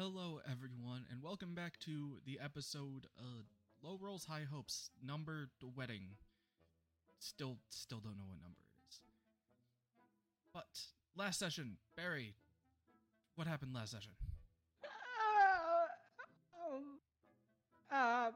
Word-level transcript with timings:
Hello, 0.00 0.40
everyone, 0.50 1.04
and 1.12 1.22
welcome 1.22 1.54
back 1.54 1.78
to 1.80 2.20
the 2.24 2.40
episode 2.42 3.06
uh, 3.18 3.42
"Low 3.82 3.98
Rolls 4.00 4.24
High 4.24 4.46
Hopes" 4.50 4.88
number 5.04 5.50
the 5.60 5.66
wedding. 5.66 6.16
Still, 7.18 7.58
still 7.68 7.98
don't 7.98 8.16
know 8.16 8.24
what 8.26 8.40
number 8.40 8.56
it 8.62 8.88
is. 8.88 9.00
But 10.54 10.80
last 11.14 11.38
session, 11.38 11.76
Barry, 11.98 12.32
what 13.34 13.46
happened 13.46 13.74
last 13.74 13.90
session? 13.90 14.12
Uh, 14.82 16.74
um, 16.74 16.84
uh, 17.92 18.30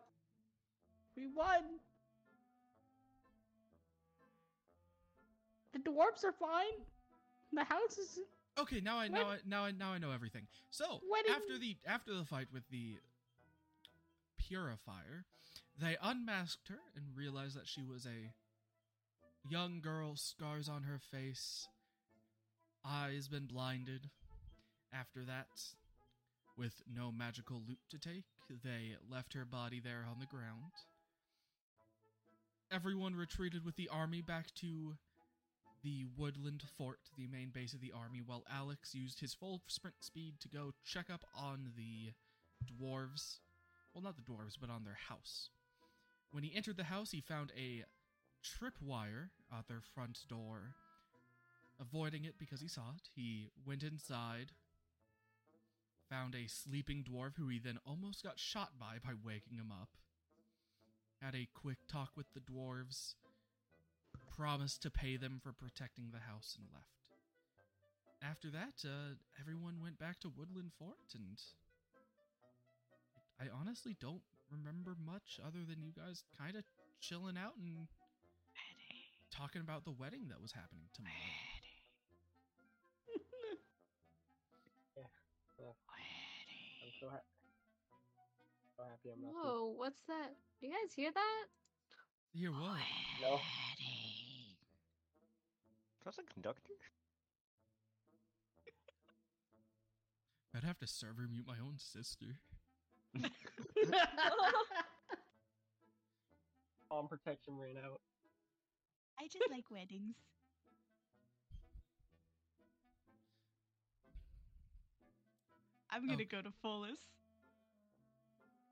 we 1.17 1.29
won. 1.35 1.63
The 5.73 5.79
dwarves 5.79 6.25
are 6.25 6.35
fine. 6.39 6.85
The 7.55 7.65
house 7.65 7.97
is. 7.97 8.19
Okay, 8.59 8.81
now 8.81 8.99
I 8.99 9.09
now 9.09 9.31
I 9.31 9.37
now 9.47 9.65
I 9.65 9.71
now 9.73 9.93
I 9.93 9.99
know 9.99 10.13
everything. 10.13 10.47
So 10.71 11.01
after 11.31 11.59
the 11.59 11.77
after 11.87 12.15
the 12.15 12.25
fight 12.25 12.47
with 12.53 12.63
the 12.71 12.99
purifier, 14.39 15.25
they 15.81 15.97
unmasked 16.01 16.69
her 16.69 16.79
and 16.95 17.17
realized 17.17 17.57
that 17.57 17.67
she 17.67 17.83
was 17.83 18.07
a 18.07 18.33
young 19.51 19.81
girl, 19.81 20.15
scars 20.17 20.69
on 20.69 20.85
her 20.85 20.99
face, 20.99 21.67
eyes 22.87 23.29
been 23.29 23.47
blinded. 23.47 24.11
After 24.93 25.25
that, 25.25 25.49
with 26.57 26.81
no 26.93 27.11
magical 27.11 27.61
loot 27.67 27.81
to 27.91 27.99
take, 27.99 28.25
they 28.63 28.95
left 29.11 29.35
her 29.35 29.45
body 29.45 29.81
there 29.83 30.07
on 30.09 30.21
the 30.21 30.27
ground. 30.27 30.71
Everyone 32.71 33.17
retreated 33.17 33.65
with 33.65 33.75
the 33.75 33.89
army 33.89 34.23
back 34.23 34.55
to 34.57 34.95
the 35.85 36.07
Woodland 36.17 36.65
Fort, 36.77 36.99
the 37.17 37.29
main 37.29 37.51
base 37.51 37.75
of 37.75 37.81
the 37.81 37.93
army, 37.93 38.23
while 38.25 38.45
Alex 38.51 38.95
used 38.95 39.21
his 39.21 39.35
full 39.35 39.61
sprint 39.67 39.97
speed 40.01 40.41
to 40.41 40.49
go 40.49 40.73
check 40.83 41.11
up 41.13 41.25
on 41.37 41.69
the 41.77 42.13
dwarves. 42.67 43.39
Well, 43.93 44.03
not 44.03 44.17
the 44.17 44.23
dwarves, 44.23 44.57
but 44.61 44.71
on 44.71 44.85
their 44.85 44.99
house. 45.09 45.51
When 46.33 46.43
he 46.43 46.57
entered 46.57 46.79
the 46.79 46.85
house, 46.85 47.11
he 47.11 47.21
found 47.21 47.53
a 47.57 47.85
tripwire 48.43 49.29
at 49.57 49.69
their 49.69 49.83
front 49.95 50.21
door. 50.29 50.75
Avoiding 51.79 52.25
it 52.25 52.39
because 52.39 52.61
he 52.61 52.69
saw 52.69 52.91
it, 52.97 53.09
he 53.15 53.51
went 53.67 53.83
inside, 53.83 54.53
found 56.09 56.35
a 56.35 56.49
sleeping 56.49 57.05
dwarf 57.05 57.37
who 57.37 57.49
he 57.49 57.59
then 57.59 57.79
almost 57.87 58.23
got 58.23 58.39
shot 58.39 58.71
by 58.79 58.97
by 59.05 59.13
waking 59.13 59.59
him 59.59 59.71
up. 59.71 59.91
Had 61.21 61.35
a 61.35 61.49
quick 61.53 61.79
talk 61.89 62.11
with 62.17 62.27
the 62.33 62.41
dwarves, 62.41 63.15
promised 64.37 64.83
to 64.83 64.91
pay 64.91 65.17
them 65.17 65.41
for 65.43 65.53
protecting 65.53 66.11
the 66.13 66.21
house 66.31 66.57
and 66.59 66.67
left. 66.73 66.89
After 68.23 68.49
that, 68.51 68.81
uh, 68.85 69.17
everyone 69.41 69.81
went 69.83 69.99
back 69.99 70.21
to 70.21 70.29
Woodland 70.33 70.73
Fort, 70.79 71.13
and 71.15 71.37
I 73.41 73.47
honestly 73.53 73.97
don't 74.01 74.23
remember 74.51 74.97
much 75.05 75.41
other 75.45 75.65
than 75.67 75.83
you 75.83 75.93
guys 75.93 76.23
kind 76.39 76.57
of 76.57 76.65
chilling 77.01 77.37
out 77.37 77.57
and 77.61 77.89
talking 79.31 79.61
about 79.61 79.85
the 79.85 79.93
wedding 79.93 80.29
that 80.31 80.41
was 80.41 80.53
happening 80.53 80.89
tomorrow. 80.95 81.15
I'm 86.85 86.93
so, 87.01 87.07
ha- 87.11 87.27
so 88.77 88.83
happy 88.85 89.09
I'm 89.13 89.21
not. 89.21 89.31
too- 89.31 89.49
Whoa, 89.49 89.75
what's 89.77 90.01
that? 90.09 90.31
Do 90.61 90.67
you 90.67 90.73
guys 90.73 90.93
hear 90.95 91.11
that? 91.13 91.45
Here, 92.33 92.51
what? 92.51 92.81
No. 93.23 93.39
That's 96.05 96.19
a 96.19 96.23
conductor? 96.33 96.73
I'd 100.55 100.65
have 100.65 100.79
to 100.79 100.87
server 100.87 101.27
mute 101.31 101.47
my 101.47 101.59
own 101.61 101.79
sister. 101.79 102.27
Palm 106.89 107.09
protection 107.09 107.57
ran 107.59 107.77
out. 107.85 108.01
I 109.19 109.25
just 109.27 109.51
like 109.51 109.71
weddings. 109.71 110.15
I'm 115.91 116.09
gonna 116.09 116.23
Oh. 116.23 116.27
go 116.27 116.43
to 116.43 116.51
Follis. 116.51 116.99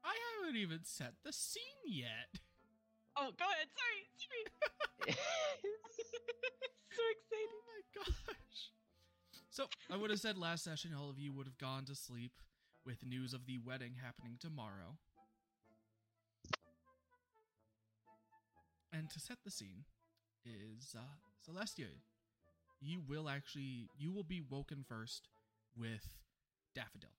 I 0.05 0.17
haven't 0.41 0.57
even 0.57 0.85
set 0.85 1.15
the 1.23 1.33
scene 1.33 1.63
yet. 1.87 2.41
Oh, 3.17 3.31
go 3.39 3.45
ahead. 3.45 3.69
Sorry, 3.77 4.03
sorry. 4.17 4.45
so 6.97 7.03
excited. 7.11 7.51
Oh 7.53 7.65
my 7.69 7.83
gosh. 8.05 8.71
So, 9.51 9.67
I 9.91 9.97
would 9.97 10.11
have 10.11 10.21
said 10.21 10.39
last 10.39 10.65
session 10.65 10.93
all 10.99 11.11
of 11.11 11.19
you 11.19 11.33
would 11.33 11.47
have 11.47 11.59
gone 11.59 11.85
to 11.87 11.95
sleep 11.95 12.33
with 12.87 13.05
news 13.07 13.35
of 13.35 13.47
the 13.47 13.59
wedding 13.59 13.95
happening 14.03 14.37
tomorrow. 14.41 14.97
And 18.93 19.11
to 19.11 19.21
set 19.21 19.39
the 19.45 19.51
scene 19.51 19.85
is 20.45 20.95
uh 20.97 21.17
Celestia. 21.47 21.89
You 22.81 23.01
will 23.07 23.29
actually 23.29 23.89
you 23.99 24.13
will 24.13 24.25
be 24.25 24.41
woken 24.41 24.85
first 24.87 25.29
with 25.77 26.09
Daffodil. 26.75 27.11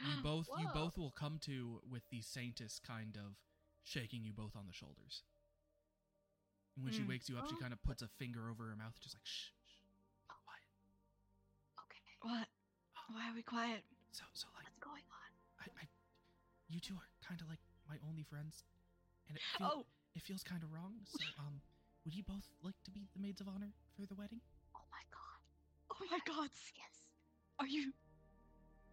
You 0.00 0.16
both 0.22 0.48
you 0.58 0.68
both 0.74 0.96
will 0.98 1.10
come 1.10 1.38
to 1.42 1.80
with 1.90 2.02
the 2.10 2.20
Saintess 2.22 2.80
kind 2.82 3.16
of 3.16 3.36
shaking 3.84 4.22
you 4.24 4.32
both 4.32 4.56
on 4.56 4.66
the 4.66 4.72
shoulders. 4.72 5.22
And 6.76 6.84
when 6.84 6.92
she 6.92 7.02
Mm. 7.02 7.08
wakes 7.08 7.28
you 7.28 7.36
up, 7.36 7.46
she 7.46 7.54
Oh. 7.54 7.60
kind 7.60 7.72
of 7.72 7.82
puts 7.84 8.02
a 8.02 8.08
finger 8.18 8.48
over 8.50 8.64
her 8.68 8.76
mouth, 8.76 8.98
just 9.00 9.14
like 9.14 9.24
shh, 9.24 9.52
shh, 9.66 9.76
quiet. 10.28 10.68
Okay, 11.84 12.00
What? 12.22 12.48
Why 13.12 13.28
are 13.28 13.34
we 13.34 13.42
quiet? 13.42 13.84
So, 14.12 14.24
so 14.32 14.48
like, 14.56 14.64
what's 14.64 14.78
going 14.80 15.04
on? 15.12 15.30
I, 15.60 15.66
I, 15.82 15.84
you 16.68 16.80
two 16.80 16.94
are 16.94 17.08
kind 17.26 17.40
of 17.40 17.48
like 17.48 17.60
my 17.88 17.96
only 18.08 18.22
friends, 18.24 18.64
and 19.28 19.36
it 19.36 19.42
feels, 19.58 19.72
Oh, 19.72 19.86
it 20.14 20.22
feels 20.22 20.42
kind 20.42 20.62
of 20.62 20.72
wrong. 20.72 20.94
So, 21.04 21.24
um, 21.38 21.60
would 22.04 22.14
you 22.14 22.22
both 22.22 22.48
like 22.62 22.76
to 22.84 22.90
be 22.90 23.08
the 23.14 23.20
maids 23.20 23.40
of 23.40 23.48
honor 23.48 23.72
for 23.96 24.06
the 24.06 24.14
wedding? 24.14 24.40
Oh 24.74 24.84
my 24.90 25.02
god. 25.12 25.38
oh 25.92 26.04
my 26.10 26.20
God! 26.26 26.50
Yes. 26.76 26.94
Are 27.58 27.66
you? 27.66 27.92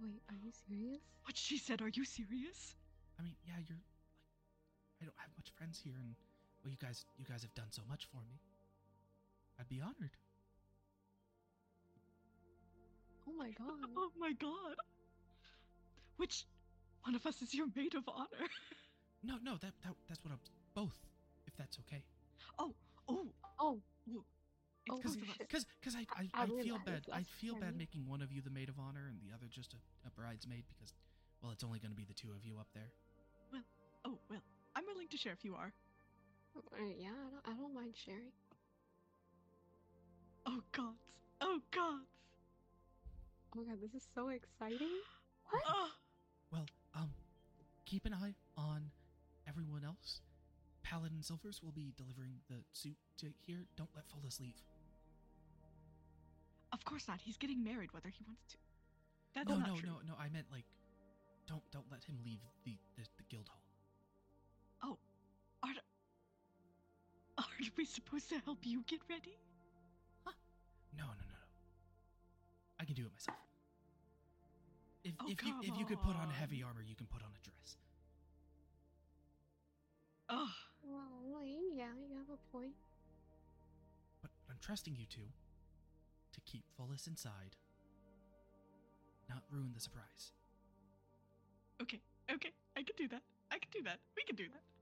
Wait, 0.02 0.22
are 0.30 0.36
you 0.36 0.52
serious? 0.52 1.02
What 1.24 1.38
she 1.38 1.58
said? 1.58 1.82
Are 1.82 1.90
you 1.90 2.04
serious? 2.06 2.76
I 3.20 3.24
mean, 3.24 3.36
yeah, 3.44 3.54
you're 3.68 3.78
like, 3.78 3.89
I 5.02 5.06
don't 5.06 5.16
have 5.18 5.32
much 5.38 5.52
friends 5.58 5.80
here, 5.84 5.96
and 6.00 6.16
well, 6.64 6.72
you 6.72 6.78
guys, 6.78 7.06
you 7.18 7.26
guys 7.26 7.42
have 7.42 7.54
done 7.56 7.72
so 7.72 7.82
much 7.88 8.06
for 8.12 8.18
me. 8.28 8.40
I'd 9.60 9.70
be 9.70 9.82
honored. 9.82 10.16
Oh 13.28 13.34
my 13.38 13.52
god. 13.52 13.68
Oh 13.98 14.12
my 14.20 14.34
God! 14.34 14.76
Which 16.18 16.46
one 17.04 17.16
of 17.16 17.26
us 17.26 17.42
is 17.42 17.54
your 17.54 17.68
maid 17.76 17.96
of 17.96 18.04
honor? 18.08 18.28
No, 19.22 19.36
no, 19.44 19.58
that, 19.60 19.74
that 19.84 19.92
that's 20.08 20.24
what 20.24 20.32
I'm. 20.32 20.40
Both, 20.74 20.96
if 21.46 21.54
that's 21.58 21.78
okay. 21.84 22.02
Oh, 22.58 22.74
oh, 23.10 23.28
Oh, 23.60 23.82
oh! 24.08 24.24
Oh, 24.90 24.96
It's 24.96 24.96
Because, 24.96 25.16
both 25.18 25.24
of 25.24 25.30
us. 25.30 25.36
shit. 25.36 25.48
because, 25.50 25.66
because 25.82 25.96
I, 26.00 26.08
I, 26.16 26.24
I 26.34 26.44
I 26.44 26.48
feel 26.64 26.80
bad. 26.86 27.04
I 27.12 27.24
feel 27.42 27.56
bad 27.56 27.76
funny. 27.76 27.78
making 27.78 28.08
one 28.08 28.22
of 28.22 28.32
you 28.32 28.40
the 28.42 28.50
maid 28.50 28.70
of 28.70 28.80
honor 28.80 29.08
and 29.12 29.20
the 29.20 29.36
other 29.36 29.48
just 29.52 29.74
a, 29.76 29.80
a 30.08 30.12
bridesmaid 30.12 30.64
because, 30.72 30.94
well, 31.44 31.52
it's 31.52 31.66
only 31.66 31.80
going 31.80 31.92
to 31.92 31.98
be 32.00 32.06
the 32.08 32.14
two 32.14 32.32
of 32.32 32.46
you 32.46 32.56
up 32.60 32.68
there. 32.74 32.88
Well, 33.52 33.62
oh 34.06 34.16
well, 34.32 34.40
I'm 34.40 34.44
willing 34.48 34.59
to 35.12 35.18
share 35.18 35.34
if 35.34 35.44
you 35.44 35.56
are. 35.56 35.74
uh, 36.58 36.62
yeah, 36.98 37.10
I 37.10 37.30
don't, 37.32 37.56
I 37.58 37.62
don't 37.62 37.74
mind 37.74 37.94
sharing. 37.96 38.32
Oh 40.46 40.62
God! 40.72 40.96
Oh 41.42 41.60
God! 41.72 42.02
Oh 43.56 43.60
my 43.60 43.64
god, 43.64 43.82
this 43.82 43.94
is 43.94 44.08
so 44.16 44.30
exciting. 44.30 44.88
What? 45.52 45.64
Oh, 45.68 45.90
Well, 46.52 46.66
um, 46.94 47.10
keep 47.86 48.06
an 48.06 48.14
eye 48.14 48.36
on 48.56 48.92
everyone 49.48 49.84
else. 49.84 50.22
Paladin 50.84 51.24
Silvers 51.24 51.62
will 51.64 51.72
be 51.72 51.92
delivering 51.98 52.34
the 52.50 52.58
suit 52.74 52.98
to 53.18 53.28
here. 53.48 53.66
Don't 53.76 53.90
let 53.96 54.06
Follis 54.08 54.40
leave. 54.40 54.62
of 56.72 56.86
course 56.86 57.08
not. 57.08 57.20
He's 57.22 57.38
getting 57.38 57.64
married, 57.64 57.94
whether 57.94 58.10
he 58.10 58.24
wants 58.28 58.44
to. 58.50 58.58
That's 59.34 59.50
no, 59.50 59.58
not 59.58 59.68
no, 59.70 59.76
true. 59.78 59.90
no, 59.90 59.96
no. 60.08 60.14
I 60.20 60.30
meant 60.30 60.46
like, 60.52 60.66
don't 61.48 61.64
don't 61.72 61.86
let 61.92 62.04
him 62.04 62.18
leave 62.24 62.42
the 62.64 62.78
the, 62.96 63.04
the 63.18 63.24
guild 63.30 63.48
hall. 63.50 63.64
We 67.80 67.86
supposed 67.86 68.28
to 68.28 68.36
help 68.44 68.58
you 68.64 68.84
get 68.88 69.00
ready? 69.10 69.40
No, 70.98 71.06
no, 71.06 71.14
no, 71.16 71.24
no. 71.32 71.46
I 72.78 72.84
can 72.84 72.94
do 72.94 73.04
it 73.06 73.12
myself. 73.14 73.40
If 75.06 75.14
Oh, 75.22 75.30
if 75.32 75.42
you 75.46 75.54
if 75.64 75.80
you 75.80 75.86
could 75.86 76.02
put 76.02 76.18
on 76.18 76.28
come 76.28 76.36
heavy 76.36 76.62
armor, 76.62 76.84
you 76.84 76.94
can 76.94 77.08
put 77.08 77.22
on 77.24 77.30
a 77.32 77.40
dress. 77.42 77.78
Oh, 80.28 80.52
Well, 80.84 81.46
yeah, 81.72 81.96
you 81.96 82.18
have 82.18 82.28
a 82.28 82.52
point. 82.52 82.76
But 84.22 84.32
I'm 84.50 84.58
trusting 84.60 84.98
you 84.98 85.06
two 85.06 85.32
to 86.34 86.42
keep 86.42 86.66
Follis 86.78 87.08
inside. 87.08 87.56
Not 89.30 89.44
ruin 89.50 89.72
the 89.74 89.80
surprise. 89.80 90.34
okay, 91.82 92.02
okay. 92.30 92.52
I 92.76 92.84
can 92.84 92.96
do 92.98 93.08
that. 93.08 93.22
I 93.50 93.58
can 93.58 93.72
do 93.72 93.82
that. 93.84 94.00
We 94.18 94.24
can 94.24 94.36
do 94.36 94.50
that. 94.52 94.79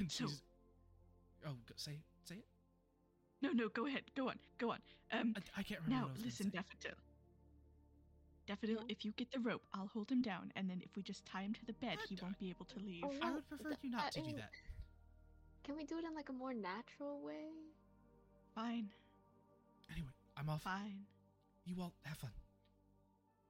And 0.00 0.10
So- 0.18 0.26
she's 0.26 0.42
oh, 1.46 1.50
go, 1.68 1.74
say 1.76 1.92
say 2.24 2.36
it. 2.36 2.44
No, 3.42 3.50
no. 3.52 3.68
Go 3.68 3.86
ahead. 3.86 4.02
Go 4.16 4.28
on. 4.28 4.36
Go 4.58 4.70
on. 4.72 4.78
Um. 5.12 5.34
I, 5.36 5.60
I 5.60 5.62
can't 5.62 5.80
remember. 5.84 5.94
Now, 5.94 6.02
what 6.08 6.10
I 6.10 6.12
was 6.16 6.24
listen, 6.24 6.46
say. 6.50 6.58
Daffodil. 6.58 6.96
Daffodil, 8.46 8.78
if 8.88 9.04
you 9.04 9.12
get 9.12 9.30
the 9.30 9.38
rope, 9.38 9.62
I'll 9.72 9.86
hold 9.86 10.10
him 10.10 10.22
down, 10.22 10.50
and 10.56 10.68
then 10.68 10.80
if 10.84 10.96
we 10.96 11.02
just 11.02 11.24
tie 11.24 11.42
him 11.42 11.52
to 11.54 11.64
the 11.66 11.72
bed, 11.74 11.98
What 11.98 12.08
he 12.08 12.18
won't 12.20 12.38
be 12.38 12.50
able 12.50 12.64
to 12.66 12.78
leave. 12.84 13.04
Oh, 13.04 13.12
I 13.22 13.30
would 13.30 13.48
prefer 13.48 13.68
th- 13.68 13.78
you 13.82 13.90
not 13.90 14.04
that 14.04 14.12
to 14.14 14.20
do 14.22 14.36
that. 14.36 14.50
Can 15.62 15.76
we 15.76 15.84
do 15.84 15.98
it 15.98 16.04
in 16.04 16.14
like 16.16 16.30
a 16.30 16.32
more 16.32 16.52
natural 16.52 17.20
way? 17.24 17.52
Fine, 18.56 18.88
Anyway, 19.92 20.10
I'm 20.36 20.48
off. 20.48 20.62
fine. 20.62 21.04
You 21.64 21.76
all 21.80 21.92
have 22.02 22.16
fun. 22.18 22.30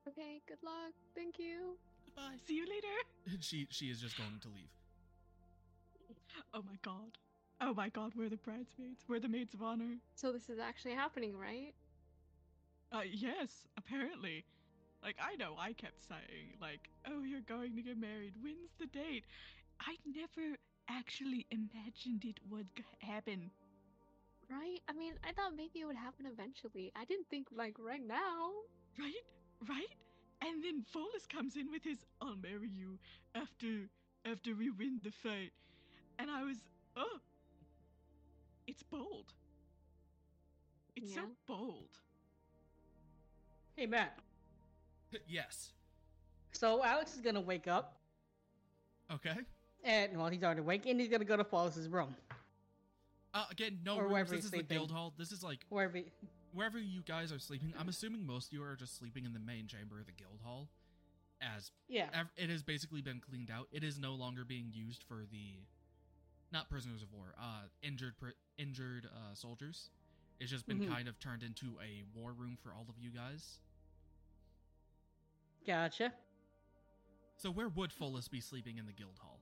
Okay, 0.08 0.42
good 0.46 0.58
luck. 0.62 0.92
Thank 1.14 1.38
you. 1.38 1.76
Goodbye. 2.04 2.36
See 2.46 2.56
you 2.56 2.66
later. 2.68 2.94
She 3.40 3.66
she 3.70 3.86
is 3.86 4.00
just 4.00 4.18
going 4.18 4.38
to 4.42 4.48
leave. 4.48 4.68
Oh 6.54 6.62
my 6.62 6.76
god. 6.82 7.18
Oh 7.60 7.74
my 7.74 7.88
god, 7.90 8.12
we're 8.16 8.28
the 8.28 8.36
bridesmaids. 8.36 9.04
We're 9.08 9.20
the 9.20 9.28
maids 9.28 9.54
of 9.54 9.62
honor. 9.62 9.96
So 10.14 10.32
this 10.32 10.48
is 10.48 10.58
actually 10.58 10.94
happening, 10.94 11.36
right? 11.36 11.74
Uh, 12.92 13.02
yes, 13.10 13.66
apparently. 13.76 14.44
Like, 15.02 15.16
I 15.20 15.36
know 15.36 15.54
I 15.58 15.72
kept 15.72 16.02
saying, 16.08 16.56
like, 16.60 16.90
oh, 17.06 17.22
you're 17.22 17.40
going 17.42 17.74
to 17.76 17.82
get 17.82 17.98
married. 17.98 18.34
When's 18.42 18.72
the 18.78 18.86
date? 18.86 19.24
I 19.80 19.96
never 20.06 20.56
actually 20.88 21.46
imagined 21.50 22.24
it 22.24 22.38
would 22.50 22.66
g- 22.76 22.84
happen. 23.00 23.50
Right? 24.50 24.80
I 24.88 24.92
mean, 24.92 25.14
I 25.24 25.32
thought 25.32 25.54
maybe 25.56 25.80
it 25.80 25.86
would 25.86 25.96
happen 25.96 26.26
eventually. 26.26 26.92
I 26.96 27.04
didn't 27.04 27.28
think 27.30 27.48
like 27.54 27.76
right 27.78 28.04
now. 28.06 28.50
Right? 28.98 29.24
Right? 29.68 29.94
And 30.42 30.62
then 30.64 30.84
Follis 30.92 31.28
comes 31.28 31.56
in 31.56 31.70
with 31.70 31.84
his 31.84 32.04
I'll 32.20 32.36
marry 32.36 32.68
you 32.68 32.98
after 33.34 33.88
after 34.24 34.54
we 34.56 34.70
win 34.70 35.00
the 35.04 35.12
fight. 35.12 35.52
And 36.20 36.30
I 36.30 36.42
was 36.44 36.56
oh 36.96 37.18
It's 38.66 38.82
bold. 38.82 39.32
It's 40.96 41.14
so 41.14 41.22
bold. 41.46 41.88
Hey, 43.76 43.86
Matt. 43.86 44.18
yes. 45.28 45.72
So 46.52 46.84
Alex 46.84 47.14
is 47.14 47.20
gonna 47.20 47.40
wake 47.40 47.66
up, 47.68 47.96
Okay. 49.10 49.34
and 49.84 50.16
well, 50.18 50.28
he's 50.28 50.42
already 50.42 50.60
awake, 50.60 50.84
and 50.86 51.00
he's 51.00 51.08
gonna 51.08 51.24
go 51.24 51.36
to 51.36 51.44
Flawless's 51.44 51.88
room, 51.88 52.14
Uh, 53.32 53.46
again, 53.50 53.78
no 53.84 53.96
Or 53.96 54.02
rooms. 54.02 54.12
wherever 54.12 54.30
This 54.30 54.38
he's 54.38 54.44
is 54.46 54.50
the 54.50 54.62
guild 54.62 54.90
hall. 54.90 55.14
This 55.16 55.32
is 55.32 55.42
like 55.42 55.64
wherever. 55.70 55.96
He... 55.96 56.04
wherever 56.52 56.78
you 56.78 57.02
guys 57.02 57.32
are 57.32 57.38
sleeping. 57.38 57.72
I'm 57.78 57.88
assuming 57.88 58.26
most 58.26 58.48
of 58.48 58.52
you 58.52 58.62
are 58.62 58.76
just 58.76 58.98
sleeping 58.98 59.24
in 59.24 59.32
the 59.32 59.38
main 59.40 59.66
chamber 59.68 59.98
of 60.00 60.06
the 60.06 60.12
guild 60.12 60.40
hall, 60.44 60.68
as 61.40 61.70
Yeah. 61.88 62.10
ev- 62.12 62.32
it 62.36 62.50
has 62.50 62.62
basically 62.62 63.00
been 63.00 63.20
cleaned 63.20 63.50
out. 63.50 63.68
It 63.72 63.82
is 63.84 63.98
no 63.98 64.14
longer 64.14 64.44
being 64.44 64.70
used 64.72 65.02
for 65.04 65.24
the, 65.30 65.60
not 66.52 66.68
prisoners 66.68 67.02
of 67.02 67.12
war, 67.12 67.34
uh, 67.40 67.62
injured 67.82 68.16
pri- 68.18 68.32
injured 68.58 69.06
uh, 69.06 69.34
soldiers. 69.34 69.90
It's 70.40 70.50
just 70.50 70.66
been 70.66 70.80
Mhm. 70.80 70.88
kind 70.88 71.08
of 71.08 71.18
turned 71.20 71.42
into 71.42 71.78
a 71.80 72.02
war 72.14 72.32
room 72.32 72.56
for 72.56 72.72
all 72.72 72.86
of 72.88 72.98
you 72.98 73.10
guys. 73.10 73.60
Gotcha. 75.66 76.12
So 77.36 77.50
where 77.50 77.68
would 77.68 77.90
Follis 77.92 78.28
be 78.28 78.40
sleeping 78.40 78.78
in 78.78 78.86
the 78.86 78.92
guild 78.92 79.18
hall? 79.18 79.40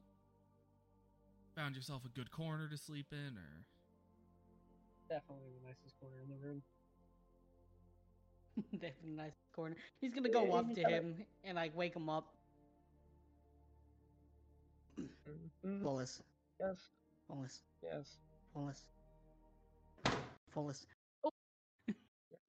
Found 1.54 1.74
yourself 1.76 2.04
a 2.04 2.08
good 2.08 2.30
corner 2.30 2.68
to 2.68 2.76
sleep 2.76 3.12
in, 3.12 3.36
or 3.38 3.64
Definitely 5.08 5.50
the 5.54 5.66
nicest 5.66 5.98
corner 6.00 6.20
in 6.20 6.28
the 6.28 6.36
room. 6.36 6.62
Definitely 8.72 9.12
nice 9.12 9.32
corner. 9.52 9.76
He's 10.00 10.12
gonna 10.12 10.28
go 10.28 10.44
Yeah, 10.44 10.52
up 10.54 10.74
to 10.74 10.82
gonna- 10.82 10.96
him 10.96 11.26
and 11.44 11.56
like 11.56 11.74
wake 11.74 11.94
him 11.96 12.08
up. 12.10 12.34
Mhm. 15.64 15.82
Flawless. 16.58 16.78
Yes, 16.78 16.88
Flawless. 17.26 17.60
yes, 17.82 18.16
Flawless. 18.52 18.84
Flawless. 20.52 20.86
Oh. 21.24 21.30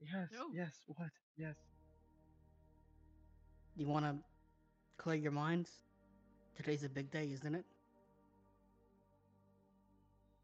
yes, 0.01 0.29
No. 0.33 0.49
yes. 0.53 0.73
What? 0.87 1.09
Yes. 1.37 1.55
You 3.75 3.87
wanna 3.87 4.17
clear 4.97 5.15
your 5.17 5.31
minds? 5.31 5.69
Today's 6.55 6.83
a 6.83 6.89
big 6.89 7.11
day, 7.11 7.31
isn't 7.33 7.55
it? 7.55 7.65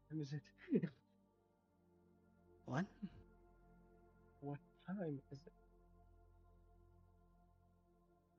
When 0.08 0.20
is 0.20 0.32
it? 0.32 0.42
What? 2.66 2.84
what 4.40 4.58
time 4.86 5.20
is 5.30 5.38
it? 5.46 5.52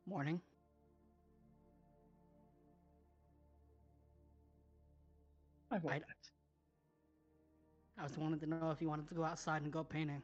Morning. 0.07 0.41
I 5.71 5.77
want 5.79 5.95
I- 5.95 5.99
that. 5.99 6.29
I 7.99 8.03
was 8.03 8.15
wanted 8.17 8.39
to 8.41 8.45
know 8.47 8.69
if 8.71 8.79
you 8.81 8.87
wanted 8.87 9.07
to 9.09 9.15
go 9.15 9.23
outside 9.23 9.63
and 9.63 9.71
go 9.73 9.83
painting. 9.83 10.21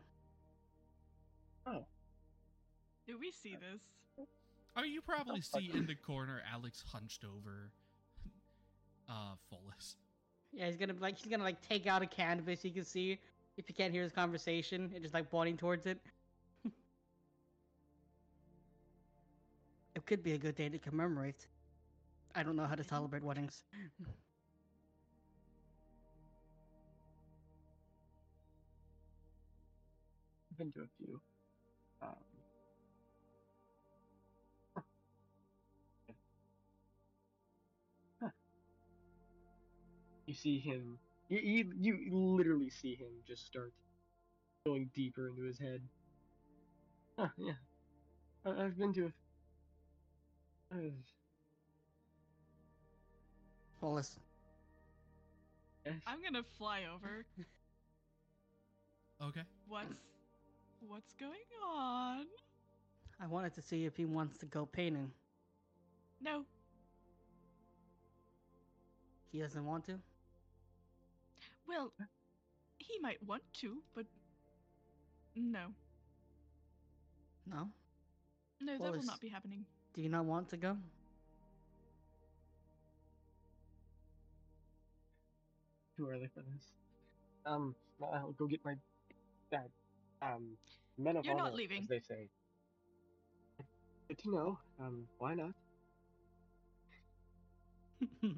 Oh, 1.66 1.86
Do 3.08 3.18
we 3.18 3.32
see 3.32 3.56
this? 3.56 3.82
I 4.76 4.82
mean, 4.84 4.92
you 4.92 5.02
probably 5.02 5.42
fuck? 5.42 5.60
see 5.62 5.72
in 5.74 5.86
the 5.88 5.96
corner 5.96 6.42
Alex 6.52 6.84
hunched 6.92 7.24
over, 7.26 7.72
uh, 9.10 9.34
Follis. 9.52 9.96
Yeah, 10.52 10.68
he's 10.68 10.78
gonna 10.78 10.94
like 11.00 11.18
he's 11.18 11.30
gonna 11.32 11.44
like 11.44 11.62
take 11.68 11.88
out 11.88 12.02
a 12.04 12.06
canvas 12.06 12.64
you 12.64 12.70
can 12.72 12.86
see 12.86 13.18
if 13.58 13.68
you 13.68 13.74
can't 13.76 13.92
hear 13.92 14.04
his 14.04 14.12
conversation 14.12 14.92
and 14.94 15.02
just 15.02 15.14
like 15.16 15.30
pointing 15.32 15.58
towards 15.58 15.86
it. 15.88 16.00
it 19.96 20.06
could 20.06 20.24
be 20.24 20.34
a 20.34 20.38
good 20.38 20.56
day 20.56 20.70
to 20.70 20.78
commemorate. 20.78 21.48
I 22.36 22.44
don't 22.44 22.56
know 22.56 22.66
how 22.66 22.76
to 22.76 22.84
celebrate 22.84 23.24
weddings. 23.24 23.64
I've 30.54 30.58
been 30.60 30.72
to 30.74 30.82
a 30.82 30.88
few. 31.00 31.20
Um, 32.04 32.16
huh. 34.76 34.82
Huh. 38.22 38.30
You 40.28 40.34
see 40.36 40.60
him. 40.60 41.00
You, 41.28 41.40
you 41.40 41.74
you 41.80 42.10
literally 42.12 42.70
see 42.70 42.94
him 42.96 43.10
just 43.28 43.48
start 43.48 43.74
going 44.66 44.92
deeper 44.94 45.28
into 45.30 45.44
his 45.44 45.58
head. 45.58 45.82
Huh, 47.18 47.30
yeah. 47.38 47.54
I, 48.46 48.66
I've 48.66 48.78
been 48.78 48.94
to. 48.94 49.06
A, 49.06 50.76
I've, 50.76 50.94
Wallace, 53.82 54.20
yes. 55.86 55.96
I'm 56.08 56.22
gonna 56.24 56.44
fly 56.58 56.84
over. 56.94 57.26
Okay. 59.22 59.42
What's 59.68 60.13
what's 60.88 61.14
going 61.14 61.32
on? 61.66 62.26
I 63.20 63.28
wanted 63.28 63.54
to 63.56 63.62
see 63.62 63.86
if 63.86 63.96
he 63.96 64.06
wants 64.06 64.38
to 64.40 64.46
go 64.46 64.66
painting. 64.66 65.12
No, 66.22 66.46
He 69.32 69.40
doesn't 69.40 69.66
want 69.66 69.86
to. 69.86 70.00
well, 71.68 71.92
he 72.78 73.00
might 73.02 73.18
want 73.26 73.42
to, 73.62 73.78
but 73.96 74.06
no, 75.36 75.74
No. 77.48 77.70
no, 78.62 78.78
Well, 78.80 78.92
that 78.92 78.98
will 79.00 79.06
not 79.06 79.20
be 79.20 79.28
happening. 79.30 79.66
Do 79.96 80.02
you 80.02 80.10
not 80.10 80.26
want 80.26 80.50
to 80.50 80.58
go? 80.58 80.78
too 85.98 86.10
early 86.10 86.28
for 86.34 86.42
this. 86.42 86.72
Um, 87.46 87.76
I'll 88.02 88.32
go 88.34 88.48
get 88.48 88.64
my 88.66 88.76
dad. 89.52 89.70
Um, 90.24 90.58
men 90.98 91.18
of 91.18 91.26
You're 91.26 91.36
not 91.36 91.48
honor, 91.48 91.56
leaving. 91.58 91.82
as 91.82 91.88
they 91.88 92.00
say. 92.00 92.30
Good 94.08 94.20
to 94.20 94.32
know. 94.32 94.60
Um, 94.80 95.08
why 95.18 95.34
not? 95.36 95.54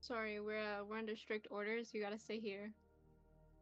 Sorry, 0.00 0.40
we're 0.40 0.58
uh, 0.58 0.84
we're 0.88 0.98
under 0.98 1.16
strict 1.16 1.46
orders. 1.50 1.90
You 1.94 2.02
gotta 2.02 2.18
stay 2.18 2.38
here. 2.40 2.72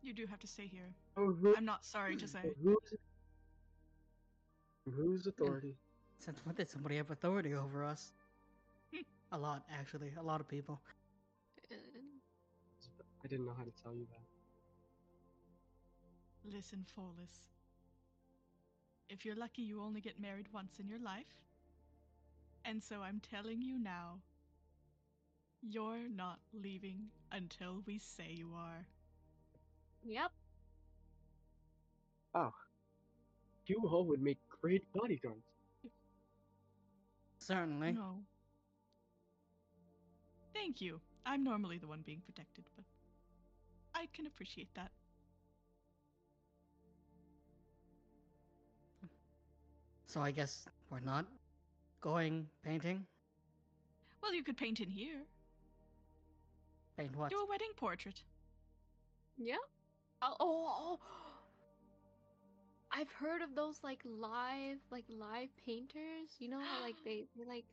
You 0.02 0.14
do 0.14 0.26
have 0.26 0.40
to 0.40 0.46
stay 0.46 0.66
here. 0.66 0.94
Oh, 1.16 1.32
who, 1.32 1.54
I'm 1.56 1.64
not 1.66 1.84
sorry 1.84 2.16
to 2.16 2.26
say. 2.26 2.40
who's, 2.62 2.94
whose 4.94 5.26
authority? 5.26 5.76
Since 6.18 6.40
when 6.44 6.54
did 6.54 6.70
somebody 6.70 6.96
have 6.96 7.10
authority 7.10 7.54
over 7.54 7.84
us? 7.84 8.12
A 9.32 9.38
lot, 9.38 9.62
actually. 9.70 10.12
A 10.18 10.22
lot 10.22 10.40
of 10.40 10.48
people. 10.48 10.80
I 13.24 13.28
didn't 13.28 13.46
know 13.46 13.54
how 13.56 13.64
to 13.64 13.72
tell 13.82 13.94
you 13.94 14.06
that. 14.10 14.24
Listen, 16.54 16.86
Follis. 16.96 17.48
If 19.08 19.24
you're 19.24 19.36
lucky, 19.36 19.62
you 19.62 19.82
only 19.82 20.00
get 20.00 20.20
married 20.20 20.46
once 20.52 20.78
in 20.78 20.88
your 20.88 21.00
life. 21.00 21.26
And 22.64 22.82
so 22.82 23.02
I'm 23.02 23.20
telling 23.20 23.60
you 23.62 23.78
now, 23.78 24.20
you're 25.62 26.08
not 26.14 26.38
leaving 26.54 27.08
until 27.32 27.82
we 27.86 27.98
say 27.98 28.34
you 28.36 28.52
are. 28.56 28.86
Yep. 30.04 30.30
Oh, 32.34 32.52
you 33.66 33.80
all 33.90 34.04
would 34.06 34.22
make 34.22 34.38
great 34.62 34.84
bodyguards. 34.94 35.44
Certainly. 37.38 37.92
No. 37.92 38.22
Thank 40.54 40.80
you. 40.80 41.00
I'm 41.26 41.44
normally 41.44 41.78
the 41.78 41.88
one 41.88 42.02
being 42.04 42.20
protected, 42.24 42.64
but 42.76 42.84
I 44.00 44.06
can 44.14 44.26
appreciate 44.26 44.72
that. 44.74 44.90
So 50.06 50.20
I 50.20 50.30
guess 50.30 50.64
we're 50.90 51.00
not 51.00 51.26
going 52.00 52.46
painting? 52.64 53.04
Well, 54.22 54.34
you 54.34 54.42
could 54.42 54.56
paint 54.56 54.80
in 54.80 54.88
here. 54.88 55.20
Paint 56.96 57.14
what? 57.14 57.30
Do 57.30 57.38
a 57.40 57.46
wedding 57.46 57.72
portrait. 57.76 58.22
Yeah. 59.36 59.54
Oh, 60.22 60.34
oh, 60.40 60.66
oh. 60.66 60.74
oh. 60.78 60.98
I've 62.92 63.10
heard 63.12 63.42
of 63.42 63.54
those 63.54 63.78
like 63.84 64.00
live, 64.04 64.78
like 64.90 65.04
live 65.08 65.50
painters. 65.64 66.28
You 66.38 66.48
know 66.48 66.58
how 66.58 66.82
like 66.82 66.96
they, 67.04 67.24
they 67.38 67.44
like, 67.44 67.64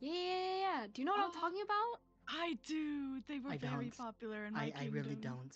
yeah, 0.00 0.12
yeah, 0.12 0.60
yeah. 0.60 0.86
Do 0.92 1.02
you 1.02 1.06
know 1.06 1.12
what 1.12 1.20
oh. 1.20 1.24
I'm 1.24 1.30
uh-huh. 1.30 1.40
talking 1.40 1.62
about? 1.62 2.00
I 2.28 2.58
do. 2.66 3.20
They 3.26 3.38
were 3.38 3.50
I 3.52 3.56
very 3.58 3.86
don't. 3.86 3.96
popular 3.98 4.44
in 4.46 4.54
my 4.54 4.72
I, 4.76 4.84
I 4.84 4.88
really 4.92 5.14
don't. 5.16 5.54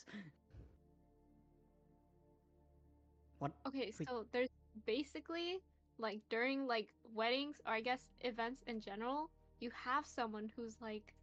What? 3.38 3.52
Okay, 3.66 3.92
We- 3.98 4.06
so 4.06 4.26
there's 4.32 4.48
basically 4.86 5.58
like 5.98 6.20
during 6.30 6.66
like 6.66 6.88
weddings 7.14 7.56
or 7.66 7.72
I 7.72 7.80
guess 7.80 8.00
events 8.20 8.62
in 8.66 8.80
general, 8.80 9.30
you 9.60 9.70
have 9.84 10.06
someone 10.06 10.50
who's 10.56 10.80
like 10.80 11.14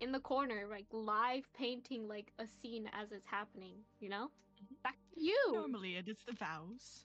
in 0.00 0.12
the 0.12 0.20
corner, 0.20 0.66
like 0.70 0.86
live 0.92 1.44
painting 1.54 2.08
like 2.08 2.32
a 2.38 2.46
scene 2.46 2.88
as 2.92 3.12
it's 3.12 3.26
happening. 3.26 3.84
You 4.00 4.08
know, 4.10 4.30
Mhm. 4.62 4.82
back 4.82 4.96
to 5.14 5.20
you. 5.20 5.52
Normally, 5.52 5.96
it 5.96 6.08
is 6.08 6.18
the 6.26 6.32
vows. 6.32 7.04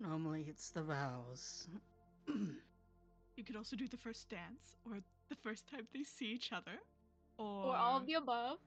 Normally 0.00 0.44
it's 0.48 0.70
the 0.70 0.82
vows. 0.82 1.68
You 3.36 3.44
could 3.44 3.56
also 3.56 3.76
do 3.76 3.88
the 3.88 3.96
first 3.96 4.28
dance, 4.28 4.76
or 4.84 4.98
the 5.32 5.48
first 5.48 5.68
time 5.70 5.86
they 5.94 6.04
see 6.04 6.26
each 6.26 6.52
other, 6.52 6.76
or 7.38 7.72
Or 7.72 7.76
all 7.76 7.96
of 7.96 8.06
the 8.06 8.14
above. 8.14 8.58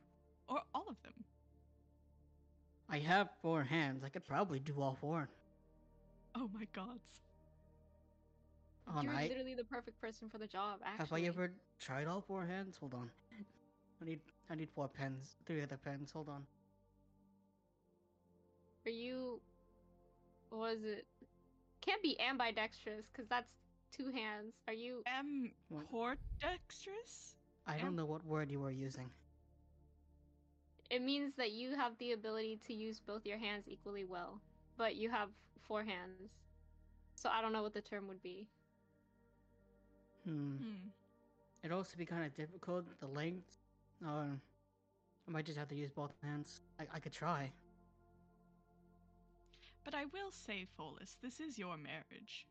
or 0.48 0.62
all 0.74 0.88
of 0.90 1.02
them. 1.04 1.14
I 2.90 3.00
have 3.00 3.30
four 3.42 3.64
hands. 3.64 4.04
I 4.04 4.10
could 4.10 4.26
probably 4.26 4.60
do 4.60 4.82
all 4.82 4.96
four. 5.02 5.30
Oh 6.36 6.50
my 6.54 6.66
gods! 6.74 7.22
Oh, 8.88 9.02
You're 9.02 9.14
I, 9.14 9.28
literally 9.28 9.56
the 9.56 9.64
perfect 9.64 10.00
person 10.02 10.30
for 10.30 10.38
the 10.38 10.48
job. 10.48 10.80
Actually, 10.86 11.24
have 11.24 11.38
I 11.38 11.44
ever 11.44 11.52
tried 11.80 12.08
all 12.08 12.22
four 12.22 12.46
hands? 12.46 12.78
Hold 12.80 12.94
on. 12.94 13.10
I 14.02 14.06
need 14.06 14.20
I 14.50 14.56
need 14.56 14.70
four 14.76 14.88
pens. 14.88 15.36
Three 15.46 15.62
other 15.64 15.78
pens. 15.78 16.12
Hold 16.12 16.30
on. 16.30 16.46
Are 18.86 18.92
you? 18.92 19.42
What 20.50 20.74
is 20.74 20.84
it? 20.84 21.06
Can't 21.82 22.02
be 22.02 22.20
ambidextrous 22.20 23.06
because 23.12 23.28
that's 23.30 23.50
two 23.96 24.12
hands. 24.12 24.54
Are 24.68 24.74
you? 24.74 25.02
Am 25.06 25.52
What? 25.90 26.18
dexterous? 26.40 27.36
I 27.68 27.78
don't 27.78 27.96
know 27.96 28.06
what 28.06 28.26
word 28.26 28.52
you 28.52 28.60
were 28.60 28.72
using. 28.72 29.10
It 30.90 31.02
means 31.02 31.34
that 31.38 31.52
you 31.52 31.76
have 31.76 31.98
the 31.98 32.12
ability 32.12 32.60
to 32.68 32.74
use 32.74 33.00
both 33.00 33.26
your 33.26 33.40
hands 33.40 33.66
equally 33.68 34.06
well, 34.06 34.40
but 34.78 34.96
you 34.96 35.10
have 35.10 35.30
four 35.68 35.84
hands. 35.84 36.32
So 37.16 37.30
I 37.30 37.42
don't 37.42 37.54
know 37.54 37.64
what 37.64 37.74
the 37.74 37.82
term 37.82 38.08
would 38.08 38.22
be. 38.22 38.48
Hmm. 40.26 40.58
Hmm. 40.58 40.90
It'd 41.64 41.76
also 41.76 41.98
be 41.98 42.06
kind 42.06 42.24
of 42.26 42.36
difficult. 42.36 42.86
The 43.00 43.08
length. 43.08 43.58
Or 44.06 44.28
I 45.28 45.32
might 45.32 45.46
just 45.46 45.58
have 45.58 45.70
to 45.70 45.76
use 45.76 45.90
both 45.90 46.12
hands. 46.22 46.62
I, 46.80 46.84
I 46.94 47.00
could 47.00 47.14
try. 47.14 47.52
But 49.84 49.96
I 49.96 50.06
will 50.06 50.32
say, 50.32 50.66
Follis, 50.78 51.16
this 51.22 51.40
is 51.40 51.58
your 51.58 51.78
marriage. 51.78 52.46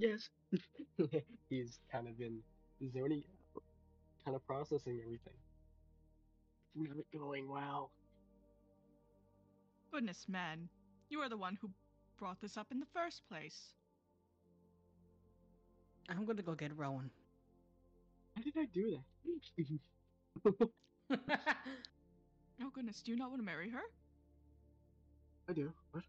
Yes. 0.00 0.30
He's 1.50 1.78
kind 1.92 2.08
of 2.08 2.18
been 2.18 2.40
zoning, 2.92 3.22
kind 4.24 4.34
of 4.34 4.46
processing 4.46 4.98
everything. 5.04 5.34
It's 6.74 6.90
not 6.94 7.20
going 7.20 7.48
well. 7.48 7.90
Goodness, 9.92 10.24
man, 10.26 10.70
you 11.10 11.20
are 11.20 11.28
the 11.28 11.36
one 11.36 11.58
who 11.60 11.70
brought 12.18 12.40
this 12.40 12.56
up 12.56 12.68
in 12.72 12.80
the 12.80 12.86
first 12.94 13.22
place. 13.28 13.74
I'm 16.08 16.24
gonna 16.24 16.42
go 16.42 16.54
get 16.54 16.76
Rowan. 16.76 17.10
How 18.36 18.42
did 18.42 18.56
I 18.56 18.64
do 18.64 18.96
that? 18.96 20.70
Oh 22.62 22.70
goodness, 22.70 23.02
do 23.02 23.10
you 23.10 23.16
not 23.16 23.30
want 23.30 23.40
to 23.40 23.44
marry 23.44 23.70
her? 23.70 23.80
I 25.48 25.52
do. 25.52 25.72
What? 25.92 26.04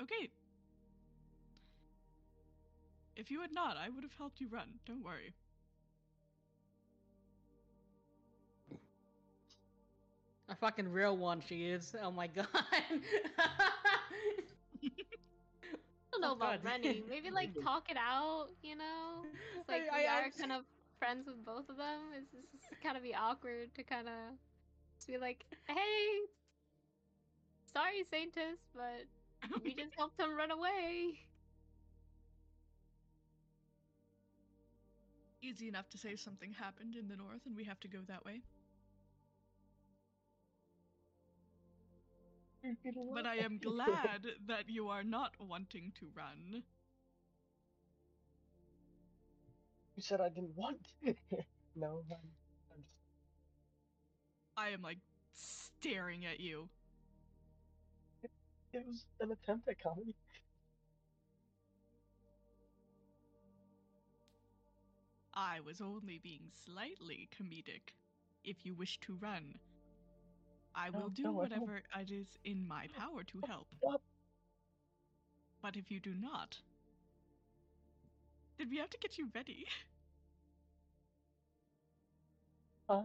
Okay. 0.00 0.30
If 3.22 3.30
you 3.30 3.40
had 3.40 3.52
not, 3.52 3.76
I 3.76 3.88
would 3.88 4.02
have 4.02 4.10
helped 4.18 4.40
you 4.40 4.48
run. 4.50 4.66
Don't 4.84 5.04
worry. 5.04 5.32
A 10.48 10.56
fucking 10.56 10.88
real 10.90 11.16
one, 11.16 11.40
she 11.40 11.66
is. 11.66 11.94
Oh 12.02 12.10
my 12.10 12.26
god. 12.26 12.48
I 12.52 12.82
don't 16.10 16.20
know 16.20 16.30
Oh, 16.30 16.32
about 16.32 16.64
God. 16.64 16.64
Rennie. 16.64 17.04
Maybe 17.08 17.30
like 17.30 17.50
talk 17.62 17.88
it 17.92 17.96
out, 17.96 18.48
you 18.64 18.74
know? 18.74 19.22
It's 19.60 19.68
like 19.68 19.82
I- 19.92 19.98
we 20.00 20.04
I- 20.04 20.12
are 20.18 20.22
I'm- 20.22 20.32
kind 20.36 20.50
of 20.50 20.64
friends 20.98 21.28
with 21.28 21.44
both 21.44 21.68
of 21.68 21.76
them. 21.76 22.00
It's 22.18 22.32
just 22.32 22.82
kind 22.82 22.96
of 22.96 23.04
be 23.04 23.14
awkward 23.14 23.72
to 23.76 23.84
kind 23.84 24.08
of 24.08 24.14
just 24.98 25.06
be 25.06 25.16
like, 25.16 25.44
hey, 25.68 26.26
sorry, 27.72 28.02
Saintess, 28.12 28.58
but 28.74 29.06
we 29.64 29.74
just 29.74 29.94
helped 29.96 30.18
him 30.18 30.36
run 30.36 30.50
away. 30.50 31.20
Easy 35.42 35.68
enough 35.68 35.88
to 35.90 35.98
say 35.98 36.14
something 36.14 36.52
happened 36.52 36.94
in 36.94 37.08
the 37.08 37.16
north 37.16 37.40
and 37.46 37.56
we 37.56 37.64
have 37.64 37.80
to 37.80 37.88
go 37.88 37.98
that 38.06 38.24
way. 38.24 38.42
But 43.12 43.26
I 43.26 43.36
am 43.36 43.58
glad 43.58 44.24
that 44.46 44.68
you 44.68 44.88
are 44.88 45.02
not 45.02 45.32
wanting 45.40 45.92
to 45.98 46.06
run. 46.14 46.62
You 49.96 50.02
said 50.02 50.20
I 50.20 50.28
didn't 50.28 50.56
want. 50.56 50.78
to. 51.04 51.14
no, 51.76 52.02
I'm, 52.08 52.16
I'm 52.70 52.82
just. 52.82 53.02
I 54.56 54.68
am 54.70 54.82
like 54.82 54.98
staring 55.34 56.24
at 56.24 56.38
you. 56.38 56.68
It 58.72 58.86
was 58.86 59.04
an 59.20 59.32
attempt 59.32 59.68
at 59.68 59.82
comedy. 59.82 60.14
I 65.34 65.60
was 65.60 65.80
only 65.80 66.18
being 66.18 66.50
slightly 66.64 67.28
comedic. 67.36 67.94
If 68.44 68.64
you 68.64 68.74
wish 68.74 68.98
to 69.00 69.14
run, 69.16 69.58
I 70.74 70.90
will 70.90 71.08
No, 71.08 71.08
do 71.08 71.32
no, 71.32 71.40
I 71.40 71.46
don't. 71.48 71.70
whatever 71.70 71.76
it 71.78 72.10
is 72.10 72.38
in 72.44 72.66
my 72.66 72.88
power 72.88 73.24
to 73.24 73.40
help. 73.42 73.68
But 75.62 75.76
if 75.76 75.90
you 75.90 75.98
do 76.00 76.14
not, 76.14 76.60
then 78.58 78.70
we 78.70 78.78
have 78.78 78.90
to 78.90 78.98
get 78.98 79.18
you 79.18 79.30
ready. 79.34 79.66
Huh? 82.88 83.02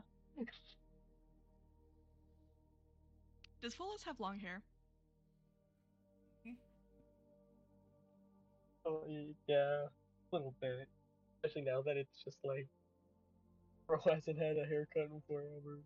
Does 3.61 3.75
Follis 3.75 4.03
have 4.03 4.19
long 4.19 4.39
hair? 4.39 4.63
Oh, 8.85 9.03
yeah, 9.47 9.85
a 9.85 9.89
little 10.31 10.53
bit. 10.59 10.87
Especially 11.47 11.69
now 11.71 11.81
that 11.81 11.95
it's 11.95 12.23
just 12.23 12.37
like. 12.43 12.67
Bro 13.87 13.99
hasn't 14.05 14.37
had 14.37 14.57
a 14.57 14.65
haircut 14.65 15.03
in 15.03 15.21
forever. 15.29 15.79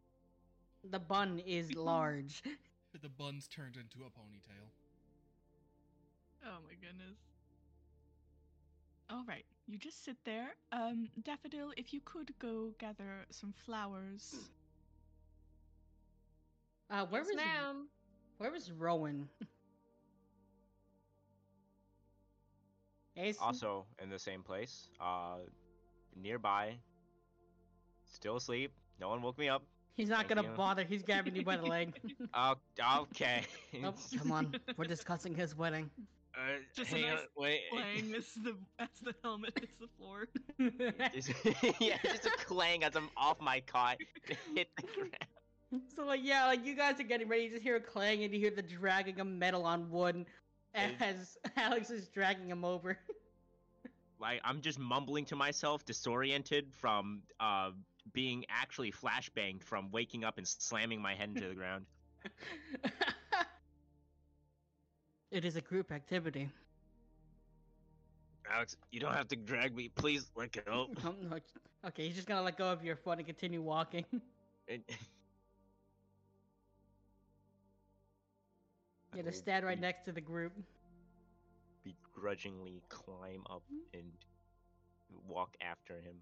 the 0.90 0.98
bun 1.00 1.40
is 1.46 1.72
large. 1.76 2.42
The 3.00 3.10
buns 3.10 3.48
turned 3.48 3.76
into 3.76 4.00
a 4.00 4.10
ponytail. 4.10 4.66
Oh 6.44 6.58
my 6.68 6.74
goodness. 6.74 7.18
All 9.12 9.24
right, 9.28 9.46
you 9.68 9.78
just 9.78 10.04
sit 10.04 10.18
there. 10.26 10.56
Um, 10.72 11.10
Daffodil, 11.24 11.74
if 11.78 11.94
you 11.94 12.02
could 12.06 12.34
go 12.40 12.72
gather 12.80 13.28
some 13.30 13.54
flowers. 13.64 14.34
Uh, 16.90 17.06
where 17.06 17.22
yes, 17.22 17.28
was 17.28 17.36
ma'am. 17.36 17.88
where 18.40 18.52
was 18.52 18.72
Rowan? 18.72 19.30
Ace? 23.18 23.38
Also 23.42 23.86
in 24.02 24.10
the 24.10 24.20
same 24.20 24.42
place, 24.44 24.90
uh, 25.00 25.38
nearby. 26.16 26.76
Still 28.06 28.38
asleep. 28.38 28.72
No 29.00 29.10
one 29.10 29.22
woke 29.22 29.38
me 29.38 29.50
up. 29.50 29.64
He's 29.94 30.10
not 30.10 30.20
Thank 30.20 30.30
gonna 30.30 30.44
you. 30.44 30.56
bother. 30.56 30.84
He's 30.84 31.04
grabbing 31.04 31.36
you 31.36 31.44
by 31.44 31.58
the 31.58 31.66
leg. 31.66 32.00
Oh, 32.34 32.56
okay. 33.02 33.44
oh, 33.84 33.94
come 34.18 34.32
on, 34.32 34.56
we're 34.78 34.86
discussing 34.86 35.36
his 35.36 35.56
wedding. 35.58 35.90
Uh, 36.34 36.60
Just 36.74 36.94
a 36.94 36.96
hang 36.96 37.02
nice 37.02 37.20
on, 37.20 37.26
wait. 37.36 37.60
Playing 37.74 38.16
as 38.18 38.26
the 38.42 38.56
as 38.80 38.88
the 39.04 39.14
helmet 39.22 39.52
hits 39.60 39.74
the 39.82 39.88
floor. 39.98 40.30
Just- 41.14 41.34
yeah, 41.82 41.98
just 42.06 42.26
a 42.26 42.30
clang 42.46 42.86
as 42.86 42.96
I'm 42.96 43.10
off 43.18 43.42
my 43.42 43.60
cot. 43.60 43.98
Hit 44.56 44.70
the 44.78 44.84
ground. 44.96 45.84
so 45.94 46.06
like 46.06 46.22
yeah, 46.24 46.46
like 46.46 46.66
you 46.66 46.74
guys 46.74 46.98
are 47.02 47.04
getting 47.04 47.28
ready. 47.28 47.44
You 47.44 47.50
just 47.50 47.64
hear 47.64 47.76
a 47.76 47.82
clang 47.82 48.24
and 48.24 48.34
you 48.34 48.40
hear 48.40 48.50
the 48.50 48.62
dragging 48.62 49.20
of 49.20 49.28
metal 49.28 49.66
on 49.66 49.90
wood 49.92 50.16
And- 50.16 50.26
as 51.00 51.38
Alex 51.56 51.90
is 51.90 52.08
dragging 52.08 52.48
him 52.48 52.64
over. 52.66 52.98
Like 54.20 54.40
I'm 54.44 54.62
just 54.62 54.78
mumbling 54.78 55.26
to 55.26 55.36
myself, 55.36 55.84
disoriented 55.84 56.72
from 56.72 57.24
uh 57.40 57.72
being 58.14 58.46
actually 58.50 58.92
flashbanged 58.92 59.64
from 59.64 59.90
waking 59.90 60.24
up 60.24 60.38
and 60.38 60.48
slamming 60.48 61.02
my 61.02 61.16
head 61.16 61.30
into 61.30 61.48
the 61.48 61.56
ground. 61.56 61.88
it 65.32 65.44
is 65.44 65.56
a 65.56 65.62
group 65.62 65.92
activity. 65.92 66.52
Alex, 68.54 68.78
you 68.92 69.00
don't 69.00 69.14
have 69.14 69.28
to 69.30 69.36
drag 69.36 69.76
me. 69.76 69.90
Please 69.90 70.30
let 70.36 70.52
go. 70.66 70.90
No, 71.04 71.40
okay, 71.88 72.06
he's 72.06 72.16
just 72.16 72.28
gonna 72.28 72.44
let 72.44 72.60
go 72.60 72.72
of 72.72 72.84
your 72.84 72.98
foot 72.98 73.18
and 73.18 73.26
continue 73.26 73.64
walking. 73.64 74.06
Yeah, 79.14 79.20
I 79.20 79.24
just 79.24 79.38
will 79.38 79.42
stand 79.42 79.66
right 79.66 79.78
be- 79.78 79.82
next 79.82 80.06
to 80.06 80.12
the 80.12 80.22
group. 80.22 80.54
begrudgingly 81.84 82.82
climb 82.90 83.44
up 83.50 83.64
and 83.94 84.04
walk 85.28 85.56
after 85.62 85.96
him. 85.96 86.16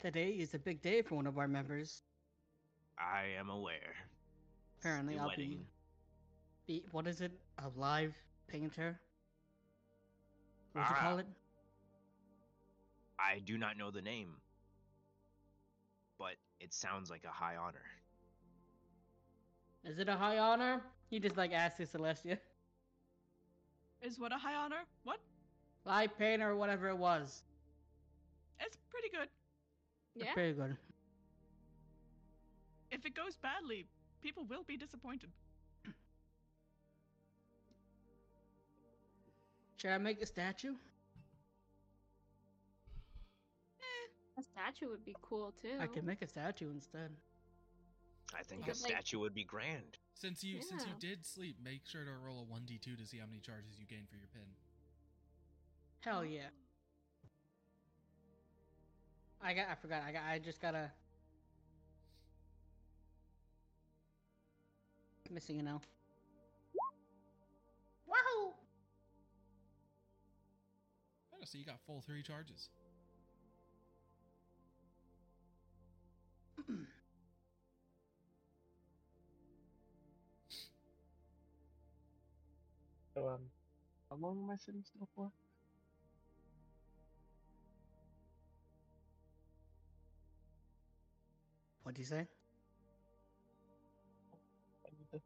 Today 0.00 0.30
is 0.30 0.54
a 0.54 0.58
big 0.58 0.80
day 0.80 1.02
for 1.02 1.16
one 1.16 1.26
of 1.26 1.36
our 1.38 1.48
members. 1.48 2.02
I 2.98 3.24
am 3.38 3.50
aware. 3.50 3.94
Apparently, 4.80 5.14
The 5.14 5.20
I'll 5.20 5.28
wedding. 5.28 5.66
be, 6.66 6.80
be. 6.80 6.84
What 6.92 7.06
is 7.06 7.20
it? 7.20 7.32
A 7.58 7.68
live 7.76 8.14
painter? 8.48 8.98
What 10.72 10.82
would 10.82 10.88
you 10.90 10.96
Ah. 10.96 11.00
call 11.00 11.18
it? 11.18 11.26
I 13.18 13.40
do 13.40 13.58
not 13.58 13.76
know 13.76 13.90
the 13.90 14.00
name, 14.00 14.40
but 16.18 16.36
it 16.60 16.72
sounds 16.72 17.10
like 17.10 17.24
a 17.24 17.30
high 17.30 17.56
honor. 17.56 17.84
Is 19.84 19.98
it 19.98 20.08
a 20.08 20.16
high 20.16 20.38
honor? 20.38 20.82
You 21.10 21.20
just 21.20 21.36
like 21.36 21.52
asked 21.52 21.80
it, 21.80 21.88
Celestia. 21.92 22.38
Is 24.02 24.18
what 24.18 24.32
a 24.32 24.38
high 24.38 24.54
honor? 24.54 24.84
What? 25.04 25.20
Live 25.84 26.16
painter 26.18 26.50
or 26.50 26.56
whatever 26.56 26.88
it 26.88 26.96
was. 26.96 27.42
It's 28.60 28.76
pretty 28.90 29.08
good. 29.08 29.28
It's 30.16 30.24
Yeah. 30.24 30.32
Pretty 30.34 30.52
good. 30.54 30.76
If 32.90 33.06
it 33.06 33.14
goes 33.14 33.36
badly, 33.36 33.86
people 34.22 34.44
will 34.44 34.64
be 34.64 34.76
disappointed. 34.76 35.30
Should 39.76 39.92
I 39.92 39.98
make 39.98 40.20
a 40.20 40.26
statue? 40.26 40.74
Eh. 43.80 44.06
A 44.38 44.42
statue 44.42 44.88
would 44.88 45.04
be 45.04 45.16
cool 45.22 45.52
too. 45.62 45.78
I 45.80 45.86
can 45.86 46.04
make 46.06 46.22
a 46.22 46.26
statue 46.26 46.70
instead. 46.70 47.10
I 48.34 48.42
think 48.42 48.66
Yeah, 48.66 48.72
a 48.72 48.74
like- 48.74 48.92
statue 48.92 49.18
would 49.18 49.34
be 49.34 49.44
grand. 49.44 49.98
Since 50.14 50.44
you 50.44 50.60
since 50.62 50.84
you 50.86 50.92
did 50.98 51.24
sleep, 51.24 51.56
make 51.62 51.86
sure 51.86 52.04
to 52.04 52.12
roll 52.12 52.40
a 52.40 52.44
one 52.44 52.64
d 52.66 52.78
two 52.78 52.94
to 52.96 53.06
see 53.06 53.18
how 53.18 53.26
many 53.26 53.40
charges 53.40 53.78
you 53.78 53.86
gain 53.86 54.06
for 54.10 54.16
your 54.16 54.28
pin. 54.28 54.54
Hell 56.00 56.24
yeah. 56.24 56.48
I 59.42 59.54
got. 59.54 59.68
I 59.70 59.74
forgot. 59.76 60.02
I 60.02 60.12
got. 60.12 60.22
I 60.24 60.38
just 60.38 60.60
gotta. 60.60 60.92
Missing 65.30 65.60
an 65.60 65.68
L. 65.68 65.82
Wahoo! 68.06 68.52
Oh, 71.32 71.38
so 71.44 71.56
you 71.56 71.64
got 71.64 71.80
full 71.86 72.00
three 72.02 72.22
charges. 72.22 72.68
So 83.20 83.28
um, 83.28 83.40
how 84.08 84.16
long 84.16 84.44
am 84.44 84.50
I 84.50 84.56
sitting 84.56 84.82
still 84.82 85.06
for? 85.14 85.30
What 91.82 91.94
do 91.94 92.00
you 92.00 92.06
say? 92.06 92.26
I. 94.86 95.20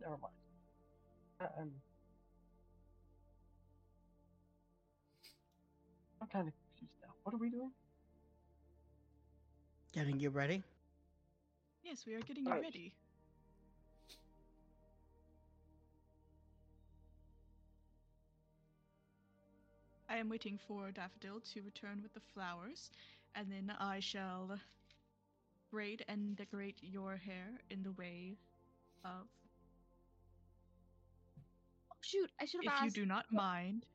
Never 0.00 0.16
mind. 0.16 0.34
I'm. 1.58 1.72
I'm 6.20 6.28
kind 6.28 6.46
of 6.46 6.54
confused 6.54 6.94
now. 7.02 7.14
What 7.24 7.34
are 7.34 7.38
we 7.38 7.50
doing? 7.50 7.72
Getting 9.92 10.20
you 10.20 10.30
ready? 10.30 10.62
Yes, 11.86 12.04
we 12.06 12.14
are 12.14 12.20
getting 12.20 12.44
you 12.44 12.50
Alright. 12.50 12.64
ready. 12.64 12.92
I 20.08 20.16
am 20.18 20.28
waiting 20.28 20.58
for 20.68 20.90
Daffodil 20.92 21.40
to 21.52 21.62
return 21.62 22.00
with 22.02 22.14
the 22.14 22.20
flowers, 22.32 22.90
and 23.34 23.50
then 23.50 23.72
I 23.78 24.00
shall 24.00 24.58
braid 25.70 26.04
and 26.08 26.36
decorate 26.36 26.78
your 26.80 27.16
hair 27.16 27.60
in 27.70 27.82
the 27.82 27.92
way 27.92 28.36
of. 29.04 29.26
Oh, 31.90 31.96
shoot, 32.02 32.30
I 32.40 32.44
should 32.46 32.64
have 32.64 32.72
asked. 32.72 32.86
If 32.88 32.96
you 32.96 33.02
do 33.02 33.08
not 33.08 33.26
mind, 33.32 33.86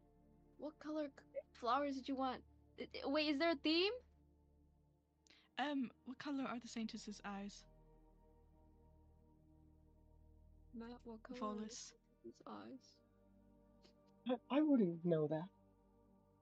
What 0.58 0.77
color 0.80 1.08
flowers 1.54 1.95
did 1.95 2.08
you 2.08 2.15
want? 2.15 2.43
I- 2.80 2.88
I- 3.04 3.08
Wait, 3.08 3.30
is 3.30 3.39
there 3.39 3.51
a 3.51 3.56
theme? 3.56 3.93
um, 5.58 5.91
what 6.06 6.17
color 6.19 6.43
are 6.43 6.60
the 6.60 6.67
Saintess's 6.67 7.21
eyes? 7.25 7.63
Matt, 10.77 10.97
what 11.03 11.21
color? 11.23 11.38
Flawless. 11.39 11.93
His 12.23 12.34
eyes. 12.47 12.95
I, 14.51 14.57
I 14.57 14.62
wouldn't 14.62 15.03
know 15.03 15.27
that. 15.27 15.45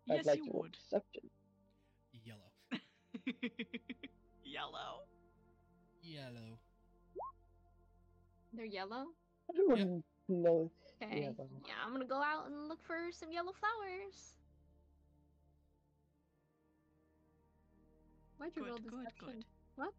Yes, 0.05 0.19
I'd 0.19 0.25
like 0.25 0.37
you 0.39 0.45
to 0.45 0.51
roll 0.51 0.61
would. 0.63 0.71
Deception. 0.73 1.29
Yellow. 2.25 2.51
Yellow. 4.43 5.03
Yellow. 6.01 6.57
They're 8.53 8.65
yellow. 8.65 9.05
I 9.49 9.53
wouldn't 9.67 10.03
know. 10.27 10.71
Okay. 11.01 11.21
Yeah, 11.21 11.29
well. 11.37 11.47
Yeah, 11.67 11.73
I'm 11.85 11.91
gonna 11.93 12.05
go 12.05 12.21
out 12.21 12.47
and 12.47 12.67
look 12.67 12.83
for 12.83 13.11
some 13.11 13.31
yellow 13.31 13.53
flowers. 13.53 14.33
Why'd 18.37 18.51
you 18.55 18.65
roll 18.65 18.77
Good, 18.77 18.89
good, 18.91 18.99
deception? 19.05 19.27
good. 19.27 19.45
What? 19.75 19.93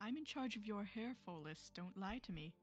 I'm 0.00 0.16
in 0.16 0.24
charge 0.24 0.56
of 0.56 0.66
your 0.66 0.82
hair, 0.84 1.14
Follis. 1.24 1.70
Don't 1.74 1.96
lie 1.96 2.18
to 2.24 2.32
me. 2.32 2.54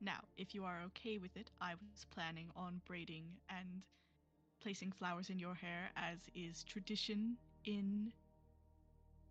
Now, 0.00 0.20
if 0.36 0.54
you 0.54 0.64
are 0.64 0.82
okay 0.82 1.18
with 1.18 1.36
it, 1.36 1.50
I 1.60 1.74
was 1.74 2.04
planning 2.10 2.50
on 2.56 2.80
braiding 2.86 3.40
and 3.48 3.82
placing 4.60 4.92
flowers 4.92 5.30
in 5.30 5.38
your 5.38 5.54
hair 5.54 5.90
as 5.96 6.18
is 6.34 6.64
tradition 6.64 7.36
in 7.64 8.12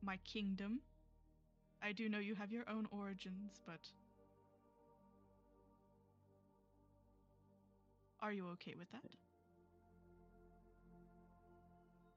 my 0.01 0.17
kingdom. 0.17 0.81
I 1.81 1.91
do 1.93 2.09
know 2.09 2.19
you 2.19 2.35
have 2.35 2.51
your 2.51 2.69
own 2.69 2.87
origins, 2.91 3.59
but. 3.65 3.91
Are 8.21 8.33
you 8.33 8.47
okay 8.49 8.75
with 8.77 8.91
that? 8.91 9.01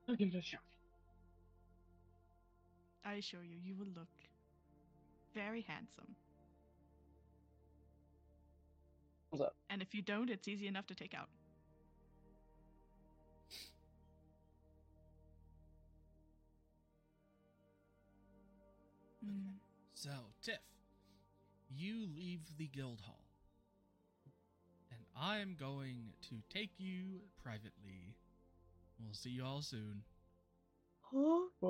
I'll 0.09 0.17
give 0.17 0.29
it 0.29 0.35
a 0.35 0.43
shot. 0.43 0.61
I 3.05 3.15
assure 3.15 3.43
you, 3.43 3.57
you 3.63 3.75
will 3.77 3.87
look 3.87 4.09
very 5.35 5.63
handsome. 5.63 6.17
What's 9.31 9.45
up? 9.45 9.55
And 9.71 9.81
if 9.81 9.95
you 9.95 10.03
don't, 10.03 10.29
it's 10.29 10.47
easy 10.49 10.67
enough 10.67 10.87
to 10.89 10.95
take 10.95 11.15
out. 11.15 11.29
Mm. 19.25 19.55
So, 19.95 20.11
Tiff, 20.43 20.59
you 21.75 22.07
leave 22.15 22.41
the 22.59 22.67
guild 22.67 23.01
hall. 23.01 23.22
And 25.23 25.31
I'm 25.31 25.57
going 25.59 26.13
to 26.29 26.37
take 26.53 26.71
you 26.79 27.21
privately. 27.43 28.17
We'll 29.01 29.15
see 29.15 29.31
you 29.31 29.45
all 29.45 29.63
soon. 29.63 30.03
Bye. 31.13 31.69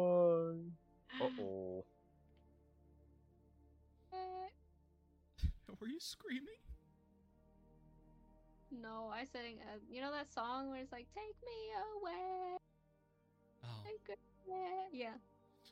Uh 1.20 1.28
oh. 1.40 1.84
Eh, 4.12 5.46
Were 5.80 5.86
you 5.86 6.00
screaming? 6.00 6.46
no, 8.70 9.10
I 9.12 9.24
sang. 9.24 9.56
Uh, 9.60 9.78
you 9.90 10.00
know 10.00 10.10
that 10.12 10.32
song 10.32 10.70
where 10.70 10.80
it's 10.80 10.92
like, 10.92 11.06
"Take 11.14 11.36
me 11.44 11.58
away." 12.00 12.56
Oh. 13.64 13.68
take 13.84 14.16
away." 14.48 14.88
Yeah. 14.92 15.14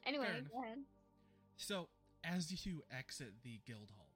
Anyway, 0.05 0.27
go 0.53 0.63
ahead. 0.63 0.79
So, 1.57 1.89
as 2.25 2.67
you 2.67 2.83
exit 2.97 3.33
the 3.43 3.61
guild 3.67 3.89
hall, 3.97 4.13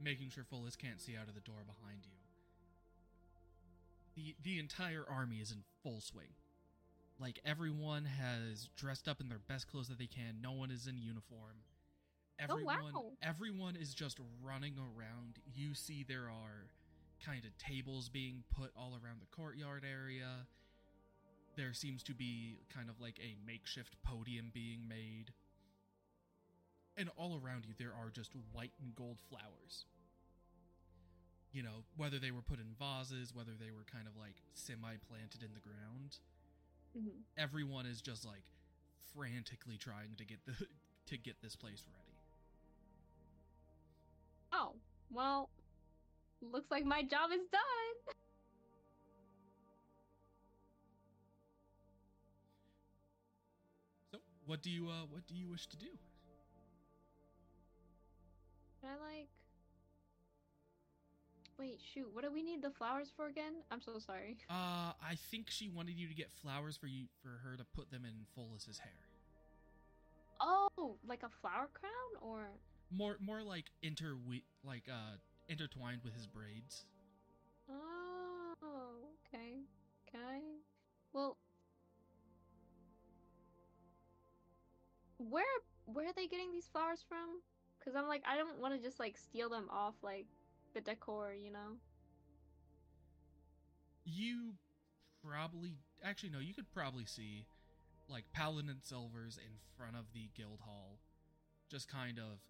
making 0.00 0.30
sure 0.30 0.44
Follis 0.44 0.76
can't 0.78 1.00
see 1.00 1.16
out 1.16 1.28
of 1.28 1.34
the 1.34 1.40
door 1.40 1.64
behind 1.66 2.04
you, 2.04 2.21
the 4.14 4.34
the 4.42 4.58
entire 4.58 5.04
army 5.08 5.36
is 5.36 5.50
in 5.50 5.62
full 5.82 6.00
swing. 6.00 6.34
Like 7.20 7.40
everyone 7.44 8.04
has 8.04 8.68
dressed 8.76 9.06
up 9.08 9.20
in 9.20 9.28
their 9.28 9.38
best 9.38 9.70
clothes 9.70 9.88
that 9.88 9.98
they 9.98 10.06
can. 10.06 10.38
No 10.42 10.52
one 10.52 10.70
is 10.70 10.86
in 10.86 10.98
uniform. 10.98 11.62
Oh, 12.40 12.44
Everyone 12.44 12.78
wow. 12.94 13.04
everyone 13.22 13.76
is 13.76 13.94
just 13.94 14.18
running 14.42 14.74
around. 14.78 15.38
You 15.54 15.74
see 15.74 16.04
there 16.06 16.28
are 16.28 16.66
kind 17.24 17.44
of 17.44 17.56
tables 17.58 18.08
being 18.08 18.42
put 18.50 18.72
all 18.76 18.98
around 19.02 19.20
the 19.20 19.36
courtyard 19.36 19.84
area. 19.88 20.46
There 21.56 21.72
seems 21.74 22.02
to 22.04 22.14
be 22.14 22.58
kind 22.74 22.88
of 22.88 23.00
like 23.00 23.18
a 23.20 23.36
makeshift 23.46 23.94
podium 24.02 24.50
being 24.52 24.88
made. 24.88 25.32
And 26.96 27.10
all 27.16 27.40
around 27.42 27.64
you 27.66 27.74
there 27.78 27.92
are 27.92 28.10
just 28.10 28.32
white 28.52 28.72
and 28.82 28.94
gold 28.94 29.18
flowers 29.28 29.84
you 31.52 31.62
know, 31.62 31.84
whether 31.96 32.18
they 32.18 32.30
were 32.30 32.42
put 32.42 32.58
in 32.58 32.74
vases, 32.78 33.34
whether 33.34 33.52
they 33.58 33.70
were 33.70 33.84
kind 33.84 34.06
of 34.08 34.16
like 34.16 34.36
semi 34.54 34.96
planted 35.08 35.42
in 35.42 35.52
the 35.54 35.60
ground, 35.60 36.18
Mhm. 36.96 37.24
everyone 37.36 37.86
is 37.86 38.00
just 38.02 38.24
like 38.24 38.44
frantically 39.14 39.76
trying 39.78 40.16
to 40.16 40.24
get 40.24 40.44
the 40.46 40.54
to 41.06 41.16
get 41.18 41.40
this 41.42 41.56
place 41.56 41.84
ready. 41.86 42.16
Oh, 44.52 44.74
well, 45.10 45.50
looks 46.40 46.70
like 46.70 46.84
my 46.84 47.02
job 47.02 47.30
is 47.32 47.46
done. 47.50 48.14
So, 54.12 54.18
what 54.46 54.62
do 54.62 54.70
you 54.70 54.88
uh 54.88 55.06
what 55.10 55.26
do 55.26 55.34
you 55.34 55.48
wish 55.48 55.66
to 55.68 55.76
do? 55.76 55.98
Can 58.80 58.90
I 58.90 58.96
like? 59.18 59.28
Wait, 61.58 61.80
shoot. 61.94 62.08
What 62.12 62.24
do 62.24 62.32
we 62.32 62.42
need 62.42 62.62
the 62.62 62.70
flowers 62.70 63.12
for 63.14 63.26
again? 63.26 63.54
I'm 63.70 63.80
so 63.80 63.98
sorry. 63.98 64.36
Uh 64.50 64.92
I 65.02 65.16
think 65.30 65.50
she 65.50 65.68
wanted 65.68 65.96
you 65.96 66.08
to 66.08 66.14
get 66.14 66.30
flowers 66.30 66.76
for 66.76 66.86
you 66.86 67.06
for 67.22 67.40
her 67.44 67.56
to 67.56 67.64
put 67.74 67.90
them 67.90 68.04
in 68.04 68.26
Follis's 68.36 68.78
hair. 68.78 68.92
Oh, 70.40 70.96
like 71.06 71.22
a 71.22 71.28
flower 71.28 71.68
crown 71.72 72.12
or? 72.20 72.48
More 72.90 73.16
more 73.20 73.42
like 73.42 73.66
interwe 73.84 74.42
like 74.64 74.84
uh 74.90 75.16
intertwined 75.48 76.00
with 76.04 76.14
his 76.14 76.26
braids. 76.26 76.84
Oh, 77.70 78.54
okay. 79.28 79.60
I? 80.14 80.40
Well, 81.12 81.36
where 85.18 85.44
where 85.86 86.06
are 86.06 86.12
they 86.14 86.26
getting 86.26 86.52
these 86.52 86.66
flowers 86.66 87.04
from? 87.08 87.40
Cause 87.84 87.94
I'm 87.96 88.06
like 88.06 88.22
I 88.26 88.36
don't 88.36 88.60
want 88.60 88.74
to 88.74 88.80
just 88.80 89.00
like 89.00 89.16
steal 89.16 89.48
them 89.48 89.68
off 89.70 89.94
like 90.02 90.26
the 90.74 90.80
decor, 90.80 91.32
you 91.34 91.50
know. 91.52 91.76
you 94.04 94.54
probably 95.24 95.74
actually 96.04 96.30
no 96.30 96.40
you 96.40 96.52
could 96.52 96.68
probably 96.72 97.04
see 97.04 97.46
like 98.08 98.24
paladin 98.32 98.76
silvers 98.82 99.38
in 99.38 99.52
front 99.78 99.94
of 99.94 100.04
the 100.12 100.28
guild 100.36 100.58
hall 100.66 100.98
just 101.70 101.88
kind 101.88 102.18
of 102.18 102.40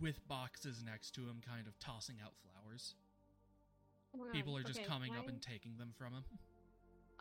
with 0.00 0.26
boxes 0.26 0.82
next 0.84 1.12
to 1.14 1.20
him 1.20 1.40
kind 1.48 1.68
of 1.68 1.78
tossing 1.78 2.16
out 2.24 2.32
flowers 2.42 2.96
Oh 4.12 4.26
people 4.32 4.56
are 4.56 4.62
just 4.64 4.80
okay, 4.80 4.88
coming 4.88 5.10
can 5.12 5.20
up 5.20 5.28
and 5.28 5.40
taking 5.40 5.76
them 5.78 5.92
from 5.96 6.12
him 6.14 6.24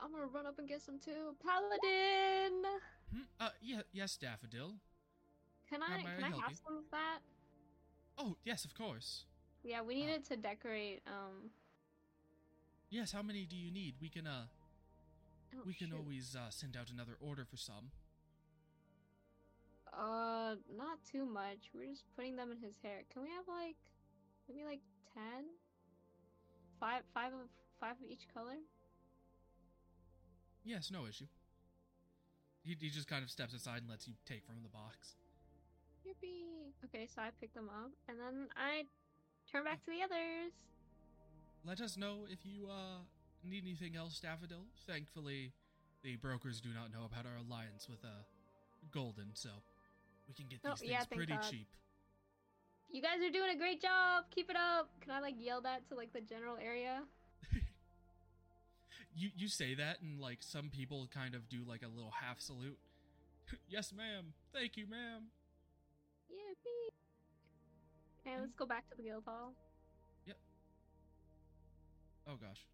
I'm 0.01 0.11
gonna 0.11 0.25
run 0.25 0.45
up 0.45 0.57
and 0.59 0.67
get 0.67 0.81
some 0.81 0.99
too. 0.99 1.35
Paladin, 1.45 2.63
Hmm? 3.13 3.21
uh 3.39 3.49
yeah 3.61 3.81
yes 3.93 4.17
daffodil 4.17 4.73
can 5.69 5.81
I 5.83 5.97
may 5.97 6.09
I 6.09 6.15
can 6.15 6.23
I 6.23 6.27
have 6.41 6.49
you? 6.49 6.57
some 6.65 6.77
of 6.77 6.83
that? 6.91 7.19
oh 8.17 8.37
yes 8.43 8.65
of 8.65 8.73
course 8.73 9.25
Yeah, 9.65 9.81
we 9.81 9.95
Uh, 9.95 9.97
needed 10.05 10.23
to 10.25 10.37
decorate. 10.37 11.01
Um, 11.07 11.49
yes 12.89 13.11
how 13.11 13.21
many 13.23 13.45
do 13.45 13.55
you 13.57 13.71
need 13.71 13.95
we 13.99 14.09
can 14.09 14.27
uh 14.27 14.45
oh, 15.55 15.61
we 15.65 15.73
can 15.73 15.89
shoot. 15.89 15.97
always 15.97 16.35
uh 16.35 16.49
send 16.51 16.77
out 16.77 16.89
another 16.91 17.17
order 17.19 17.43
for 17.43 17.57
some 17.57 17.89
Uh, 19.95 20.55
not 20.75 20.99
too 21.09 21.25
much. 21.25 21.71
We're 21.73 21.87
just 21.87 22.03
putting 22.17 22.35
them 22.35 22.51
in 22.51 22.57
his 22.59 22.75
hair. 22.83 23.03
Can 23.11 23.21
we 23.23 23.29
have 23.29 23.47
like 23.47 23.77
maybe 24.47 24.65
like 24.65 24.81
ten? 25.13 25.45
Five, 26.79 27.03
five 27.13 27.31
of 27.33 27.47
five 27.79 27.95
of 28.03 28.09
each 28.09 28.27
color. 28.33 28.59
yes 30.63 30.91
no 30.91 31.05
issue 31.07 31.27
he, 32.63 32.75
he 32.79 32.89
just 32.89 33.07
kind 33.07 33.23
of 33.23 33.29
steps 33.29 33.53
aside 33.53 33.79
and 33.81 33.89
lets 33.89 34.07
you 34.07 34.13
take 34.25 34.43
from 34.45 34.61
the 34.63 34.69
box 34.69 35.15
Yippee! 36.05 36.73
Okay, 36.85 37.07
so 37.07 37.21
I 37.21 37.29
pick 37.39 37.53
them 37.53 37.69
up 37.69 37.91
and 38.09 38.19
then 38.19 38.47
I 38.57 38.85
turn 39.55 39.63
back 39.63 39.83
to 39.85 39.91
the 39.91 40.03
others. 40.03 40.51
let 41.65 41.79
us 41.79 41.95
know 41.97 42.25
if 42.29 42.39
you 42.45 42.67
uh 42.67 42.99
need 43.43 43.63
anything 43.63 43.95
else 43.95 44.19
daffodil 44.19 44.65
thankfully 44.85 45.53
the 46.03 46.15
brokers 46.17 46.59
do 46.59 46.69
not 46.73 46.91
know 46.91 47.05
about 47.05 47.25
our 47.25 47.37
alliance 47.47 47.87
with 47.87 48.03
uh 48.03 48.23
golden 48.91 49.29
so 49.33 49.49
we 50.27 50.33
can 50.33 50.45
get 50.49 50.59
Oh, 50.65 50.71
these 50.71 50.79
things 50.79 50.91
yeah, 50.91 51.03
pretty 51.05 51.33
God. 51.33 51.43
cheap 51.49 51.67
You 52.89 53.01
guys 53.01 53.17
are 53.23 53.31
doing 53.31 53.49
a 53.53 53.57
great 53.57 53.81
job. 53.81 54.25
Keep 54.29 54.49
it 54.51 54.55
up. 54.55 54.89
Can 55.01 55.11
I 55.11 55.19
like 55.19 55.35
yell 55.39 55.59
that 55.61 55.87
to 55.89 55.95
like 55.95 56.13
the 56.13 56.21
general 56.21 56.57
area? 56.57 57.03
you 59.15 59.29
you 59.35 59.47
say 59.47 59.73
that 59.75 60.01
and 60.01 60.19
like 60.19 60.39
some 60.41 60.69
people 60.69 61.07
kind 61.13 61.35
of 61.35 61.47
do 61.49 61.63
like 61.67 61.81
a 61.83 61.87
little 61.87 62.11
half 62.21 62.39
salute 62.39 62.77
yes 63.69 63.93
ma'am 63.93 64.33
thank 64.53 64.77
you 64.77 64.85
ma'am! 64.87 65.29
And 68.25 68.41
let's 68.41 68.53
go 68.55 68.65
back 68.65 68.89
to 68.89 68.95
the 68.97 69.03
guild 69.03 69.23
hall. 69.25 69.53
Yep. 70.25 70.37
Oh 72.27 72.35
gosh 72.37 72.65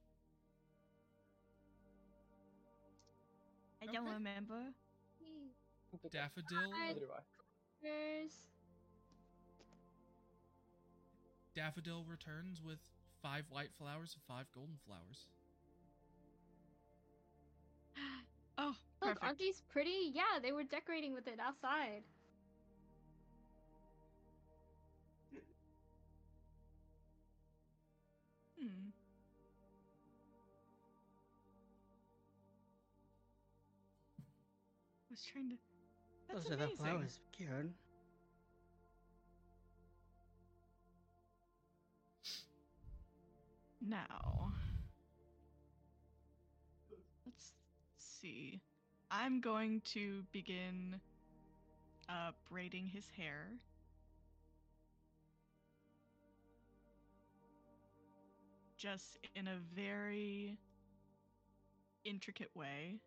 I 3.81 3.87
don't 3.87 4.05
Okay. 4.05 4.13
remember. 4.13 4.73
Daffodil 6.11 6.71
Hi. 6.73 6.87
Neither 6.87 6.99
do 6.99 7.11
I. 7.11 7.21
Cheers. 7.81 8.31
daffodil 11.55 12.03
returns 12.05 12.61
with 12.61 12.79
five 13.21 13.45
white 13.49 13.73
flowers 13.77 14.13
and 14.15 14.23
five 14.23 14.51
golden 14.53 14.77
flowers 14.85 15.25
Oh, 18.57 18.75
Look, 19.01 19.17
perfect. 19.17 19.23
aren't 19.23 19.37
these 19.39 19.61
pretty? 19.69 20.11
Yeah, 20.13 20.39
they 20.41 20.51
were 20.51 20.63
decorating 20.63 21.13
with 21.13 21.27
it 21.27 21.39
outside. 21.39 22.03
Was 35.12 35.24
trying 35.32 35.50
to. 35.50 35.56
That's 36.30 36.45
Those 36.45 36.54
are 36.54 36.56
the 36.56 36.67
flowers, 36.69 37.19
Kieran. 37.38 37.74
Now, 43.86 44.54
let's 47.26 47.54
see. 47.97 48.62
I'm 49.10 49.41
going 49.41 49.82
to 49.93 50.24
begin 50.32 51.02
uh, 52.08 52.32
braiding 52.50 52.88
his 52.88 53.06
hair. 53.17 53.47
Just 58.78 59.17
in 59.36 59.47
a 59.47 59.58
very 59.76 60.58
intricate 62.06 62.50
way, 62.56 63.00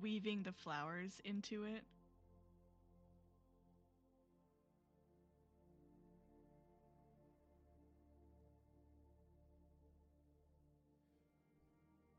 weaving 0.00 0.42
the 0.42 0.52
flowers 0.52 1.20
into 1.24 1.64
it. 1.64 1.82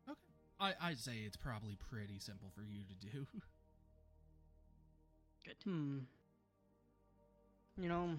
okay 0.10 0.20
i 0.60 0.74
i'd 0.88 0.98
say 1.00 1.18
it's 1.26 1.38
probably 1.38 1.78
pretty 1.90 2.20
simple 2.20 2.50
for 2.56 2.62
you 2.62 2.84
to 2.84 3.08
do 3.08 3.28
Good. 5.46 5.56
Hmm. 5.64 5.98
You 7.80 7.90
know, 7.90 8.10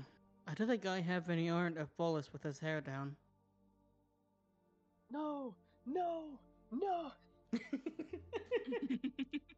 I 0.47 0.55
don't 0.55 0.69
think 0.69 0.87
I 0.87 1.01
have 1.01 1.29
any 1.29 1.51
art 1.51 1.77
of 1.77 1.95
Bolus 1.97 2.33
with 2.33 2.43
his 2.43 2.61
hair 2.61 2.81
down. 2.81 3.17
No, 5.11 5.55
no, 5.87 6.25
no. 6.71 7.11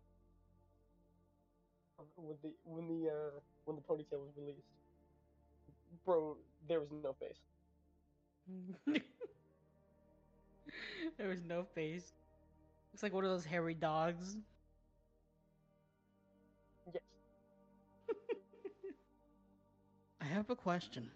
When 2.16 2.36
the 2.42 2.52
when 2.64 2.88
the 2.88 3.08
uh 3.10 3.40
when 3.64 3.76
the 3.76 3.82
ponytail 3.82 4.20
was 4.20 4.36
released, 4.36 4.66
bro, 6.04 6.36
there 6.66 6.80
was 6.80 6.90
no 6.90 7.12
face. 7.12 7.38
there 11.18 11.28
was 11.28 11.42
no 11.42 11.64
face. 11.74 12.12
Looks 12.92 13.02
like 13.02 13.12
one 13.14 13.24
of 13.24 13.30
those 13.30 13.46
hairy 13.46 13.74
dogs. 13.74 14.36
Yes. 16.92 17.02
I 20.20 20.26
have 20.26 20.50
a 20.50 20.54
question. 20.56 21.10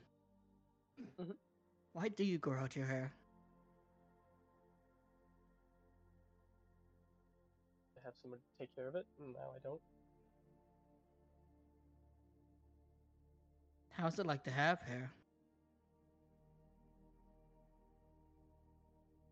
Mhm. 1.18 1.36
Why 1.92 2.08
do 2.08 2.24
you 2.24 2.38
grow 2.38 2.60
out 2.60 2.76
your 2.76 2.86
hair? 2.86 3.12
Someone 8.22 8.40
to 8.40 8.58
take 8.58 8.74
care 8.74 8.88
of 8.88 8.94
it, 8.96 9.06
and 9.18 9.34
now 9.34 9.52
I 9.56 9.60
don't. 9.62 9.82
How's 13.90 14.18
it 14.18 14.26
like 14.26 14.44
to 14.44 14.50
have 14.50 14.80
hair? 14.82 15.12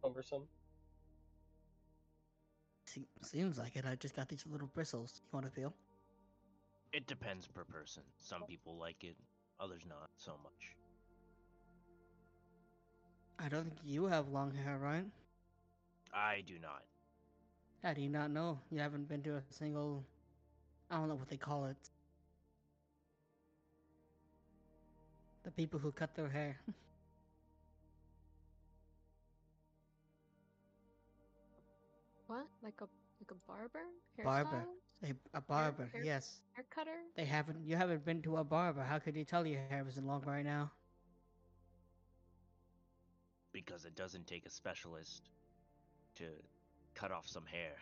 Cumbersome. 0.03 0.49
Se- 2.87 3.09
seems 3.23 3.59
like 3.59 3.77
it. 3.77 3.87
I 3.87 3.97
just 3.97 4.15
got 4.17 4.29
these 4.29 4.47
little 4.47 4.69
bristles. 4.69 5.21
You 5.25 5.29
want 5.33 5.47
to 5.47 5.53
feel? 5.53 5.75
It 6.93 7.07
depends 7.07 7.47
per 7.49 7.65
person. 7.65 8.05
Some 8.19 8.45
people 8.45 8.77
like 8.77 9.05
it, 9.05 9.17
others 9.59 9.85
not 9.87 10.11
so 10.17 10.39
much. 10.43 10.77
I 13.41 13.49
don't 13.49 13.65
think 13.65 13.81
you 13.85 14.07
have 14.07 14.29
long 14.29 14.53
hair, 14.55 14.79
right? 14.79 15.07
I 16.13 16.43
do 16.43 16.59
not. 16.59 16.85
How 17.83 17.93
do 17.95 18.01
you 18.01 18.09
not 18.09 18.31
know? 18.31 18.59
You 18.71 18.79
haven't 18.81 19.09
been 19.09 19.23
to 19.23 19.37
a 19.37 19.43
single. 19.51 20.05
I 20.91 20.97
don't 20.97 21.09
know 21.09 21.15
what 21.15 21.29
they 21.29 21.37
call 21.37 21.67
it. 21.67 21.77
The 25.43 25.51
people 25.51 25.79
who 25.81 25.93
cut 25.93 26.15
their 26.15 26.29
hair. 26.29 26.59
What? 32.27 32.47
Like 32.63 32.75
a 32.81 32.85
like 33.21 33.31
a 33.33 33.35
barber? 33.47 33.81
Barber. 34.23 34.65
A, 35.03 35.15
a 35.35 35.41
barber, 35.41 35.89
hair- 35.93 36.05
yes. 36.05 36.41
Hair 36.53 36.65
cutter? 36.71 36.97
They 37.17 37.25
haven't. 37.25 37.67
You 37.67 37.77
haven't 37.77 38.05
been 38.05 38.23
to 38.23 38.37
a 38.37 38.45
barber. 38.45 38.83
How 38.83 38.99
could 38.99 39.17
you 39.17 39.25
tell 39.25 39.47
your 39.47 39.61
hair 39.69 39.85
isn't 39.89 40.07
long 40.07 40.23
right 40.27 40.45
now? 40.45 40.71
Because 43.53 43.85
it 43.85 43.97
doesn't 43.97 44.27
take 44.27 44.47
a 44.47 44.51
specialist 44.51 45.29
to 46.17 46.27
cut 46.95 47.11
off 47.11 47.27
some 47.27 47.47
hair. 47.47 47.77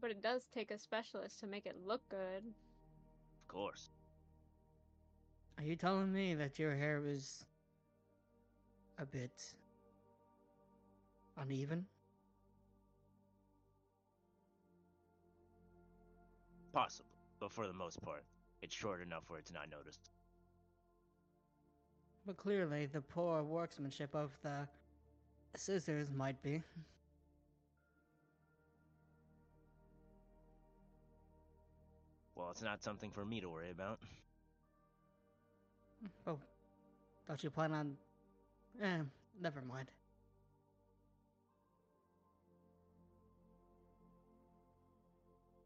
But 0.00 0.10
it 0.10 0.22
does 0.22 0.46
take 0.54 0.70
a 0.70 0.78
specialist 0.78 1.40
to 1.40 1.46
make 1.46 1.66
it 1.66 1.76
look 1.86 2.08
good. 2.08 2.44
Of 2.44 3.48
course. 3.48 3.90
Are 5.58 5.64
you 5.64 5.76
telling 5.76 6.12
me 6.12 6.34
that 6.34 6.58
your 6.58 6.74
hair 6.74 7.02
is 7.04 7.44
a 8.98 9.04
bit 9.04 9.54
uneven? 11.36 11.84
Possible, 16.72 17.08
But 17.40 17.50
for 17.52 17.66
the 17.66 17.72
most 17.72 18.00
part, 18.00 18.22
it's 18.62 18.74
short 18.74 19.02
enough 19.02 19.24
where 19.28 19.38
it's 19.38 19.52
not 19.52 19.68
noticed. 19.70 20.10
But 22.24 22.36
clearly, 22.36 22.86
the 22.86 23.00
poor 23.00 23.42
workmanship 23.42 24.14
of 24.14 24.30
the 24.42 24.68
scissors 25.56 26.08
might 26.14 26.42
be. 26.42 26.62
Well, 32.34 32.50
it's 32.50 32.62
not 32.62 32.82
something 32.82 33.10
for 33.10 33.24
me 33.24 33.40
to 33.40 33.48
worry 33.48 33.70
about. 33.70 33.98
Oh, 36.26 36.38
don't 37.28 37.44
you 37.44 37.50
plan 37.50 37.72
on? 37.72 37.96
Eh, 38.82 38.98
never 39.40 39.60
mind. 39.60 39.88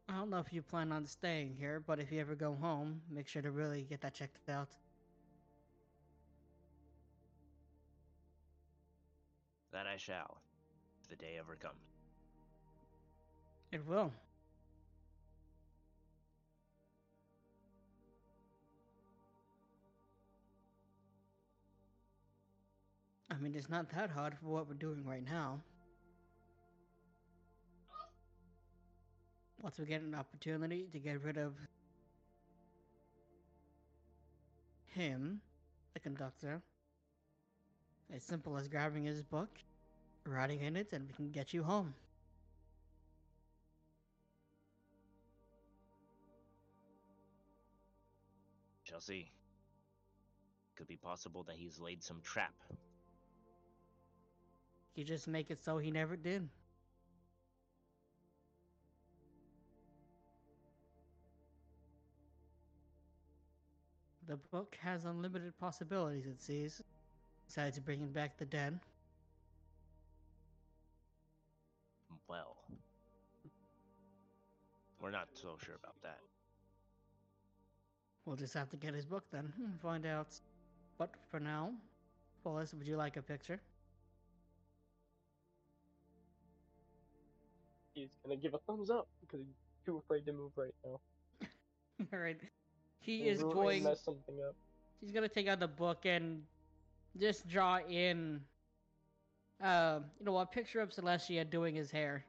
I 0.07 0.13
don't 0.13 0.29
know 0.29 0.39
if 0.39 0.53
you 0.53 0.61
plan 0.61 0.91
on 0.91 1.05
staying 1.05 1.55
here, 1.57 1.81
but 1.85 1.99
if 1.99 2.11
you 2.11 2.19
ever 2.19 2.35
go 2.35 2.55
home, 2.55 3.01
make 3.09 3.27
sure 3.27 3.41
to 3.41 3.51
really 3.51 3.83
get 3.83 4.01
that 4.01 4.13
checked 4.13 4.49
out. 4.49 4.69
That 9.75 9.87
I 9.87 9.97
shall, 9.97 10.37
if 11.03 11.09
the 11.09 11.17
day 11.17 11.35
ever 11.37 11.57
comes. 11.57 11.75
It 13.73 13.85
will. 13.85 14.09
I 23.29 23.35
mean, 23.35 23.53
it's 23.53 23.69
not 23.69 23.89
that 23.89 24.09
hard 24.09 24.37
for 24.41 24.45
what 24.45 24.69
we're 24.69 24.75
doing 24.75 25.03
right 25.05 25.25
now. 25.25 25.59
Once 29.61 29.77
we 29.77 29.85
get 29.85 30.01
an 30.03 30.15
opportunity 30.15 30.87
to 30.93 30.99
get 30.99 31.21
rid 31.21 31.37
of 31.37 31.53
him, 34.85 35.41
the 35.93 35.99
conductor, 35.99 36.61
as 38.13 38.23
simple 38.23 38.57
as 38.57 38.67
grabbing 38.67 39.05
his 39.05 39.21
book, 39.21 39.49
writing 40.25 40.61
in 40.61 40.75
it, 40.75 40.93
and 40.93 41.07
we 41.07 41.13
can 41.13 41.31
get 41.31 41.53
you 41.53 41.63
home. 41.63 41.93
Shall 48.83 49.01
see. 49.01 49.31
Could 50.75 50.87
be 50.87 50.97
possible 50.97 51.43
that 51.43 51.55
he's 51.55 51.79
laid 51.79 52.03
some 52.03 52.21
trap. 52.21 52.53
You 54.95 55.03
just 55.03 55.27
make 55.27 55.51
it 55.51 55.63
so 55.63 55.77
he 55.77 55.91
never 55.91 56.15
did. 56.15 56.47
The 64.27 64.37
book 64.51 64.75
has 64.81 65.05
unlimited 65.05 65.57
possibilities, 65.59 66.25
it 66.25 66.41
seems. 66.41 66.81
Besides 67.47 67.79
bringing 67.79 68.11
back 68.11 68.37
the 68.37 68.45
dead. 68.45 68.79
Well, 72.27 72.57
we're 75.01 75.11
not 75.11 75.27
so 75.33 75.55
sure 75.63 75.75
about 75.75 75.95
that. 76.03 76.19
We'll 78.25 78.35
just 78.35 78.53
have 78.55 78.69
to 78.71 78.77
get 78.77 78.93
his 78.95 79.05
book 79.05 79.23
then 79.31 79.53
and 79.63 79.79
find 79.79 80.05
out. 80.05 80.39
But 80.97 81.11
for 81.29 81.39
now, 81.39 81.71
Wallace, 82.43 82.73
would 82.73 82.87
you 82.87 82.97
like 82.97 83.17
a 83.17 83.21
picture? 83.21 83.59
He's 87.93 88.09
gonna 88.23 88.35
give 88.35 88.53
a 88.53 88.59
thumbs 88.67 88.89
up 88.89 89.07
because 89.21 89.39
he's 89.45 89.55
too 89.85 89.97
afraid 89.97 90.25
to 90.25 90.33
move 90.33 90.51
right 90.55 90.73
now. 90.83 90.99
Alright. 92.13 92.41
He 92.99 93.23
He'll 93.23 93.33
is 93.33 93.43
really 93.43 93.53
going. 93.53 93.83
mess 93.83 94.01
something 94.03 94.35
up. 94.47 94.55
He's 94.99 95.11
gonna 95.11 95.29
take 95.29 95.47
out 95.47 95.59
the 95.59 95.67
book 95.67 96.05
and 96.05 96.41
just 97.17 97.47
draw 97.47 97.79
in, 97.79 98.41
uh, 99.61 99.99
you 100.19 100.25
know, 100.25 100.37
a 100.37 100.45
picture 100.45 100.79
of 100.81 100.91
Celestia 100.91 101.49
doing 101.49 101.75
his 101.75 101.91
hair, 101.91 102.25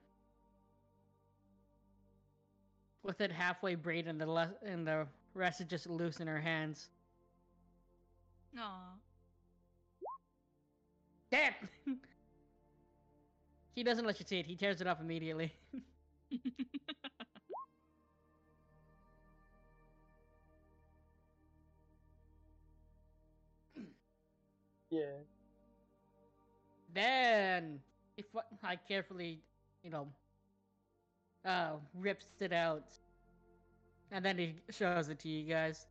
with 3.02 3.20
it 3.22 3.32
halfway 3.32 3.74
braided 3.74 4.08
and 4.08 4.20
the 4.20 4.26
le- 4.26 4.54
and 4.62 4.86
the 4.86 5.06
rest 5.34 5.60
is 5.60 5.66
just 5.66 5.88
loose 5.88 6.20
in 6.20 6.26
her 6.26 6.40
hands. 6.40 6.88
Aw. 8.58 8.98
Damn! 11.30 11.54
he 13.74 13.82
doesn't 13.82 14.04
let 14.06 14.18
you 14.20 14.26
see 14.26 14.38
it. 14.40 14.46
He 14.46 14.56
tears 14.56 14.80
it 14.80 14.86
off 14.86 15.00
immediately. 15.00 15.52
Yeah. 24.96 25.20
Then, 26.94 27.80
if 28.16 28.24
I 28.62 28.76
carefully, 28.76 29.40
you 29.84 29.90
know, 29.90 30.08
uh, 31.44 31.72
rips 31.94 32.26
it 32.40 32.52
out, 32.52 32.88
and 34.10 34.24
then 34.24 34.38
he 34.38 34.54
shows 34.70 35.08
it 35.08 35.18
to 35.20 35.28
you 35.28 35.44
guys. 35.44 35.86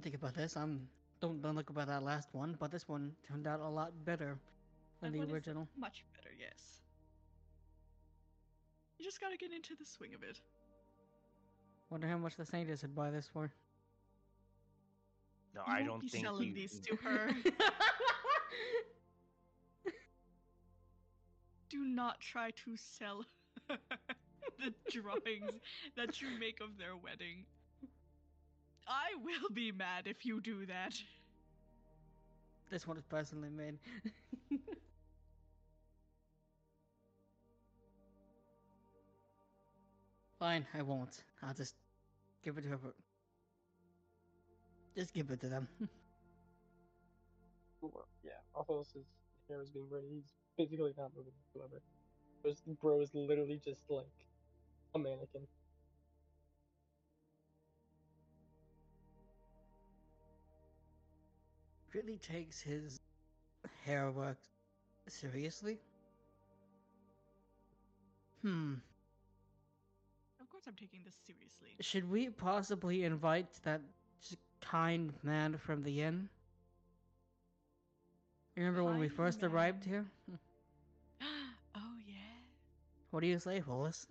Think 0.00 0.14
about 0.14 0.34
this. 0.34 0.56
I'm 0.56 0.88
don't 1.20 1.42
don't 1.42 1.56
look 1.56 1.68
about 1.68 1.88
that 1.88 2.02
last 2.02 2.28
one, 2.32 2.56
but 2.58 2.70
this 2.70 2.88
one 2.88 3.12
turned 3.28 3.46
out 3.46 3.60
a 3.60 3.68
lot 3.68 3.92
better 4.06 4.38
than 5.02 5.12
That 5.12 5.26
the 5.26 5.34
original. 5.34 5.68
Much 5.76 6.04
better, 6.14 6.34
yes. 6.38 6.80
You 8.98 9.04
just 9.04 9.20
gotta 9.20 9.36
get 9.36 9.52
into 9.52 9.74
the 9.76 9.84
swing 9.84 10.14
of 10.14 10.22
it. 10.22 10.40
Wonder 11.90 12.08
how 12.08 12.18
much 12.18 12.36
the 12.36 12.44
Saint 12.44 12.68
would 12.68 12.94
buy 12.94 13.10
this 13.10 13.28
for. 13.32 13.50
No, 15.54 15.62
You 15.66 15.72
I 15.72 15.76
won't 15.78 15.86
don't 15.86 16.00
be 16.02 16.08
think 16.08 16.24
selling 16.24 16.48
he. 16.48 16.52
these 16.54 16.80
to 16.80 16.96
her. 16.96 17.30
Do 21.68 21.78
not 21.84 22.20
try 22.20 22.50
to 22.64 22.76
sell 22.76 23.24
the 23.68 24.72
drawings 24.90 25.60
that 25.96 26.20
you 26.20 26.28
make 26.38 26.60
of 26.60 26.78
their 26.78 26.96
wedding. 26.96 27.44
I 28.86 29.14
will 29.22 29.50
be 29.52 29.72
mad 29.72 30.06
if 30.06 30.24
you 30.24 30.40
do 30.40 30.64
that. 30.66 30.94
this 32.70 32.86
one 32.86 32.96
is 32.96 33.04
personally 33.04 33.48
made. 33.50 33.78
Fine, 40.38 40.66
I 40.74 40.82
won't. 40.82 41.22
I'll 41.42 41.54
just 41.54 41.74
give 42.44 42.58
it 42.58 42.62
to 42.62 42.68
her. 42.68 42.78
Just 44.96 45.12
give 45.12 45.30
it 45.30 45.40
to 45.40 45.48
them. 45.48 45.68
Well, 47.80 48.08
yeah. 48.24 48.40
Also, 48.54 48.84
his 48.94 49.04
hair 49.48 49.62
is 49.62 49.70
being 49.70 49.86
braided. 49.88 50.10
He's 50.10 50.32
physically 50.56 50.92
not 50.96 51.10
moving 51.16 51.32
whatsoever. 51.52 51.80
This 52.44 52.60
bro 52.80 53.00
is 53.00 53.10
literally 53.14 53.60
just 53.64 53.82
like 53.90 54.06
a 54.94 54.98
mannequin. 54.98 55.46
Really 61.94 62.18
takes 62.18 62.60
his 62.60 63.00
hair 63.84 64.10
work 64.10 64.38
seriously. 65.08 65.78
Hmm. 68.42 68.74
Of 70.66 70.72
I'm 70.72 70.76
taking 70.76 71.00
this 71.04 71.14
seriously. 71.24 71.68
Should 71.80 72.10
we 72.10 72.28
possibly 72.28 73.04
invite 73.04 73.46
that 73.62 73.80
kind 74.60 75.12
man 75.22 75.58
from 75.58 75.82
the 75.82 76.02
inn? 76.02 76.28
You 78.56 78.64
remember 78.64 78.82
when 78.82 78.98
we 78.98 79.06
Kind 79.06 79.16
first 79.16 79.42
arrived 79.44 79.84
here? 79.84 80.04
Oh 81.78 81.94
yeah. 82.06 82.14
What 83.10 83.20
do 83.20 83.26
you 83.26 83.38
say, 83.38 83.60
Follis? 83.60 84.06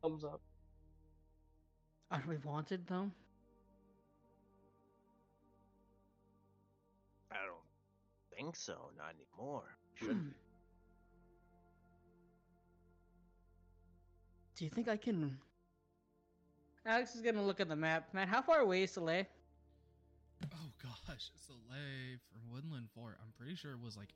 Thumbs 0.00 0.24
up. 0.24 0.40
Aren't 2.10 2.28
we 2.28 2.36
wanted 2.38 2.86
though? 2.86 3.10
I 7.32 7.34
don't 7.44 8.36
think 8.36 8.56
so. 8.56 8.90
Not 8.96 9.12
anymore. 9.16 9.76
Shouldn't. 10.00 10.34
Do 14.56 14.64
you 14.64 14.70
think 14.70 14.88
I 14.88 14.96
can? 14.96 15.36
Alex 16.86 17.14
is 17.14 17.20
gonna 17.22 17.42
look 17.42 17.60
at 17.60 17.68
the 17.68 17.76
map. 17.76 18.12
Man, 18.14 18.28
how 18.28 18.40
far 18.42 18.60
away 18.60 18.84
is 18.84 18.92
Soleil? 18.92 19.24
Oh 20.44 20.70
gosh, 20.82 21.30
Soleil 21.46 22.18
for 22.30 22.54
Woodland 22.54 22.88
Fort. 22.94 23.16
I'm 23.22 23.32
pretty 23.38 23.54
sure 23.56 23.72
it 23.72 23.80
was 23.82 23.96
like. 23.96 24.08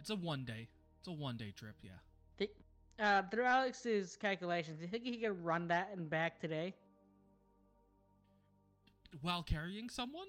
It's 0.00 0.10
a 0.10 0.16
one 0.16 0.44
day. 0.44 0.68
It's 0.98 1.08
a 1.08 1.12
one 1.12 1.36
day 1.36 1.52
trip. 1.56 1.74
Yeah. 1.82 1.90
Thi- 2.38 2.50
Uh, 2.98 3.22
through 3.30 3.44
Alex's 3.44 4.16
calculations, 4.16 4.78
do 4.78 4.84
you 4.84 4.90
think 4.90 5.04
he 5.04 5.16
can 5.18 5.42
run 5.42 5.68
that 5.68 5.90
and 5.96 6.10
back 6.10 6.40
today? 6.40 6.74
While 9.22 9.42
carrying 9.42 9.88
someone? 9.88 10.28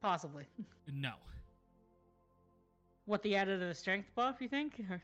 Possibly. 0.00 0.44
No. 0.92 1.12
what 3.06 3.22
the 3.22 3.36
added 3.36 3.60
to 3.60 3.66
the 3.66 3.74
strength 3.74 4.08
buff? 4.14 4.36
You 4.40 4.48
think? 4.48 4.80
Or- 4.90 5.02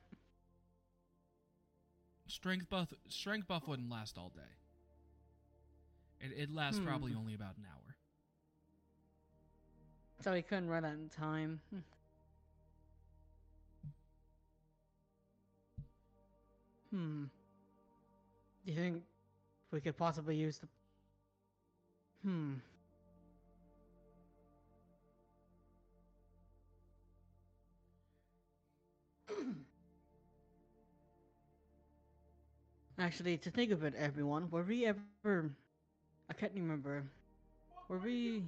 Strength 2.29 2.69
buff. 2.71 2.93
Strength 3.09 3.49
buff 3.49 3.67
wouldn't 3.67 3.91
last 3.91 4.19
all 4.19 4.31
day. 4.31 4.57
It 6.21 6.33
it 6.37 6.51
lasts 6.51 6.81
probably 6.81 7.13
Hmm. 7.13 7.19
only 7.19 7.35
about 7.35 7.57
an 7.57 7.67
hour. 7.67 7.97
So 10.23 10.35
he 10.35 10.43
couldn't 10.43 10.69
run 10.69 10.83
that 10.83 10.95
in 10.95 11.09
time. 11.11 11.61
Hmm. 11.71 11.79
Hmm. 16.91 17.25
Do 18.65 18.73
you 18.73 18.79
think 18.79 19.03
we 19.73 19.81
could 19.81 19.97
possibly 19.97 20.37
use 20.37 20.59
the? 20.59 20.69
Hmm. 22.23 22.55
Actually, 32.99 33.39
to 33.39 33.51
think 33.51 33.71
of 33.71 33.85
it, 33.85 33.95
everyone, 33.95 34.51
were 34.51 34.63
we 34.65 34.85
ever? 34.87 35.51
I 36.29 36.33
can't 36.35 36.53
remember. 36.55 37.05
Were 37.89 37.99
we 37.99 38.43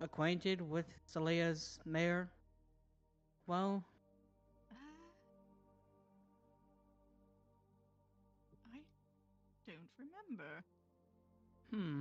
acquainted 0.00 0.60
with 0.62 0.86
Salea's 1.14 1.78
mayor? 1.84 2.28
Well, 3.46 3.84
Uh, 4.70 4.74
I 9.68 9.72
don't 9.72 9.90
remember. 9.98 10.64
hmm. 11.70 12.00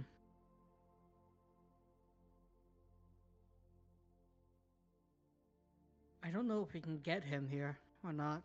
I 6.24 6.30
don't 6.30 6.48
know 6.48 6.62
if 6.68 6.74
we 6.74 6.80
can 6.82 7.00
get 7.00 7.24
him 7.24 7.48
here 7.50 7.78
or 8.04 8.14
not. 8.14 8.44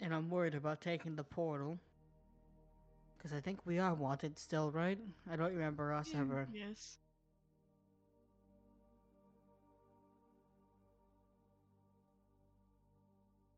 And 0.00 0.14
I'm 0.14 0.30
worried 0.30 0.54
about 0.54 0.80
taking 0.80 1.16
the 1.16 1.24
portal. 1.24 1.78
Because 3.16 3.32
I 3.36 3.40
think 3.40 3.58
we 3.64 3.78
are 3.78 3.94
wanted 3.94 4.38
still, 4.38 4.70
right? 4.70 4.98
I 5.30 5.36
don't 5.36 5.52
remember 5.52 5.92
us 5.92 6.08
ever. 6.14 6.46
Yes. 6.52 6.98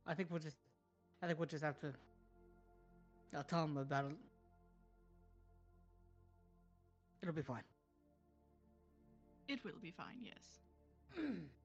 I 0.06 0.14
think 0.14 0.30
we'll 0.30 0.40
just. 0.40 0.56
I 1.22 1.26
think 1.26 1.38
we'll 1.38 1.46
just 1.46 1.62
have 1.62 1.78
to. 1.80 1.92
I'll 3.36 3.44
tell 3.44 3.64
him 3.64 3.76
about 3.76 4.06
it. 4.06 4.16
It'll 7.22 7.34
be 7.34 7.42
fine. 7.42 7.62
It 9.46 9.62
will 9.64 9.72
be 9.82 9.90
fine. 9.90 10.16
Yes. 10.24 11.24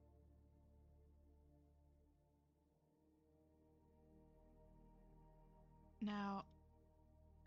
Now, 6.06 6.44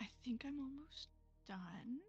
I 0.02 0.08
think 0.26 0.44
I'm 0.46 0.60
almost 0.60 1.08
done. 1.48 2.00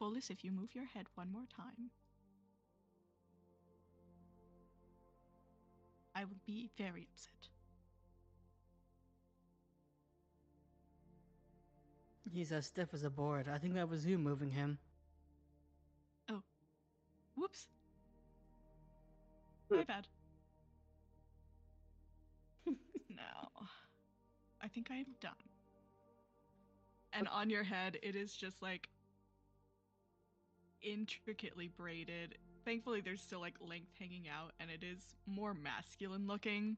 Follis, 0.00 0.28
if 0.28 0.42
you 0.42 0.50
move 0.50 0.74
your 0.74 0.86
head 0.86 1.06
one 1.14 1.30
more 1.30 1.44
time, 1.56 1.90
I 6.16 6.24
will 6.24 6.40
be 6.44 6.68
very 6.76 7.06
upset. 7.12 7.48
He's 12.32 12.50
as 12.50 12.66
stiff 12.66 12.88
as 12.92 13.04
a 13.04 13.10
board. 13.10 13.46
I 13.48 13.58
think 13.58 13.74
that 13.74 13.88
was 13.88 14.04
you 14.04 14.18
moving 14.18 14.50
him. 14.50 14.78
Oh. 16.28 16.42
Whoops. 17.36 17.68
My 19.70 19.84
bad. 19.84 20.08
I 24.62 24.68
think 24.68 24.90
I 24.90 24.96
am 24.96 25.14
done. 25.20 25.32
And 27.12 27.28
on 27.28 27.50
your 27.50 27.64
head, 27.64 27.98
it 28.02 28.14
is 28.16 28.34
just 28.34 28.62
like 28.62 28.88
intricately 30.82 31.68
braided. 31.68 32.36
Thankfully, 32.64 33.00
there's 33.00 33.20
still 33.20 33.40
like 33.40 33.54
length 33.60 33.92
hanging 33.98 34.28
out, 34.28 34.52
and 34.60 34.70
it 34.70 34.82
is 34.84 35.14
more 35.26 35.54
masculine 35.54 36.26
looking. 36.26 36.76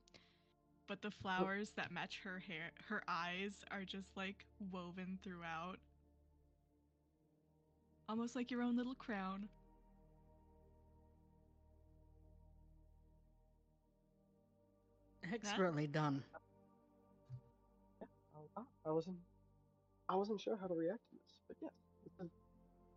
But 0.87 1.03
the 1.03 1.11
flowers 1.11 1.73
that 1.77 1.91
match 1.93 2.21
her 2.25 2.39
hair, 2.41 2.73
her 2.89 3.03
eyes, 3.09 3.65
are 3.71 3.85
just 3.85 4.17
like 4.17 4.47
woven 4.73 5.19
throughout. 5.23 5.79
Almost 8.09 8.37
like 8.37 8.51
your 8.51 8.63
own 8.63 8.77
little 8.77 8.95
crown. 8.95 9.49
Expertly 15.33 15.87
done. 15.87 16.25
Oh. 18.57 18.67
I 18.87 18.91
wasn't. 18.91 19.17
I 20.09 20.17
wasn't 20.17 20.41
sure 20.41 20.57
how 20.61 20.67
to 20.67 20.75
react 20.75 21.01
to 21.11 21.17
this, 21.17 21.39
but 21.49 21.57
yes, 21.63 21.73
this 22.05 22.27
is 22.27 22.31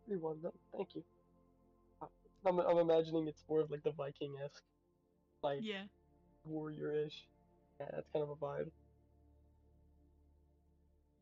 pretty 0.05 0.21
well 0.21 0.35
done. 0.35 0.51
Thank 0.75 0.95
you. 0.95 1.03
Uh, 2.01 2.07
I'm, 2.45 2.59
I'm 2.59 2.77
imagining 2.77 3.27
it's 3.27 3.43
more 3.49 3.61
of 3.61 3.71
like 3.71 3.83
the 3.83 3.91
Viking-esque, 3.91 4.63
like 5.41 5.59
Yeah. 5.61 5.83
warrior-ish. 6.45 7.25
Yeah, 7.79 7.87
that's 7.93 8.09
kind 8.11 8.23
of 8.23 8.29
a 8.29 8.35
vibe. 8.35 8.69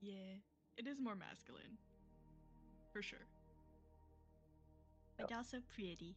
Yeah, 0.01 0.37
it 0.77 0.87
is 0.87 0.99
more 0.99 1.15
masculine. 1.15 1.77
For 2.91 3.03
sure. 3.03 3.27
But 5.17 5.31
also 5.31 5.57
pretty. 5.75 6.15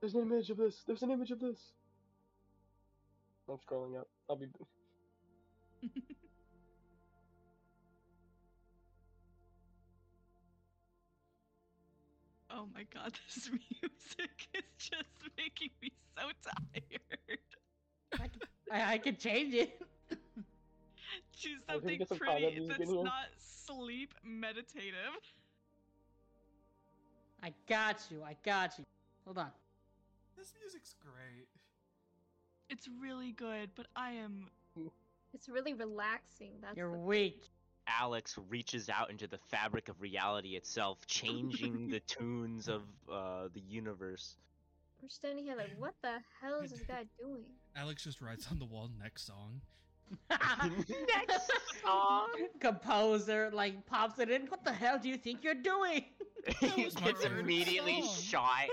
There's 0.00 0.14
an 0.14 0.20
image 0.22 0.50
of 0.50 0.56
this. 0.58 0.82
There's 0.86 1.02
an 1.02 1.10
image 1.10 1.30
of 1.30 1.40
this. 1.40 1.72
I'm 3.48 3.56
scrolling 3.58 3.98
up. 3.98 4.08
I'll 4.32 4.38
be. 4.38 4.46
oh 12.50 12.66
my 12.74 12.86
god, 12.94 13.12
this 13.26 13.50
music 13.82 14.48
is 14.54 14.62
just 14.78 15.04
making 15.36 15.68
me 15.82 15.92
so 16.16 16.30
tired. 16.42 17.40
I 18.72 18.96
could 18.96 19.18
change 19.18 19.52
it. 19.52 19.78
Choose 21.36 21.60
can 21.68 21.82
we 21.84 21.98
something 21.98 22.06
some 22.06 22.16
pretty 22.16 22.66
that's 22.66 22.88
here? 22.90 23.02
not 23.02 23.28
sleep 23.36 24.14
meditative. 24.24 25.12
I 27.42 27.52
got 27.68 28.00
you. 28.10 28.22
I 28.24 28.34
got 28.42 28.78
you. 28.78 28.86
Hold 29.26 29.36
on. 29.36 29.50
This 30.38 30.54
music's 30.58 30.94
great. 31.02 31.48
It's 32.72 32.88
really 33.02 33.32
good, 33.32 33.68
but 33.74 33.86
I 33.94 34.12
am. 34.12 34.48
It's 35.34 35.46
really 35.46 35.74
relaxing. 35.74 36.52
That's 36.62 36.74
You're 36.74 36.90
the- 36.90 36.98
weak. 36.98 37.42
Alex 37.86 38.38
reaches 38.48 38.88
out 38.88 39.10
into 39.10 39.26
the 39.26 39.36
fabric 39.50 39.88
of 39.90 40.00
reality 40.00 40.50
itself, 40.56 41.04
changing 41.06 41.88
the 41.88 42.00
tunes 42.06 42.68
of 42.68 42.82
uh, 43.12 43.48
the 43.52 43.60
universe. 43.60 44.36
We're 45.02 45.08
standing 45.08 45.44
here 45.44 45.56
like, 45.56 45.72
what 45.78 45.94
the 46.00 46.14
hell 46.40 46.60
is 46.60 46.70
this 46.70 46.80
guy 46.82 47.04
doing? 47.20 47.44
Alex 47.76 48.04
just 48.04 48.22
writes 48.22 48.46
on 48.50 48.58
the 48.58 48.64
wall 48.64 48.88
next 49.02 49.26
song. 49.26 49.60
Next 50.30 51.50
song. 51.82 52.28
Composer 52.60 53.50
like 53.52 53.86
pops 53.86 54.18
it 54.18 54.30
in. 54.30 54.42
What 54.46 54.62
the 54.62 54.72
hell 54.72 54.98
do 55.02 55.08
you 55.08 55.16
think 55.16 55.42
you're 55.42 55.54
doing? 55.54 56.04
he 56.60 56.84
gets 56.90 57.24
immediately 57.24 58.02
song. 58.02 58.14
shot. 58.20 58.68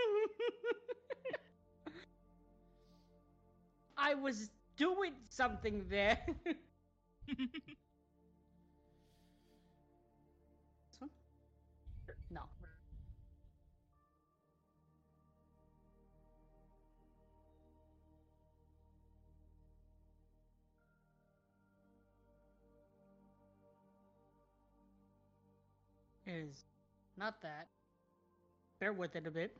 I 3.99 4.15
was 4.15 4.49
doing 4.77 5.13
something 5.29 5.85
there. 5.89 6.17
this 6.45 7.35
one? 10.99 11.09
No. 12.31 12.41
Is 26.25 26.63
not 27.17 27.41
that. 27.41 27.67
Bear 28.79 28.93
with 28.93 29.15
it 29.15 29.27
a 29.27 29.31
bit. 29.31 29.57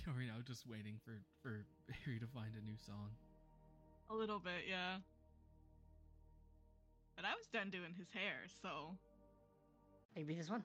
Are 0.08 0.14
we 0.16 0.26
now 0.26 0.40
just 0.46 0.66
waiting 0.66 0.98
for 1.04 1.12
for 1.42 1.64
Harry 2.04 2.18
to 2.18 2.26
find 2.26 2.54
a 2.56 2.64
new 2.64 2.76
song? 2.78 3.10
A 4.10 4.14
little 4.14 4.38
bit, 4.38 4.64
yeah. 4.68 4.96
But 7.16 7.24
I 7.24 7.34
was 7.36 7.46
done 7.52 7.70
doing 7.70 7.94
his 7.96 8.08
hair, 8.12 8.46
so. 8.62 8.96
Maybe 10.16 10.34
this 10.34 10.50
one. 10.50 10.64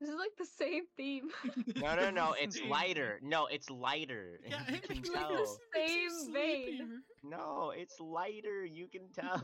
This 0.00 0.08
is 0.10 0.16
like 0.18 0.36
the 0.36 0.44
same 0.44 0.84
theme. 0.96 1.30
No, 1.76 1.94
no, 1.96 2.10
no. 2.10 2.34
It's 2.38 2.56
It's 2.56 2.66
lighter. 2.66 3.20
No, 3.22 3.46
it's 3.46 3.70
lighter. 3.70 4.40
Yeah, 4.46 4.60
you 4.68 4.74
it 4.76 4.82
can 4.82 5.02
tell. 5.02 5.30
it 5.32 5.48
makes 5.74 5.94
you 5.94 6.10
Same 6.10 6.32
vein. 6.34 7.02
No, 7.22 7.72
it's 7.74 7.98
lighter. 8.00 8.64
You 8.64 8.86
can 8.88 9.08
tell. 9.14 9.40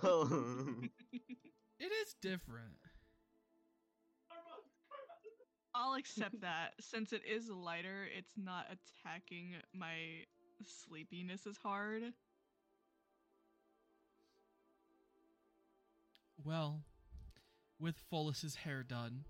It 1.78 1.92
is 2.05 2.14
different. 2.20 2.76
I'll 5.80 5.94
accept 5.94 6.40
that. 6.42 6.74
Since 6.80 7.12
it 7.12 7.22
is 7.26 7.48
lighter, 7.48 8.06
it's 8.16 8.34
not 8.36 8.66
attacking 8.66 9.54
my 9.74 10.24
sleepiness 10.62 11.46
as 11.46 11.56
hard. 11.56 12.02
Well, 16.44 16.82
with 17.78 17.96
Follis's 18.10 18.56
hair 18.56 18.82
done, 18.82 19.24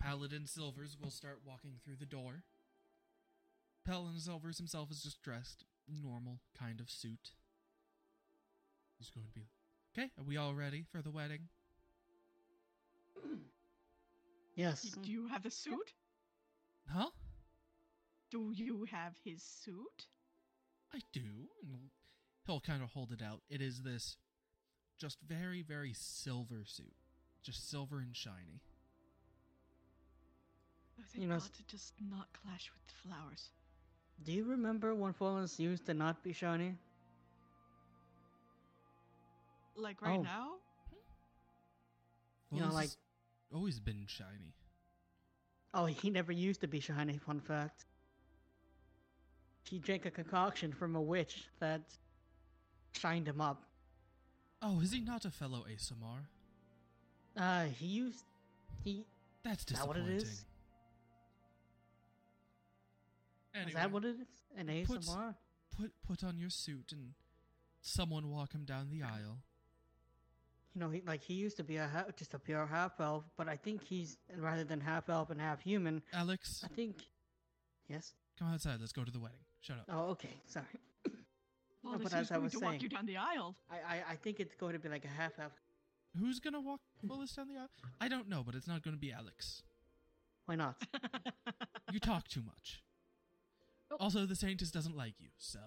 Paladin 0.00 0.46
Silvers 0.46 0.96
will 1.00 1.10
start 1.10 1.40
walking 1.44 1.74
through 1.84 1.96
the 1.98 2.06
door. 2.06 2.44
Paladin 3.84 4.20
Silvers 4.20 4.58
himself 4.58 4.90
is 4.90 5.02
just 5.02 5.22
dressed 5.22 5.64
normal 5.88 6.40
kind 6.58 6.80
of 6.80 6.90
suit. 6.90 7.30
He's 8.98 9.10
going 9.10 9.26
to 9.26 9.32
be 9.32 9.48
okay. 9.96 10.10
Are 10.18 10.24
we 10.24 10.36
all 10.36 10.54
ready 10.54 10.84
for 10.90 11.02
the 11.02 11.10
wedding? 11.10 11.48
Yes. 14.56 14.82
Do 14.82 15.10
you 15.10 15.28
have 15.28 15.42
the 15.42 15.50
suit? 15.50 15.92
Huh? 16.88 17.10
Do 18.30 18.52
you 18.54 18.86
have 18.90 19.12
his 19.24 19.42
suit? 19.42 20.06
I 20.92 21.00
do. 21.12 21.20
And 21.62 21.90
he'll 22.46 22.60
kind 22.60 22.82
of 22.82 22.90
hold 22.90 23.12
it 23.12 23.22
out. 23.22 23.42
It 23.50 23.60
is 23.60 23.82
this 23.82 24.16
just 24.98 25.18
very, 25.20 25.62
very 25.62 25.92
silver 25.94 26.64
suit. 26.64 26.94
Just 27.42 27.70
silver 27.70 27.98
and 27.98 28.16
shiny. 28.16 28.62
Oh, 30.98 31.02
You 31.14 31.26
know, 31.28 31.38
God 31.38 31.52
to 31.54 31.66
just 31.66 31.92
not 32.10 32.28
clash 32.42 32.70
with 32.74 32.86
the 32.86 33.08
flowers. 33.08 33.50
Do 34.24 34.32
you 34.32 34.44
remember 34.44 34.94
when 34.94 35.12
Fallen's 35.12 35.60
used 35.60 35.84
to 35.86 35.94
not 35.94 36.22
be 36.24 36.32
shiny? 36.32 36.74
Like 39.76 40.00
right 40.00 40.18
Oh. 40.18 40.22
now? 40.22 40.54
Hmm? 40.88 42.56
You 42.56 42.62
know, 42.62 42.72
like- 42.72 42.88
has 42.88 42.96
always 43.54 43.80
been 43.80 44.04
shiny. 44.06 44.54
Oh, 45.74 45.86
he 45.86 46.10
never 46.10 46.32
used 46.32 46.60
to 46.62 46.66
be 46.68 46.80
shiny, 46.80 47.18
fun 47.18 47.40
fact. 47.40 47.84
He 49.68 49.78
drank 49.78 50.06
a 50.06 50.10
concoction 50.10 50.72
from 50.72 50.94
a 50.96 51.00
witch 51.02 51.48
that 51.60 51.82
shined 52.92 53.26
him 53.28 53.40
up. 53.40 53.64
Oh, 54.62 54.80
is 54.80 54.92
he 54.92 55.00
not 55.00 55.24
a 55.24 55.30
fellow 55.30 55.64
aasimar? 55.70 56.26
Uh, 57.36 57.64
he 57.66 57.86
used. 57.86 58.24
He. 58.84 59.04
That's 59.42 59.64
Is 59.70 59.78
that 59.78 59.86
what 59.86 59.96
disappointing. 59.96 60.16
it 60.16 60.22
is? 60.22 60.44
Anyway, 63.54 63.68
Is 63.70 63.74
that 63.74 63.90
what 63.92 64.04
it 64.04 64.16
is? 64.20 64.26
An 64.56 64.66
aasimar? 64.68 65.34
put 65.76 65.92
put 66.06 66.24
on 66.24 66.38
your 66.38 66.48
suit 66.50 66.92
and 66.92 67.12
someone 67.82 68.30
walk 68.30 68.54
him 68.54 68.64
down 68.64 68.88
the 68.90 69.02
aisle. 69.02 69.38
You 70.76 70.80
know, 70.80 70.90
he 70.90 71.00
like 71.06 71.22
he 71.22 71.32
used 71.32 71.56
to 71.56 71.64
be 71.64 71.76
a 71.78 71.88
ha- 71.88 72.04
just 72.18 72.34
a 72.34 72.38
pure 72.38 72.66
half 72.66 73.00
elf, 73.00 73.24
but 73.38 73.48
I 73.48 73.56
think 73.56 73.82
he's 73.82 74.18
rather 74.36 74.62
than 74.62 74.78
half 74.78 75.08
elf 75.08 75.30
and 75.30 75.40
half 75.40 75.62
human. 75.62 76.02
Alex, 76.12 76.62
I 76.62 76.68
think. 76.68 76.96
Yes. 77.88 78.12
come 78.38 78.52
outside. 78.52 78.76
Let's 78.78 78.92
go 78.92 79.02
to 79.02 79.10
the 79.10 79.18
wedding. 79.18 79.38
Shut 79.62 79.78
up. 79.78 79.84
Oh, 79.88 80.10
okay. 80.10 80.34
Sorry. 80.46 80.66
Well, 81.82 81.92
No, 81.98 81.98
but 82.00 82.12
as 82.14 82.30
I 82.30 82.34
going 82.34 82.44
was 82.44 82.52
to 82.52 82.58
walk 82.58 82.70
saying- 82.72 82.80
you 82.82 82.88
down 82.88 83.06
the 83.06 83.16
aisle. 83.16 83.54
I, 83.70 83.76
I 83.76 84.02
I 84.12 84.16
think 84.16 84.40
it's 84.40 84.56
going 84.56 84.72
to 84.74 84.78
be 84.80 84.88
like 84.88 85.04
a 85.04 85.08
half 85.22 85.38
elf. 85.38 85.52
Who's 86.18 86.40
gonna 86.40 86.60
walk 86.60 86.80
hmm. 87.00 87.08
Willis 87.08 87.32
down 87.36 87.46
the 87.48 87.58
aisle? 87.58 87.70
I 88.00 88.08
don't 88.08 88.28
know, 88.28 88.42
but 88.44 88.54
it's 88.54 88.66
not 88.66 88.82
gonna 88.82 88.96
be 88.98 89.12
Alex. 89.12 89.62
Why 90.44 90.56
not? 90.56 90.76
You 91.92 92.00
talk 92.00 92.26
too 92.28 92.42
much. 92.42 92.82
Oh. 93.92 93.96
Also, 94.00 94.26
the 94.26 94.34
Saintess 94.34 94.72
doesn't 94.72 94.96
like 94.96 95.14
you, 95.20 95.28
so 95.38 95.60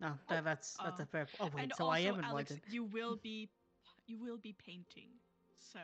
No, 0.00 0.14
that, 0.28 0.42
that's 0.44 0.76
that's 0.82 0.98
Oh. 0.98 1.02
a 1.02 1.06
fair. 1.06 1.26
Oh 1.38 1.50
wait, 1.54 1.62
and 1.64 1.72
so 1.76 1.84
also, 1.84 1.94
I 1.94 1.98
am 2.00 2.24
Alex, 2.24 2.50
invited. 2.50 2.72
you 2.72 2.84
will 2.84 3.16
be, 3.16 3.50
you 4.10 4.26
will 4.26 4.42
be 4.42 4.58
painting. 4.62 5.22
So 5.72 5.80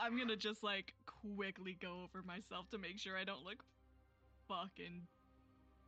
I'm 0.00 0.16
gonna 0.16 0.36
just 0.36 0.62
like 0.62 0.94
quickly 1.04 1.76
go 1.80 2.02
over 2.02 2.24
myself 2.26 2.70
to 2.70 2.78
make 2.78 2.98
sure 2.98 3.18
I 3.18 3.24
don't 3.24 3.44
look 3.44 3.62
fucking 4.48 5.02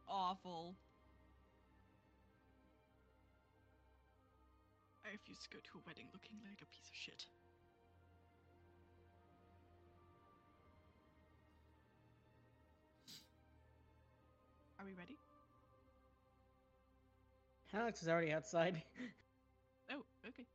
awful. 0.06 0.76
I 5.04 5.12
refuse 5.12 5.38
to 5.44 5.48
go 5.48 5.58
to 5.58 5.78
a 5.78 5.82
wedding 5.86 6.04
looking 6.12 6.36
like 6.46 6.60
a 6.60 6.66
piece 6.66 6.88
of 6.88 6.94
shit. 6.94 7.24
Are 14.78 14.84
we 14.84 14.92
ready? 14.92 15.16
Alex 17.72 18.02
is 18.02 18.08
already 18.08 18.32
outside. 18.32 18.82
Oh, 19.90 20.04
okay. 20.26 20.46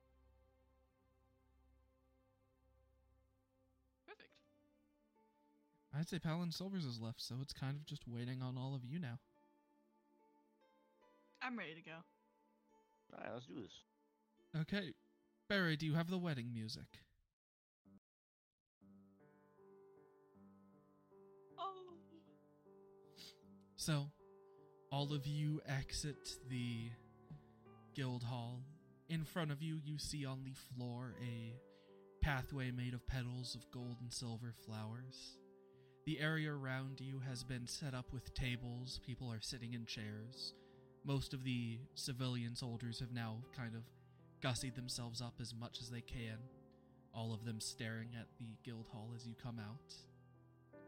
I'd 5.98 6.08
say 6.08 6.20
Paladin 6.20 6.52
Silvers 6.52 6.86
is 6.86 7.00
left, 7.02 7.22
so 7.22 7.36
it's 7.42 7.54
kind 7.54 7.76
of 7.76 7.86
just 7.86 8.04
waiting 8.08 8.42
on 8.44 8.56
all 8.56 8.76
of 8.76 8.86
you 8.86 9.00
now. 9.00 9.18
I'm 11.42 11.58
ready 11.58 11.74
to 11.74 11.82
go. 11.82 11.92
Alright, 13.14 13.34
let's 13.34 13.48
do 13.48 13.56
this. 13.56 13.72
Okay, 14.62 14.94
Barry, 15.50 15.76
do 15.76 15.88
you 15.88 15.96
have 15.96 16.10
the 16.10 16.18
wedding 16.18 16.54
music? 16.54 16.86
Oh. 21.58 21.96
So, 23.76 24.12
all 24.92 25.14
of 25.14 25.26
you 25.26 25.62
exit 25.68 26.38
the 26.48 26.92
guild 27.96 28.24
hall. 28.24 28.60
In 29.10 29.24
front 29.24 29.52
of 29.52 29.64
you, 29.64 29.80
you 29.84 29.98
see 29.98 30.26
on 30.26 30.44
the 30.44 30.54
floor 30.76 31.16
a 31.24 31.56
pathway 32.22 32.70
made 32.70 32.94
of 32.94 33.08
petals 33.08 33.56
of 33.56 33.72
gold 33.72 33.98
and 34.02 34.14
silver 34.14 34.54
flowers. 34.66 35.38
The 36.08 36.22
area 36.22 36.54
around 36.54 37.02
you 37.02 37.20
has 37.28 37.44
been 37.44 37.68
set 37.68 37.94
up 37.94 38.14
with 38.14 38.34
tables, 38.34 39.02
people 39.06 39.30
are 39.30 39.42
sitting 39.42 39.74
in 39.74 39.86
chairs. 39.86 40.54
Most 41.04 41.34
of 41.34 41.44
the 41.44 41.80
civilian 41.96 42.56
soldiers 42.56 43.02
have 43.02 43.12
now 43.12 43.40
kind 43.54 43.76
of 43.76 43.82
gussied 44.42 44.76
themselves 44.76 45.22
up 45.22 45.34
as 45.42 45.54
much 45.54 45.82
as 45.82 45.90
they 45.90 46.00
can, 46.00 46.38
all 47.14 47.34
of 47.34 47.44
them 47.44 47.60
staring 47.60 48.08
at 48.18 48.28
the 48.40 48.56
guild 48.64 48.88
hall 48.90 49.10
as 49.18 49.28
you 49.28 49.36
come 49.44 49.60
out. 49.60 50.80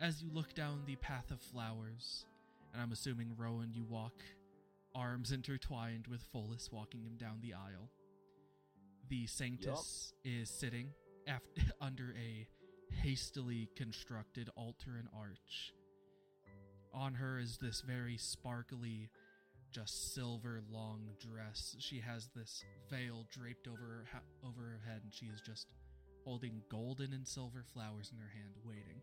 As 0.00 0.22
you 0.22 0.30
look 0.32 0.54
down 0.54 0.80
the 0.86 0.96
path 0.96 1.30
of 1.30 1.42
flowers, 1.42 2.24
and 2.72 2.80
I'm 2.80 2.92
assuming 2.92 3.34
Rowan, 3.36 3.74
you 3.74 3.84
walk 3.84 4.22
arms 4.94 5.30
intertwined 5.30 6.06
with 6.06 6.22
Follis 6.32 6.72
walking 6.72 7.02
him 7.02 7.18
down 7.18 7.40
the 7.42 7.52
aisle. 7.52 7.90
The 9.10 9.26
Saintess 9.26 10.14
is 10.24 10.48
sitting 10.48 10.88
af- 11.26 11.42
under 11.82 12.14
a 12.18 12.48
hastily 12.90 13.68
constructed 13.76 14.48
altar 14.56 14.96
and 14.98 15.08
arch. 15.16 15.72
On 16.94 17.14
her 17.14 17.38
is 17.38 17.58
this 17.58 17.82
very 17.82 18.16
sparkly, 18.16 19.10
just 19.70 20.14
silver 20.14 20.60
long 20.70 21.10
dress. 21.20 21.76
She 21.78 22.00
has 22.00 22.28
this 22.34 22.64
veil 22.90 23.26
draped 23.30 23.68
over 23.68 23.76
her 23.78 24.04
ha- 24.12 24.46
over 24.48 24.62
her 24.62 24.80
head, 24.90 25.02
and 25.04 25.12
she 25.12 25.26
is 25.26 25.40
just 25.40 25.66
holding 26.24 26.62
golden 26.70 27.12
and 27.12 27.26
silver 27.26 27.62
flowers 27.72 28.10
in 28.12 28.18
her 28.18 28.30
hand, 28.34 28.54
waiting. 28.64 29.00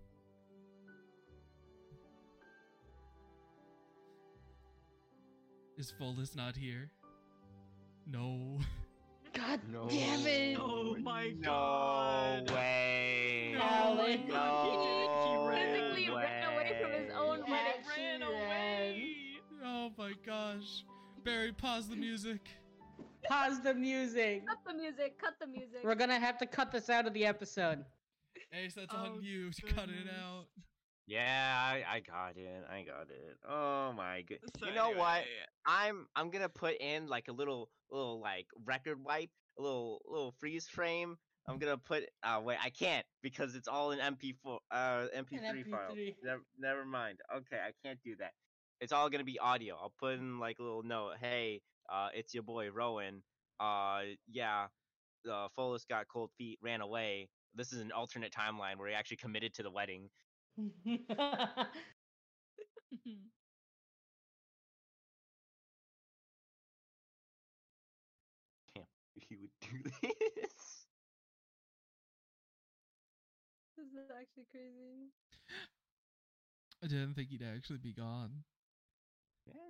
Is 5.78 5.94
Follis 6.00 6.36
not 6.36 6.56
here? 6.56 6.90
No. 8.08 8.60
God 9.34 9.60
No. 9.72 9.88
damn 9.90 10.26
it! 10.26 10.58
Oh 10.60 10.96
my 10.98 11.30
no 11.40 11.50
god. 11.50 12.46
No. 12.48 12.54
Oh 12.54 12.56
my 14.08 14.16
No 14.28 14.70
he 14.70 14.78
did 14.88 14.98
it. 15.04 15.10
He 15.28 15.48
ran. 15.48 15.74
Physically 15.74 16.16
ran 16.16 16.54
away 16.54 16.78
from 16.82 16.92
his 16.92 17.12
own 17.16 17.44
Yeah, 17.48 17.52
wedding. 17.52 17.82
He 17.96 18.02
ran 18.02 18.20
she 18.20 18.26
away. 18.26 19.14
Oh 19.64 19.92
my 19.98 20.14
gosh. 20.26 20.84
Barry, 21.24 21.52
pause 21.52 21.88
the 21.90 21.96
music. 21.96 22.42
Pause 23.28 23.62
the 23.64 23.74
music. 23.74 24.46
Cut 24.46 24.60
the 24.68 24.74
music. 24.74 25.20
Cut 25.20 25.34
the 25.40 25.48
music. 25.48 25.80
We're 25.84 25.96
gonna 25.96 26.20
have 26.20 26.38
to 26.40 26.46
cut 26.46 26.72
this 26.72 26.90
out 26.90 27.08
of 27.08 27.14
the 27.14 27.26
episode. 27.26 27.84
Ace, 28.54 28.76
that's 28.76 28.94
Oh, 28.94 28.98
on 29.16 29.24
you. 29.24 29.50
Cut 29.70 29.90
it 29.90 30.08
out. 30.24 30.46
Yeah, 31.08 31.56
I, 31.60 31.84
I 31.96 32.00
got 32.00 32.38
it. 32.38 32.64
I 32.72 32.82
got 32.84 33.10
it. 33.10 33.38
Oh 33.48 33.94
my 33.94 34.22
good. 34.22 34.40
So 34.60 34.68
you 34.68 34.74
know 34.76 34.90
what? 34.90 35.18
anyway, 35.18 35.26
I'm 35.66 36.08
I'm 36.16 36.30
gonna 36.30 36.50
put 36.50 36.80
in 36.80 37.08
like 37.08 37.28
a 37.28 37.32
little 37.32 37.70
little 37.92 38.20
like 38.22 38.48
record 38.66 39.04
wipe, 39.04 39.30
a 39.58 39.62
little 39.62 40.02
little 40.08 40.34
freeze 40.40 40.68
frame. 40.68 41.18
I'm 41.48 41.60
gonna 41.60 41.78
put. 41.78 42.04
Uh, 42.24 42.42
wait, 42.44 42.58
I 42.64 42.70
can't 42.70 43.06
because 43.22 43.56
it's 43.56 43.68
all 43.68 43.92
in 43.92 44.00
MP4, 44.00 44.58
uh, 44.72 45.08
MP3 45.16 45.70
file. 45.70 45.92
MP3. 45.92 46.16
Never, 46.24 46.42
never 46.60 46.86
mind. 46.86 47.20
Okay, 47.36 47.58
I 47.58 47.72
can't 47.86 48.00
do 48.04 48.16
that. 48.20 48.32
It's 48.82 48.92
all 48.92 49.10
gonna 49.10 49.24
be 49.24 49.40
audio. 49.40 49.76
I'll 49.76 49.94
put 50.00 50.14
in 50.16 50.40
like 50.40 50.60
a 50.60 50.64
little 50.64 50.84
note. 50.84 51.14
Hey, 51.20 51.62
uh, 51.92 52.10
it's 52.14 52.34
your 52.34 52.44
boy 52.44 52.70
Rowan. 52.72 53.22
Uh, 53.60 54.02
yeah, 54.32 54.68
uh, 55.32 55.48
Follis 55.58 55.88
got 55.88 56.08
cold 56.08 56.32
feet, 56.38 56.60
ran 56.62 56.82
away. 56.82 57.30
This 57.56 57.72
is 57.74 57.80
an 57.80 57.92
alternate 57.92 58.34
timeline 58.34 58.78
where 58.78 58.90
he 58.90 58.96
actually 58.96 59.18
committed 59.18 59.54
to 59.56 59.64
the 59.64 59.72
wedding. 59.72 60.10
He 69.30 69.36
would 69.38 69.52
do 69.62 69.90
this. 70.02 70.65
Is 73.98 74.10
actually 74.12 74.46
crazy. 74.52 75.10
I 76.84 76.88
didn't 76.88 77.14
think 77.16 77.30
he'd 77.30 77.44
actually 77.44 77.80
be 77.80 77.94
gone. 77.94 78.44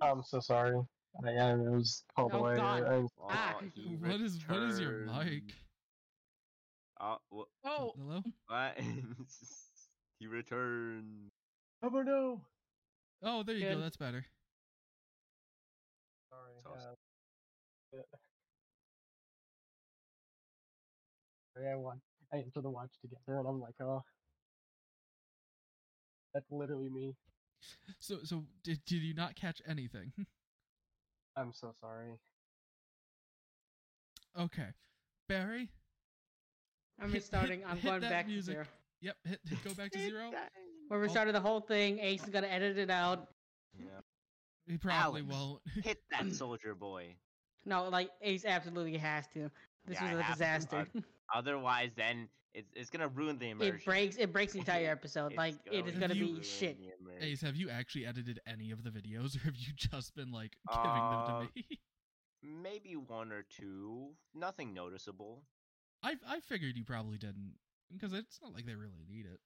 I'm 0.02 0.22
so 0.22 0.40
sorry. 0.40 0.76
I, 1.24 1.30
I 1.30 1.54
was 1.54 2.04
called 2.14 2.32
Oh, 2.34 2.38
away. 2.38 2.56
God. 2.56 2.84
I'm- 2.84 3.08
Ah. 3.28 3.56
Oh, 3.60 3.64
he 3.74 3.96
What 4.00 4.20
is 4.20 4.38
what 4.48 4.62
is 4.62 4.80
your 4.80 5.06
mic? 5.06 5.16
returned. 5.16 5.52
Oh, 7.00 7.16
wh- 7.32 7.66
oh, 7.66 7.92
Hello? 7.96 8.22
what? 8.48 8.78
he 10.18 10.26
returned. 10.26 11.30
Oh 11.82 11.88
no! 11.88 12.40
Oh, 13.22 13.42
there 13.42 13.54
you 13.54 13.68
go. 13.68 13.80
That's 13.80 13.96
better. 13.98 14.24
Sorry. 16.30 16.52
It's 16.58 16.66
awesome. 16.66 16.96
uh, 17.94 17.98
yeah. 21.58 21.72
I 21.72 21.76
want. 21.76 22.00
I 22.32 22.38
enter 22.38 22.60
the 22.62 22.70
watch 22.70 22.90
together, 23.02 23.38
and 23.38 23.46
I'm 23.46 23.60
like, 23.60 23.74
oh, 23.80 24.02
that's 26.36 26.50
literally 26.52 26.90
me. 26.90 27.14
So 27.98 28.18
so 28.22 28.44
did 28.62 28.84
did 28.84 28.96
you 29.02 29.14
not 29.14 29.34
catch 29.36 29.62
anything? 29.66 30.12
I'm 31.36 31.50
so 31.52 31.72
sorry. 31.80 32.18
okay. 34.38 34.68
Barry? 35.28 35.70
I'm 37.00 37.06
Hit- 37.06 37.14
hit- 37.14 37.22
restarting. 37.22 37.62
I'm 37.66 37.76
hit 37.76 37.84
going 37.88 38.00
that 38.02 38.10
back 38.10 38.26
music. 38.26 38.54
to 38.58 38.64
zero. 38.64 38.66
Yep, 39.00 39.16
hit, 39.24 39.40
hit 39.48 39.64
go 39.64 39.74
back 39.74 39.90
to 39.92 39.98
zero. 40.02 40.30
We're 40.90 40.98
restarting 40.98 41.32
the 41.32 41.40
whole 41.40 41.60
thing. 41.60 41.98
Ace 41.98 42.22
is 42.22 42.28
gonna 42.30 42.46
edit 42.46 42.76
it 42.78 42.90
out. 42.90 43.28
Yeah. 43.78 43.86
He 44.66 44.76
probably 44.76 45.22
Alex. 45.22 45.34
won't. 45.36 45.62
Hit 45.84 45.98
that 46.10 46.32
soldier 46.34 46.74
boy. 46.74 47.14
No, 47.64 47.88
like 47.88 48.10
Ace 48.22 48.44
absolutely 48.44 48.96
has 48.98 49.26
to. 49.34 49.50
This 49.86 49.98
Yeah, 50.00 50.04
I 50.06 50.14
was 50.14 50.20
a 50.20 50.22
have 50.22 50.34
to, 50.34 50.38
disaster. 50.38 50.86
Otherwise, 51.34 51.90
then 51.96 52.28
it's, 52.54 52.70
it's 52.74 52.90
gonna 52.90 53.08
ruin 53.08 53.38
the 53.38 53.50
immersion. 53.50 53.76
it 53.76 53.84
breaks. 53.84 54.16
It 54.16 54.32
breaks 54.32 54.52
the 54.52 54.58
entire 54.64 54.90
episode. 54.90 55.28
It's 55.28 55.36
like 55.36 55.54
it 55.70 55.86
is 55.86 55.92
going 55.98 56.00
gonna 56.00 56.14
to 56.14 56.36
be 56.36 56.42
shit. 56.42 56.78
the. 56.78 57.24
Ace, 57.24 57.40
have 57.42 57.56
you 57.56 57.68
actually 57.70 58.06
edited 58.06 58.40
any 58.46 58.70
of 58.70 58.82
the 58.84 58.90
videos, 58.90 59.36
or 59.36 59.40
have 59.40 59.56
you 59.56 59.72
just 59.76 60.14
been 60.14 60.30
like 60.32 60.52
giving 60.72 60.84
them 60.84 60.92
Uh, 60.94 61.40
to 61.40 61.48
me? 61.54 61.66
Maybe 62.62 62.94
one 62.96 63.32
or 63.32 63.44
two. 63.56 64.10
Nothing 64.34 64.72
noticeable. 64.74 65.42
I 66.02 66.14
I 66.28 66.40
figured 66.40 66.76
you 66.76 66.84
probably 66.84 67.18
didn't, 67.18 67.54
because 67.92 68.12
it's 68.12 68.38
not 68.42 68.52
like 68.54 68.66
they 68.66 68.74
really 68.74 69.04
need 69.08 69.26
it. 69.26 69.40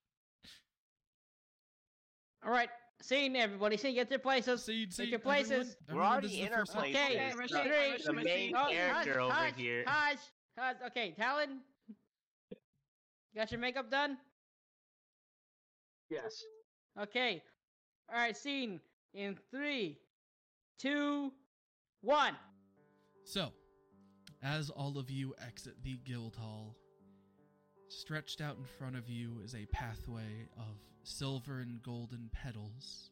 All 2.45 2.51
right, 2.51 2.69
scene 3.03 3.37
everybody. 3.37 3.77
Scene, 3.77 3.95
get 3.95 4.09
their 4.09 4.19
places. 4.19 4.65
See, 4.65 4.91
see, 4.91 5.05
your 5.05 5.15
everyone- 5.21 5.37
places. 5.45 5.77
We're 5.89 5.93
everyone, 5.95 6.07
already 6.13 6.27
this 6.29 6.37
the 6.37 6.43
in 6.43 6.53
our 6.53 6.59
first 6.61 6.73
time- 6.73 6.81
places. 6.83 6.97
Okay, 6.97 7.15
Okay, 7.15 7.97
three. 7.97 8.05
the 8.05 8.13
main 8.13 8.53
rush 8.55 8.71
it. 8.73 8.75
character 8.75 9.21
over 9.21 9.33
hush, 9.33 9.55
here. 9.57 9.85
Hush, 9.87 10.19
hush. 10.59 10.77
Okay, 10.87 11.11
Talon. 11.13 11.61
Got 13.35 13.53
your 13.53 13.61
makeup 13.61 13.91
done? 13.91 14.19
Yes. 16.11 16.43
Okay. 17.01 17.43
All 18.13 18.19
right, 18.19 18.37
scene 18.37 18.81
in 19.15 19.37
three, 19.51 19.99
two, 20.79 21.33
one. 22.01 22.35
So, 23.25 23.53
as 24.43 24.71
all 24.71 24.99
of 24.99 25.11
you 25.11 25.35
exit 25.47 25.75
the 25.83 25.99
guild 26.05 26.35
hall, 26.35 26.77
stretched 27.89 28.41
out 28.41 28.57
in 28.57 28.65
front 28.65 28.97
of 28.97 29.09
you 29.09 29.41
is 29.45 29.55
a 29.55 29.67
pathway 29.67 30.49
of 30.57 30.77
silver 31.05 31.61
and 31.61 31.81
golden 31.83 32.31
petals. 32.33 33.11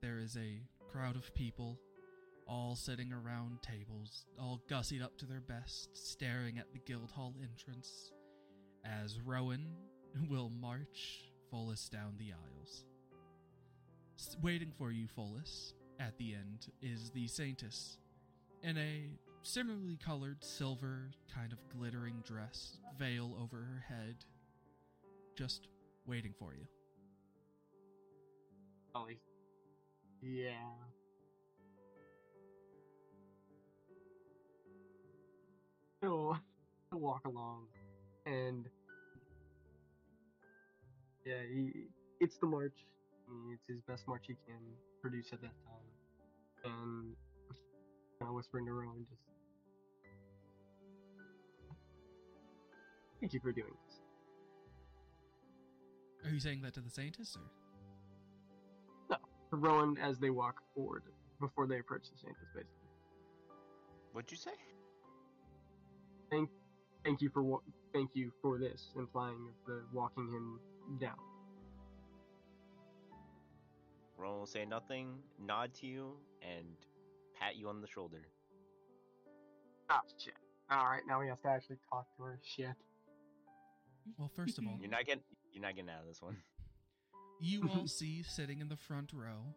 There 0.00 0.18
is 0.18 0.36
a 0.36 0.60
crowd 0.92 1.16
of 1.16 1.34
people, 1.34 1.80
all 2.46 2.76
sitting 2.76 3.12
around 3.12 3.62
tables, 3.62 4.26
all 4.38 4.62
gussied 4.70 5.02
up 5.02 5.16
to 5.18 5.26
their 5.26 5.40
best, 5.40 5.88
staring 5.94 6.58
at 6.58 6.72
the 6.72 6.80
guild 6.80 7.10
hall 7.10 7.34
entrance, 7.42 8.12
as 8.84 9.20
Rowan 9.20 9.66
will 10.28 10.50
march 10.60 11.24
Follis 11.52 11.88
down 11.90 12.14
the 12.18 12.32
aisles. 12.32 12.84
Waiting 14.42 14.72
for 14.76 14.92
you, 14.92 15.06
Follis, 15.06 15.72
at 15.98 16.16
the 16.18 16.34
end 16.34 16.68
is 16.80 17.10
the 17.10 17.26
Saintess 17.26 17.96
in 18.62 18.78
a 18.78 19.10
similarly 19.42 19.98
colored 20.04 20.42
silver 20.44 21.10
kind 21.34 21.52
of 21.52 21.58
glittering 21.76 22.22
dress, 22.24 22.78
veil 22.96 23.36
over 23.42 23.56
her 23.56 23.84
head, 23.88 24.16
just 25.36 25.68
waiting 26.06 26.32
for 26.38 26.54
you. 26.54 26.66
Oh, 28.94 29.08
yeah. 30.20 30.52
He'll, 36.00 36.38
walk 36.92 37.24
along 37.24 37.66
and 38.26 38.66
yeah, 41.24 41.42
he, 41.48 41.70
it's 42.20 42.38
the 42.38 42.46
march. 42.46 42.86
It's 43.52 43.62
his 43.68 43.80
best 43.88 44.06
march 44.08 44.24
he 44.26 44.34
can 44.46 44.60
produce 45.00 45.32
at 45.32 45.40
that 45.40 45.54
time, 45.64 46.72
and 46.72 47.14
kind 48.20 48.28
of 48.28 48.34
whispering 48.34 48.66
to 48.66 48.72
Rowan, 48.72 49.06
just 49.08 49.22
thank 53.20 53.32
you 53.32 53.40
for 53.40 53.52
doing 53.52 53.72
this. 53.88 54.00
Are 56.24 56.34
you 56.34 56.40
saying 56.40 56.62
that 56.62 56.74
to 56.74 56.80
the 56.80 56.90
Saintess 56.90 57.36
or? 57.36 57.42
To 59.50 59.56
Rowan 59.56 59.98
as 59.98 60.18
they 60.18 60.30
walk 60.30 60.56
forward 60.74 61.02
before 61.40 61.66
they 61.66 61.78
approach 61.78 62.04
the 62.10 62.16
Saintess, 62.16 62.48
basically. 62.54 62.88
What'd 64.12 64.30
you 64.30 64.36
say? 64.36 64.52
Thank, 66.30 66.48
thank 67.04 67.20
you 67.20 67.28
for 67.28 67.42
wa- 67.42 67.60
thank 67.92 68.10
you 68.14 68.32
for 68.40 68.58
this, 68.58 68.90
implying 68.96 69.48
the 69.66 69.82
walking 69.92 70.28
him 70.28 70.58
down. 71.00 71.16
Rowan 74.16 74.38
will 74.40 74.46
say 74.46 74.64
nothing, 74.64 75.14
nod 75.44 75.74
to 75.80 75.86
you, 75.86 76.12
and 76.42 76.66
pat 77.38 77.56
you 77.56 77.68
on 77.68 77.80
the 77.80 77.88
shoulder. 77.88 78.22
Ah, 79.90 80.00
shit. 80.16 80.34
All 80.70 80.84
right, 80.84 81.02
now 81.06 81.20
he 81.20 81.28
has 81.28 81.40
to 81.40 81.48
actually 81.48 81.78
talk 81.90 82.06
to 82.16 82.22
her. 82.22 82.38
Shit. 82.42 82.68
Well, 84.18 84.30
first 84.34 84.58
of 84.58 84.66
all, 84.66 84.78
You're 84.80 84.90
not 84.90 85.04
getting 85.06 85.22
you're 85.52 85.62
not 85.62 85.74
getting 85.74 85.90
out 85.90 86.00
of 86.02 86.08
this 86.08 86.22
one. 86.22 86.36
you 87.40 87.68
all 87.68 87.86
see 87.86 88.22
sitting 88.22 88.60
in 88.60 88.68
the 88.68 88.76
front 88.76 89.12
row 89.12 89.54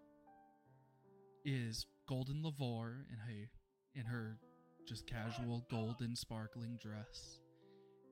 is 1.43 1.85
Golden 2.07 2.43
Lavore 2.43 3.05
in 3.11 3.17
her 3.17 3.49
in 3.95 4.05
her 4.05 4.37
just 4.85 5.07
casual 5.07 5.65
golden 5.69 6.15
sparkling 6.15 6.77
dress. 6.81 7.39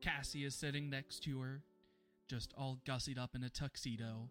Cassie 0.04 0.44
is 0.44 0.54
sitting 0.54 0.90
next 0.90 1.24
to 1.24 1.40
her, 1.40 1.62
just 2.28 2.54
all 2.58 2.78
gussied 2.86 3.18
up 3.18 3.36
in 3.36 3.44
a 3.44 3.50
tuxedo. 3.50 4.30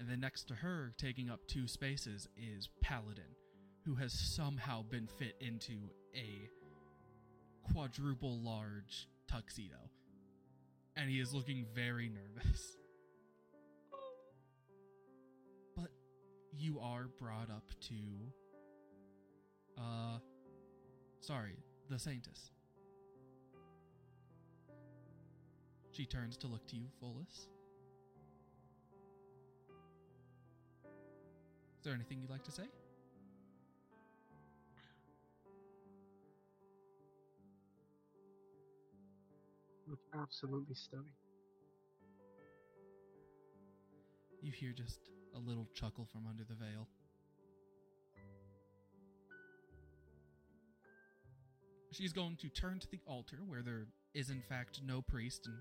And 0.00 0.08
then 0.08 0.20
next 0.20 0.44
to 0.48 0.54
her, 0.54 0.94
taking 0.96 1.28
up 1.28 1.40
two 1.46 1.68
spaces, 1.68 2.28
is 2.34 2.70
Paladin, 2.80 3.24
who 3.84 3.96
has 3.96 4.12
somehow 4.12 4.82
been 4.82 5.06
fit 5.06 5.34
into 5.40 5.90
a 6.14 6.48
quadruple 7.70 8.40
large 8.40 9.06
tuxedo. 9.28 9.76
And 10.96 11.10
he 11.10 11.20
is 11.20 11.34
looking 11.34 11.66
very 11.74 12.08
nervous. 12.08 12.78
But 15.76 15.90
you 16.54 16.80
are 16.80 17.08
brought 17.18 17.50
up 17.50 17.68
to 17.88 17.94
uh 19.78 20.18
sorry, 21.20 21.58
the 21.90 21.96
Saintess. 21.96 22.50
She 25.96 26.04
turns 26.04 26.36
to 26.38 26.46
look 26.46 26.66
to 26.66 26.76
you, 26.76 26.88
Follis. 27.02 27.46
Is 30.84 31.84
there 31.84 31.94
anything 31.94 32.20
you'd 32.20 32.28
like 32.28 32.44
to 32.44 32.50
say? 32.50 32.64
Look 39.88 40.00
absolutely 40.20 40.74
stunning. 40.74 41.14
You 44.42 44.52
hear 44.52 44.72
just 44.72 45.00
a 45.34 45.38
little 45.38 45.66
chuckle 45.72 46.06
from 46.12 46.26
under 46.28 46.44
the 46.44 46.56
veil. 46.56 46.88
She's 51.90 52.12
going 52.12 52.36
to 52.42 52.50
turn 52.50 52.80
to 52.80 52.90
the 52.90 53.00
altar 53.06 53.38
where 53.46 53.62
there 53.62 53.86
is, 54.12 54.28
in 54.28 54.42
fact, 54.42 54.80
no 54.84 55.00
priest, 55.00 55.46
and 55.46 55.54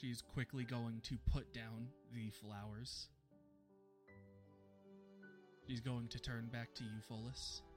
she's 0.00 0.22
quickly 0.22 0.64
going 0.64 1.00
to 1.04 1.16
put 1.32 1.52
down 1.52 1.88
the 2.14 2.30
flowers. 2.30 3.08
She's 5.66 5.80
going 5.80 6.08
to 6.08 6.18
turn 6.18 6.48
back 6.52 6.74
to 6.76 6.84
you, 6.84 6.90
Follis. 7.10 7.60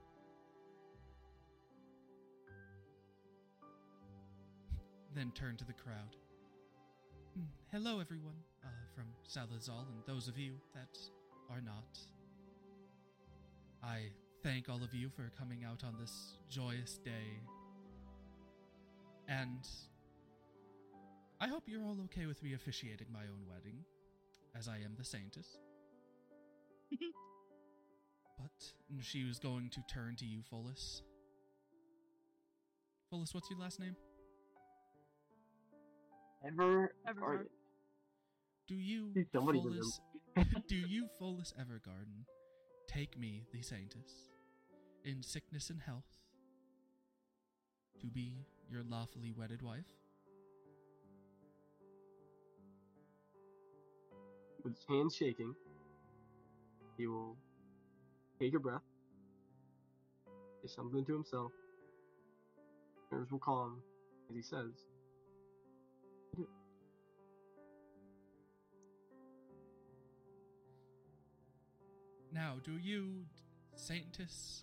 Then 5.14 5.30
turn 5.34 5.56
to 5.58 5.64
the 5.64 5.74
crowd. 5.74 6.16
"Hmm, 7.34 7.42
Hello, 7.70 8.00
everyone, 8.00 8.36
uh, 8.64 8.68
from 8.94 9.04
Salazal 9.24 9.86
and 9.90 10.02
those 10.06 10.26
of 10.26 10.38
you 10.38 10.54
that 10.74 10.98
are 11.50 11.60
not. 11.60 11.98
I 13.82 14.04
thank 14.42 14.70
all 14.70 14.82
of 14.82 14.94
you 14.94 15.10
for 15.10 15.30
coming 15.38 15.64
out 15.64 15.84
on 15.84 15.96
this 16.00 16.38
joyous 16.48 16.96
day. 17.04 17.40
And 19.28 19.68
I 21.42 21.48
hope 21.48 21.64
you're 21.66 21.82
all 21.82 21.98
okay 22.04 22.26
with 22.26 22.40
me 22.40 22.54
officiating 22.54 23.08
my 23.12 23.22
own 23.22 23.48
wedding, 23.50 23.84
as 24.56 24.68
I 24.68 24.76
am 24.76 24.94
the 24.96 25.02
saintess. 25.02 25.58
but 28.38 28.72
she 29.00 29.24
was 29.24 29.40
going 29.40 29.68
to 29.70 29.80
turn 29.92 30.14
to 30.20 30.24
you, 30.24 30.38
Follis. 30.52 31.02
Follis, 33.12 33.34
what's 33.34 33.50
your 33.50 33.58
last 33.58 33.80
name? 33.80 33.96
Ever, 36.46 36.94
Ever 37.08 37.48
Do 38.68 38.76
you, 38.76 39.10
See, 39.16 39.24
somebody 39.32 39.58
Follis, 39.58 39.98
do 40.68 40.76
you, 40.76 41.08
Follis 41.20 41.52
Evergarden, 41.60 42.22
take 42.86 43.18
me, 43.18 43.42
the 43.52 43.62
Saintess, 43.62 44.30
in 45.04 45.24
sickness 45.24 45.70
and 45.70 45.80
health, 45.80 46.20
to 48.00 48.06
be 48.06 48.46
your 48.70 48.84
lawfully 48.84 49.34
wedded 49.36 49.60
wife? 49.60 50.01
With 54.64 54.74
his 54.74 54.84
hands 54.88 55.16
shaking, 55.16 55.54
he 56.96 57.06
will 57.06 57.36
take 58.40 58.54
a 58.54 58.60
breath, 58.60 58.82
say 60.62 60.68
something 60.68 61.04
to 61.04 61.12
himself. 61.12 61.50
Nerves 63.10 63.30
will 63.30 63.40
calm 63.40 63.82
as 64.30 64.36
he 64.36 64.42
says, 64.42 64.70
Now, 72.32 72.54
do 72.64 72.78
you, 72.78 73.26
Saintess, 73.76 74.62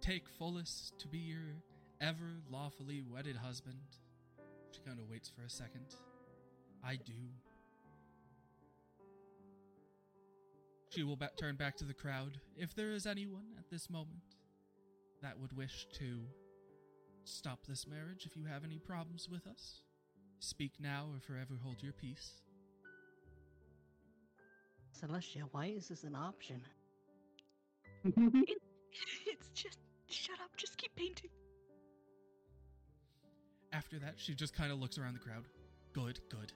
take 0.00 0.24
Follis 0.40 0.90
to 0.98 1.06
be 1.06 1.18
your 1.18 1.62
ever 2.00 2.40
lawfully 2.50 3.04
wedded 3.08 3.36
husband? 3.36 3.78
She 4.72 4.80
kind 4.80 4.98
of 4.98 5.08
waits 5.08 5.28
for 5.28 5.44
a 5.44 5.50
second. 5.50 5.94
I 6.84 6.96
do. 6.96 7.12
She 10.94 11.02
will 11.04 11.16
ba- 11.16 11.30
turn 11.38 11.56
back 11.56 11.76
to 11.76 11.84
the 11.84 11.94
crowd. 11.94 12.38
If 12.56 12.74
there 12.74 12.92
is 12.92 13.06
anyone 13.06 13.54
at 13.58 13.70
this 13.70 13.88
moment 13.88 14.36
that 15.22 15.38
would 15.38 15.56
wish 15.56 15.86
to 15.98 16.20
stop 17.24 17.60
this 17.66 17.86
marriage, 17.86 18.26
if 18.26 18.36
you 18.36 18.44
have 18.44 18.62
any 18.62 18.78
problems 18.78 19.26
with 19.30 19.46
us, 19.46 19.80
speak 20.40 20.72
now 20.78 21.06
or 21.14 21.20
forever 21.20 21.54
hold 21.62 21.82
your 21.82 21.92
peace. 21.94 22.42
Celestia, 25.00 25.44
why 25.52 25.66
is 25.66 25.88
this 25.88 26.04
an 26.04 26.14
option? 26.14 26.60
It's 29.26 29.48
just 29.54 29.78
shut 30.10 30.36
up. 30.44 30.50
Just 30.58 30.76
keep 30.76 30.94
painting. 30.94 31.30
After 33.72 33.98
that, 34.00 34.14
she 34.16 34.34
just 34.34 34.54
kind 34.54 34.70
of 34.70 34.78
looks 34.78 34.98
around 34.98 35.14
the 35.14 35.18
crowd. 35.18 35.44
Good, 35.94 36.20
good. 36.28 36.52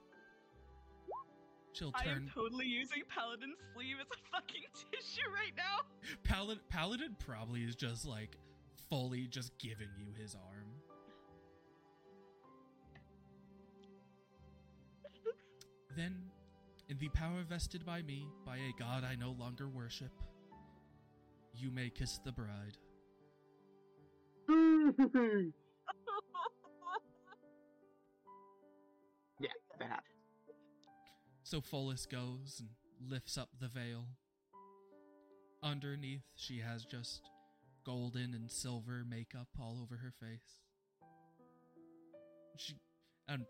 She'll 1.77 1.93
I 1.95 2.09
am 2.09 2.31
totally 2.33 2.65
using 2.65 3.03
Paladin's 3.07 3.59
sleeve 3.75 3.97
as 4.01 4.07
a 4.07 4.17
fucking 4.33 4.63
tissue 4.75 5.29
right 5.29 5.53
now. 5.55 5.85
Paladin, 6.25 6.61
Paladin 6.71 7.17
probably 7.19 7.65
is 7.65 7.77
just 7.77 8.07
like 8.07 8.39
fully 8.89 9.27
just 9.27 9.53
giving 9.59 9.91
you 9.99 10.07
his 10.19 10.35
arm. 10.35 10.65
then, 15.97 16.15
in 16.91 16.99
the 16.99 17.09
power 17.09 17.43
vested 17.49 17.85
by 17.87 18.03
me, 18.03 18.27
by 18.45 18.57
a 18.57 18.73
god 18.79 19.03
I 19.03 19.15
no 19.17 19.35
longer 19.39 19.67
worship, 19.69 20.13
you 21.55 21.71
may 21.71 21.89
kiss 21.89 22.19
the 22.25 22.33
bride. 22.33 22.77
yeah, 29.41 29.49
that 29.79 29.89
happens. 29.89 30.16
So 31.49 31.61
Follis 31.61 32.07
goes 32.11 32.57
and 32.59 32.69
lifts 33.09 33.39
up 33.39 33.51
the 33.61 33.69
veil. 33.69 34.05
Underneath, 35.63 36.25
she 36.35 36.59
has 36.59 36.85
just 36.85 37.21
golden 37.85 38.35
and 38.35 38.51
silver 38.51 39.05
makeup 39.09 39.47
all 39.61 39.79
over 39.81 39.95
her 39.97 40.13
face. 40.21 40.65
She 42.57 42.75
and 43.29 43.45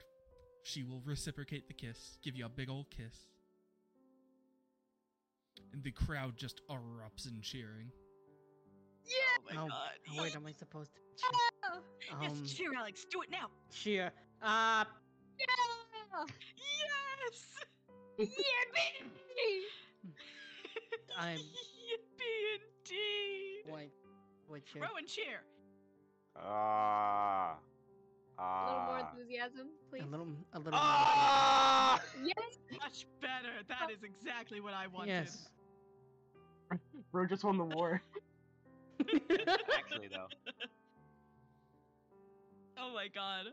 she 0.62 0.82
will 0.82 1.00
reciprocate 1.06 1.68
the 1.68 1.72
kiss, 1.74 2.18
give 2.22 2.36
you 2.36 2.44
a 2.44 2.50
big 2.50 2.68
old 2.68 2.90
kiss. 2.90 3.16
And 5.72 5.82
the 5.82 5.90
crowd 5.92 6.36
just 6.36 6.60
erupts 6.68 7.26
in 7.26 7.40
cheering. 7.40 7.90
Yeah. 9.06 9.14
Oh 9.52 9.54
my 9.54 9.62
Oh, 9.62 9.68
god. 9.68 9.90
oh, 10.18 10.22
wait, 10.22 10.36
am 10.36 10.44
I 10.46 10.52
supposed 10.52 10.90
to 10.96 11.00
cheer? 11.16 12.20
yes, 12.20 12.30
Um, 12.32 12.44
cheer, 12.46 12.74
Alex. 12.76 13.06
Do 13.10 13.22
it 13.22 13.30
now. 13.30 13.48
cheer. 13.72 14.12
Uh, 14.42 14.84
Yeah! 15.38 16.26
Yes! 17.30 17.44
Yippee! 18.18 19.62
I'm- 21.18 21.38
Yippee 21.38 22.60
indeed! 22.60 23.64
wait, 23.72 23.90
wait, 24.48 24.64
cheer. 24.66 24.82
Rowan, 24.82 25.06
cheer! 25.06 25.40
Ah. 26.36 27.56
A 28.38 28.66
little 28.66 28.80
more 28.82 28.98
Ah. 28.98 29.10
enthusiasm, 29.10 29.68
please. 29.88 30.02
A 30.02 30.06
little, 30.06 30.28
a 30.52 30.58
little. 30.58 30.72
more 30.72 30.80
Ah! 30.82 32.00
Yes! 32.22 32.58
Much 32.78 33.06
better. 33.20 33.62
That 33.68 33.90
is 33.90 34.02
exactly 34.02 34.60
what 34.60 34.74
I 34.74 34.86
wanted. 34.88 35.08
Yes. 35.10 35.48
Bro 37.12 37.26
just 37.26 37.44
won 37.44 37.56
the 37.56 37.64
war. 37.64 38.02
Actually, 39.78 40.08
though. 40.08 40.28
Oh 42.78 42.92
my 42.92 43.08
god. 43.08 43.46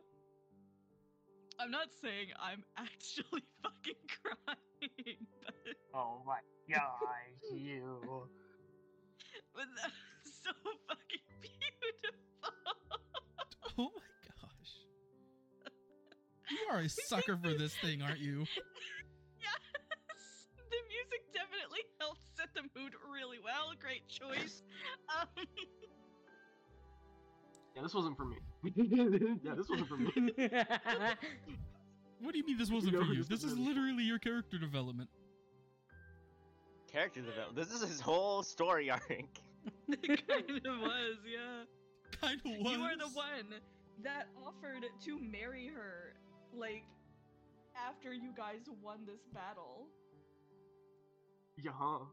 I'm 1.60 1.72
not 1.72 1.88
saying 2.02 2.28
I'm 2.42 2.64
actually 2.78 3.44
fucking 3.62 4.02
crying, 4.22 5.18
but, 5.46 5.76
Oh 5.94 6.22
my 6.26 6.40
gosh, 6.74 6.82
you. 7.54 8.00
but 9.56 9.66
that 9.82 9.92
was 10.26 10.34
so 10.44 10.52
fucking 10.88 11.22
beautiful. 11.42 12.50
Oh 13.78 13.90
my 13.96 14.12
gosh. 14.42 14.74
You 16.50 16.58
are 16.72 16.80
a 16.82 16.90
sucker 16.90 17.38
for 17.38 17.54
this 17.54 17.74
thing, 17.82 18.02
aren't 18.02 18.20
you? 18.20 18.40
yes! 19.40 20.50
The 20.58 20.78
music 20.90 21.22
definitely 21.34 21.82
helped 22.00 22.22
set 22.36 22.50
the 22.56 22.64
mood 22.80 22.94
really 23.12 23.38
well. 23.44 23.74
Great 23.80 24.08
choice. 24.10 24.63
Yeah, 27.76 27.82
this 27.82 27.94
wasn't 27.94 28.18
for 28.18 28.26
me. 28.26 28.38
yeah, 29.44 29.54
this 29.56 29.68
wasn't 29.70 29.88
for 29.88 29.98
me. 29.98 30.12
What 32.20 32.32
do 32.32 32.38
you 32.38 32.46
mean 32.46 32.58
this 32.58 32.70
wasn't 32.72 32.96
for 32.96 33.04
you? 33.04 33.24
this 33.24 33.28
This 33.28 33.44
is 33.44 33.54
is 33.54 33.58
literally 33.58 34.04
your 34.04 34.20
character 34.20 34.58
development. 34.58 35.10
Character 36.92 37.22
development. 37.22 37.56
This 37.56 37.72
is 37.76 37.88
his 37.88 38.00
whole 38.00 38.44
story 38.44 38.90
arc. 38.90 39.02
it 39.10 40.28
kind 40.28 40.62
of 40.66 40.80
was, 40.80 41.18
yeah. 41.26 41.64
Kind 42.22 42.40
of 42.46 42.64
was. 42.64 42.72
You 42.72 42.84
are 42.84 42.98
the 42.98 43.10
one 43.14 43.60
that 44.04 44.28
offered 44.46 44.86
to 45.06 45.20
marry 45.20 45.68
her, 45.76 46.14
like, 46.56 46.84
after 47.76 48.14
you 48.14 48.32
guys 48.38 48.62
won 48.82 49.00
this 49.06 49.22
battle. 49.34 49.88
yeah, 51.62 51.72
huh? 51.74 52.06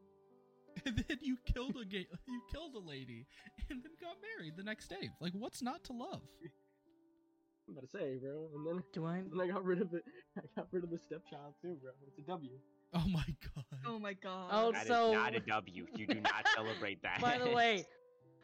And 0.86 1.04
then 1.08 1.18
you 1.20 1.36
killed 1.44 1.76
a 1.80 1.84
ga- 1.84 2.08
you 2.26 2.40
killed 2.52 2.74
a 2.74 2.78
lady, 2.88 3.26
and 3.68 3.82
then 3.82 3.92
got 4.00 4.16
married 4.36 4.54
the 4.56 4.62
next 4.62 4.88
day. 4.88 5.10
Like, 5.20 5.32
what's 5.34 5.62
not 5.62 5.84
to 5.84 5.92
love? 5.92 6.22
I'm 7.68 7.76
about 7.76 7.82
to 7.82 7.88
say, 7.88 8.16
bro. 8.20 8.48
And 8.54 8.66
then, 8.66 8.82
Do 8.92 9.04
I? 9.06 9.22
then 9.30 9.40
I 9.40 9.46
got 9.52 9.64
rid 9.64 9.80
of 9.80 9.94
it. 9.94 10.02
I 10.38 10.42
got 10.56 10.66
rid 10.72 10.82
of 10.84 10.90
the 10.90 10.98
stepchild 10.98 11.54
too, 11.62 11.76
bro. 11.82 11.92
It's 12.08 12.18
a 12.18 12.22
W. 12.22 12.50
Oh 12.94 13.04
my 13.08 13.24
god. 13.54 13.64
Oh 13.86 13.98
my 13.98 14.14
god. 14.14 14.48
Oh, 14.50 14.72
That 14.72 14.82
is 14.82 14.88
So- 14.88 15.12
not 15.12 15.34
a 15.36 15.40
W. 15.40 15.86
You 15.94 16.06
do 16.06 16.20
not 16.20 16.48
celebrate 16.56 17.02
that. 17.02 17.20
By 17.20 17.38
the 17.38 17.50
way, 17.50 17.84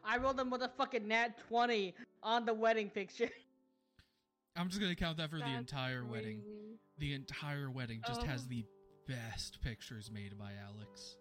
I 0.05 0.17
rolled 0.17 0.39
a 0.39 0.43
motherfucking 0.43 1.05
nat 1.05 1.37
twenty 1.49 1.93
on 2.23 2.45
the 2.45 2.53
wedding 2.53 2.89
picture. 2.89 3.29
I'm 4.55 4.69
just 4.69 4.79
gonna 4.79 4.95
count 4.95 5.17
that 5.17 5.29
for 5.29 5.37
the 5.37 5.43
That's 5.43 5.59
entire 5.59 6.05
wedding. 6.05 6.41
The 6.99 7.13
entire 7.13 7.69
wedding 7.69 8.01
just 8.07 8.23
has 8.23 8.43
Oh. 8.43 8.49
the 8.49 8.65
best 9.07 9.61
pictures 9.61 10.09
made 10.09 10.37
by 10.37 10.53
Alex. 10.65 11.17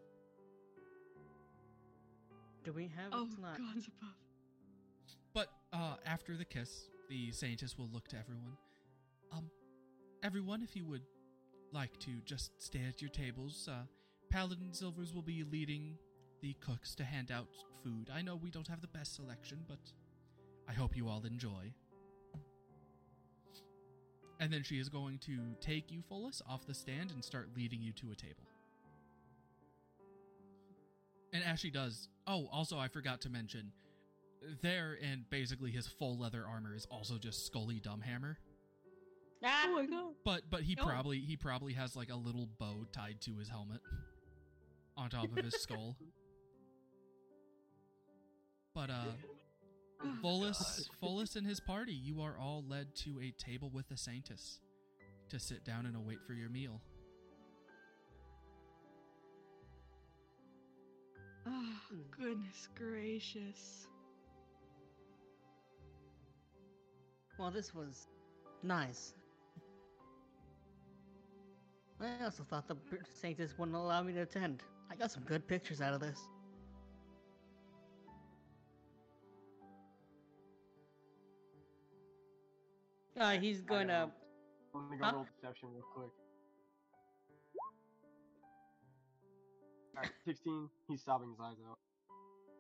Do 2.67 2.73
we 2.73 2.91
have? 2.97 3.13
Oh, 3.13 3.27
it's 3.31 3.39
not. 3.39 3.59
gods 3.59 3.87
above. 3.87 4.15
But 5.33 5.49
uh, 5.73 5.95
after 6.05 6.37
the 6.37 6.45
kiss, 6.45 6.89
the 7.09 7.31
Saintess 7.31 7.79
will 7.79 7.89
look 7.93 8.09
to 8.09 8.17
everyone. 8.17 8.57
Um, 9.33 9.49
everyone, 10.25 10.63
if 10.65 10.75
you 10.75 10.85
would 10.87 11.05
like 11.71 11.97
to 12.01 12.11
just 12.25 12.51
stay 12.61 12.81
at 12.89 13.01
your 13.01 13.11
tables, 13.11 13.69
uh, 13.71 13.85
Paladin 14.31 14.73
Silvers 14.73 15.15
will 15.15 15.23
be 15.23 15.45
leading 15.45 15.97
the 16.43 16.55
cooks 16.55 16.97
to 16.97 17.05
hand 17.05 17.31
out 17.31 17.47
food. 17.85 18.11
I 18.13 18.21
know 18.23 18.35
we 18.35 18.51
don't 18.51 18.67
have 18.67 18.81
the 18.81 18.89
best 18.89 19.15
selection, 19.15 19.59
but 19.69 19.79
I 20.69 20.73
hope 20.73 20.97
you 20.97 21.09
all 21.09 21.23
enjoy. 21.25 21.73
And 24.41 24.53
then 24.53 24.65
she 24.65 24.81
is 24.81 24.89
going 24.89 25.19
to 25.21 25.39
take 25.61 25.93
you, 25.93 26.03
Follis, 26.11 26.43
off 26.49 26.67
the 26.67 26.75
stand 26.75 27.13
and 27.13 27.25
start 27.25 27.51
leading 27.57 27.81
you 27.81 27.93
to 27.93 28.11
a 28.11 28.17
table. 28.17 28.43
And 31.33 31.45
as 31.45 31.61
she 31.61 31.71
does, 31.71 32.09
oh, 32.27 32.49
also 32.53 32.79
I 32.79 32.89
forgot 32.89 33.21
to 33.23 33.31
mention, 33.31 33.73
there 34.63 34.99
and 35.03 35.29
basically 35.31 35.71
his 35.71 35.87
full 35.87 36.19
leather 36.19 36.45
armor 36.49 36.75
is 36.75 36.87
also 36.91 37.19
just 37.19 37.47
Scully 37.47 37.81
Dumbhammer. 37.81 38.37
Ah! 39.45 39.65
Oh 39.67 39.75
my 39.75 39.87
god. 39.87 40.15
But 40.25 40.43
but 40.51 40.63
he 40.63 40.77
Oh. 40.81 40.85
probably 40.85 41.19
he 41.21 41.37
probably 41.37 41.73
has 41.75 41.95
like 41.97 42.11
a 42.11 42.17
little 42.17 42.49
bow 42.59 42.87
tied 42.93 43.21
to 43.23 43.37
his 43.39 43.49
helmet 43.49 43.81
on 44.97 45.11
top 45.11 45.25
of 45.37 45.45
his 45.45 45.55
skull. 45.61 45.97
But 48.75 48.91
uh 48.91 49.05
Oh, 50.05 50.13
Follis 50.23 50.89
Follis 51.03 51.37
and 51.37 51.47
his 51.47 51.59
party, 51.59 51.95
you 51.95 52.21
are 52.21 52.37
all 52.39 52.63
led 52.69 52.95
to 52.97 53.19
a 53.21 53.31
table 53.43 53.71
with 53.73 53.89
the 53.89 53.95
Saintess 53.97 54.59
to 55.31 55.39
sit 55.41 55.65
down 55.65 55.87
and 55.87 55.97
await 55.97 56.19
for 56.27 56.35
your 56.35 56.51
meal. 56.51 56.83
Oh, 61.47 61.73
goodness 62.11 62.69
gracious. 62.75 63.87
Well, 67.39 67.51
this 67.51 67.75
was 67.75 68.09
nice. 68.63 69.15
I 72.01 72.25
also 72.25 72.43
thought 72.43 72.67
the 72.67 72.75
Br- 72.75 72.97
Saints 73.09 73.55
wouldn't 73.59 73.77
allow 73.77 74.03
me 74.03 74.13
to 74.15 74.21
attend. 74.23 74.63
I 74.91 74.97
got 74.97 75.11
some 75.11 75.23
good 75.25 75.47
pictures 75.47 75.81
out 75.81 75.95
of 75.95 76.01
this. 76.01 76.19
Uh, 83.19 83.31
he's 83.33 83.63
going 83.63 83.89
to. 83.89 84.11
I'm 84.75 84.89
gonna 84.89 84.99
go 84.99 85.05
Huh? 85.05 85.13
roll 85.15 85.27
deception 85.41 85.69
real 85.73 85.85
quick. 85.95 86.11
Alright, 89.97 90.13
16. 90.27 90.69
He's 90.89 91.03
sobbing 91.03 91.31
his 91.31 91.41
eyes 91.41 91.57
out. 91.69 91.79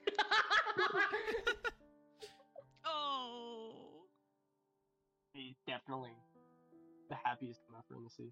Oh. 2.88 3.72
He's 5.32 5.56
definitely 5.66 6.12
the 7.10 7.16
happiest 7.24 7.60
member 7.70 7.96
in 7.98 8.04
the 8.04 8.10
sea. 8.10 8.30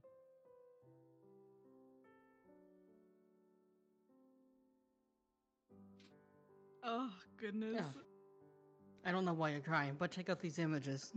Oh, 6.85 7.11
goodness. 7.41 7.75
Yeah. 7.75 7.89
I 9.05 9.11
don't 9.11 9.25
know 9.25 9.33
why 9.35 9.51
you're 9.51 9.61
crying, 9.61 9.97
but 9.99 10.11
check 10.11 10.31
out 10.31 10.41
these 10.41 10.59
images. 10.59 11.13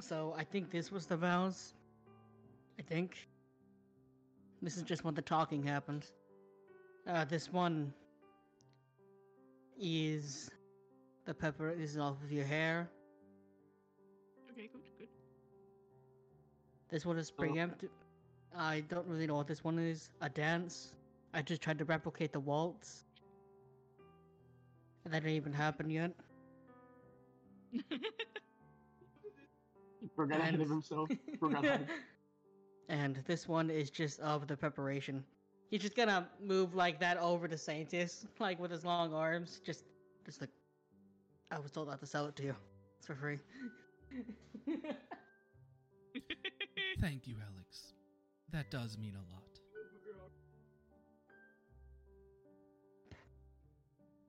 So 0.00 0.34
I 0.36 0.44
think 0.44 0.70
this 0.70 0.92
was 0.92 1.06
the 1.06 1.16
vows. 1.16 1.72
I 2.78 2.82
think. 2.82 3.16
This 4.60 4.76
is 4.76 4.82
just 4.82 5.04
when 5.04 5.14
the 5.14 5.22
talking 5.22 5.62
happened. 5.62 6.04
Uh, 7.06 7.24
this 7.24 7.52
one 7.52 7.92
is 9.78 10.50
the 11.26 11.34
pepper. 11.34 11.74
This 11.74 11.90
is 11.90 11.98
off 11.98 12.22
of 12.22 12.32
your 12.32 12.46
hair. 12.46 12.88
Okay, 14.50 14.70
good, 14.72 14.82
good. 14.98 15.08
This 16.88 17.04
one 17.04 17.18
is 17.18 17.30
preempt. 17.30 17.84
I 18.56 18.80
don't 18.88 19.06
really 19.06 19.26
know 19.26 19.34
what 19.34 19.46
this 19.46 19.62
one 19.62 19.78
is. 19.78 20.10
A 20.22 20.28
dance. 20.28 20.94
I 21.34 21.42
just 21.42 21.60
tried 21.60 21.78
to 21.78 21.84
replicate 21.84 22.32
the 22.32 22.40
waltz. 22.40 23.04
And 25.04 25.12
that 25.12 25.22
didn't 25.22 25.36
even 25.36 25.52
happen 25.52 25.90
yet. 25.90 26.12
Forgot 30.16 30.40
ahead 30.40 30.60
of 30.60 30.68
himself. 30.68 31.10
Forgot 31.38 31.64
and 32.88 33.16
this 33.26 33.48
one 33.48 33.70
is 33.70 33.90
just 33.90 34.20
of 34.20 34.46
the 34.46 34.56
preparation. 34.56 35.24
He's 35.74 35.82
just 35.82 35.96
gonna 35.96 36.28
move 36.40 36.76
like 36.76 37.00
that 37.00 37.18
over 37.18 37.48
to 37.48 37.56
Saintess, 37.56 38.26
like 38.38 38.60
with 38.60 38.70
his 38.70 38.84
long 38.84 39.12
arms. 39.12 39.60
Just, 39.66 39.82
just 40.24 40.40
like, 40.40 40.50
I 41.50 41.58
was 41.58 41.72
told 41.72 41.88
not 41.88 41.98
to 41.98 42.06
sell 42.06 42.26
it 42.26 42.36
to 42.36 42.44
you. 42.44 42.54
It's 42.98 43.08
for 43.08 43.16
free. 43.16 43.40
Thank 47.00 47.26
you, 47.26 47.34
Alex. 47.42 47.94
That 48.52 48.70
does 48.70 48.96
mean 48.96 49.14
a 49.16 49.34
lot. 49.34 49.42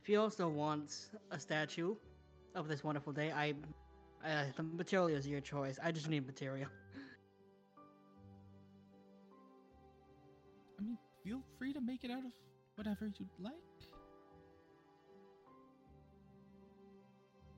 if 0.02 0.08
he 0.08 0.16
also 0.16 0.48
wants 0.48 1.12
a 1.30 1.40
statue 1.40 1.94
of 2.56 2.68
this 2.68 2.84
wonderful 2.84 3.14
day, 3.14 3.32
I, 3.32 3.54
uh, 4.28 4.46
the 4.58 4.64
material 4.64 5.10
is 5.10 5.28
your 5.28 5.42
choice. 5.42 5.78
I 5.84 5.92
just 5.92 6.10
need 6.10 6.26
material. 6.26 6.70
Feel 11.26 11.42
free 11.58 11.74
to 11.74 11.82
make 11.82 12.04
it 12.04 12.12
out 12.12 12.24
of 12.24 12.32
whatever 12.76 13.08
you'd 13.18 13.28
like. 13.40 13.54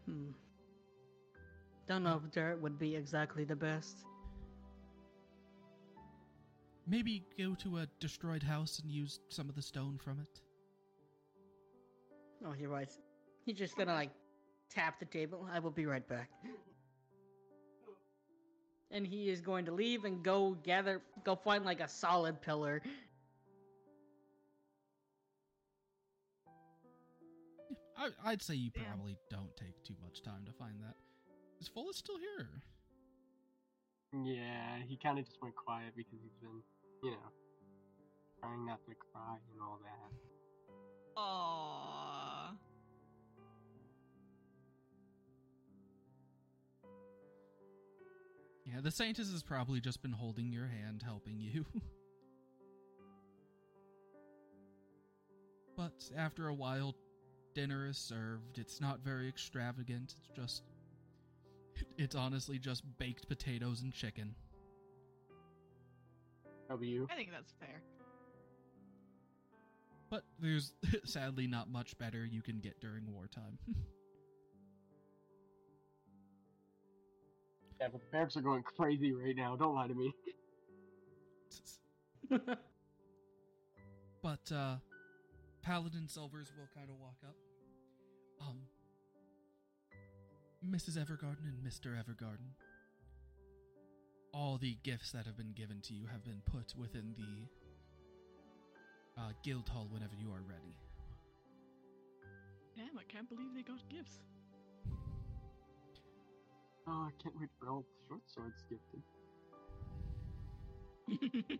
Hmm. 0.06 0.32
Don't 1.88 2.04
know 2.04 2.22
if 2.24 2.32
dirt 2.32 2.62
would 2.62 2.80
be 2.80 2.96
exactly 2.96 3.44
the 3.44 3.56
best. 3.56 4.06
Maybe 6.88 7.26
go 7.38 7.54
to 7.56 7.80
a 7.80 7.88
destroyed 8.00 8.44
house 8.44 8.80
and 8.80 8.90
use 8.90 9.20
some 9.28 9.50
of 9.50 9.56
the 9.56 9.62
stone 9.62 10.00
from 10.02 10.20
it. 10.22 10.42
Oh, 12.46 12.54
you're 12.58 12.70
right. 12.70 12.90
He's 13.46 13.58
just 13.58 13.76
gonna 13.76 13.94
like 13.94 14.12
tap 14.70 15.00
the 15.00 15.06
table. 15.06 15.46
I 15.52 15.60
will 15.60 15.72
be 15.72 15.86
right 15.86 16.08
back. 16.08 16.30
And 18.92 19.06
he 19.06 19.30
is 19.30 19.42
going 19.42 19.66
to 19.66 19.74
leave 19.74 20.06
and 20.06 20.24
go 20.24 20.58
gather, 20.64 21.02
go 21.26 21.36
find 21.36 21.66
like 21.66 21.82
a 21.82 21.90
solid 21.90 22.42
pillar. 22.42 22.82
I, 27.98 28.10
I'd 28.26 28.42
say 28.42 28.54
you 28.54 28.70
Damn. 28.70 28.86
probably 28.86 29.18
don't 29.30 29.56
take 29.58 29.84
too 29.84 29.96
much 30.04 30.22
time 30.22 30.46
to 30.46 30.52
find 30.54 30.76
that. 30.82 30.96
Is 31.60 31.68
Full 31.68 31.92
still 31.94 32.18
here? 32.18 32.50
Yeah, 34.14 34.78
he 34.88 34.98
kind 34.98 35.20
of 35.20 35.26
just 35.26 35.42
went 35.42 35.56
quiet 35.56 35.94
because 35.96 36.20
he's 36.22 36.38
been, 36.42 36.62
you 37.04 37.12
know, 37.12 37.32
trying 38.42 38.66
not 38.66 38.80
to 38.86 38.94
cry 39.12 39.38
and 39.52 39.62
all 39.62 39.80
that. 39.84 40.12
Aww. 41.18 42.56
Yeah, 48.66 48.82
the 48.82 48.90
Saintess 48.90 49.32
has 49.32 49.44
probably 49.44 49.80
just 49.80 50.02
been 50.02 50.12
holding 50.12 50.52
your 50.52 50.68
hand, 50.68 51.02
helping 51.04 51.40
you. 51.40 51.66
but 55.76 56.12
after 56.16 56.48
a 56.48 56.54
while, 56.54 56.96
dinner 57.58 57.88
is 57.88 57.98
served. 57.98 58.60
It's 58.60 58.80
not 58.80 59.00
very 59.00 59.28
extravagant. 59.28 60.14
It's 60.20 60.30
just. 60.36 60.62
It's 61.98 62.16
honestly 62.16 62.60
just 62.60 62.84
baked 63.00 63.28
potatoes 63.28 63.82
and 63.82 63.92
chicken. 63.92 64.36
How 66.70 66.76
about 66.76 66.86
you? 66.86 67.08
I 67.12 67.16
think 67.16 67.32
that's 67.32 67.52
fair. 67.60 67.82
But 70.12 70.24
there's 70.40 70.74
sadly 71.04 71.48
not 71.48 71.68
much 71.68 71.98
better 71.98 72.24
you 72.24 72.44
can 72.44 72.60
get 72.60 72.80
during 72.80 73.12
wartime. 73.12 73.58
Yeah, 77.80 77.90
but 77.92 78.02
the 78.02 78.08
parents 78.08 78.36
are 78.36 78.42
going 78.42 78.64
crazy 78.64 79.14
right 79.14 79.36
now. 79.36 79.56
Don't 79.56 79.76
lie 79.76 79.88
to 79.88 79.94
me. 79.94 80.12
but 84.24 84.52
uh 84.52 84.78
Paladin 85.62 86.08
Silvers 86.08 86.52
will 86.58 86.68
kind 86.74 86.90
of 86.90 86.96
walk 86.98 87.18
up. 87.24 87.36
Mrs. 90.66 90.98
Evergarden 90.98 91.46
and 91.46 91.64
Mr. 91.66 91.96
Evergarden. 91.96 92.52
All 94.34 94.58
the 94.58 94.78
gifts 94.84 95.12
that 95.12 95.26
have 95.26 95.38
been 95.38 95.54
given 95.54 95.82
to 95.82 95.94
you 95.94 96.06
have 96.12 96.24
been 96.24 96.42
put 96.46 96.74
within 96.78 97.14
the 97.18 97.48
uh, 99.22 99.32
guild 99.44 99.70
hall 99.70 99.88
whenever 99.92 100.14
you 100.16 100.30
are 100.32 100.42
ready. 100.48 100.76
Damn, 102.76 102.98
I 102.98 103.04
can't 103.08 103.28
believe 103.30 103.54
they 103.56 103.64
got 103.64 103.80
gifts. 103.90 104.20
Oh, 106.88 107.08
I 107.08 107.12
can't 107.22 107.36
wait 107.40 107.50
for 107.60 107.70
all 107.70 107.82
the 107.82 108.08
short 108.08 108.22
swords 108.28 108.64
gifted. 108.70 109.02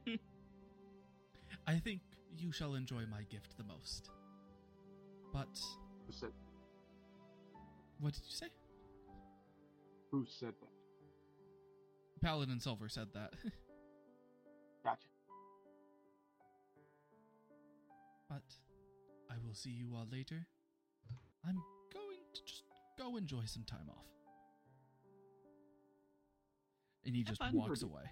I 1.68 1.76
think 1.80 2.02
you 2.38 2.52
shall 2.52 2.76
enjoy 2.76 3.06
my 3.10 3.24
gift 3.30 3.58
the 3.58 3.64
most. 3.64 4.12
But 5.34 5.60
Who 6.06 6.12
said? 6.14 6.30
what 8.00 8.14
did 8.14 8.24
you 8.26 8.32
say? 8.32 8.48
Who 10.12 10.26
said 10.28 10.54
that? 10.62 12.22
Paladin 12.22 12.60
Silver 12.60 12.90
said 12.90 13.08
that. 13.14 13.34
Gotcha. 14.84 15.08
but 18.30 18.44
I 19.30 19.36
will 19.46 19.54
see 19.54 19.70
you 19.70 19.94
all 19.96 20.08
later. 20.12 20.48
I'm 21.48 21.62
going 21.94 22.18
to 22.34 22.42
just 22.46 22.64
go 22.98 23.16
enjoy 23.18 23.44
some 23.46 23.64
time 23.64 23.90
off. 23.90 24.06
And 27.06 27.16
he 27.16 27.22
Have 27.22 27.30
just 27.30 27.40
fun. 27.42 27.54
walks 27.54 27.84
away. 27.84 28.04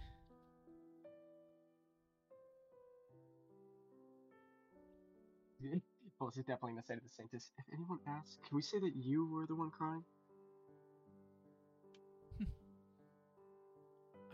Well, 6.19 6.29
this 6.29 6.37
is 6.37 6.45
definitely 6.45 6.71
gonna 6.73 6.83
say 6.87 6.95
to 6.95 7.01
the 7.01 7.09
Saintess. 7.09 7.51
If 7.57 7.65
anyone 7.73 7.99
asks, 8.07 8.37
can 8.47 8.55
we 8.55 8.61
say 8.61 8.79
that 8.79 8.93
you 8.95 9.27
were 9.27 9.45
the 9.45 9.55
one 9.55 9.69
crying? 9.69 10.03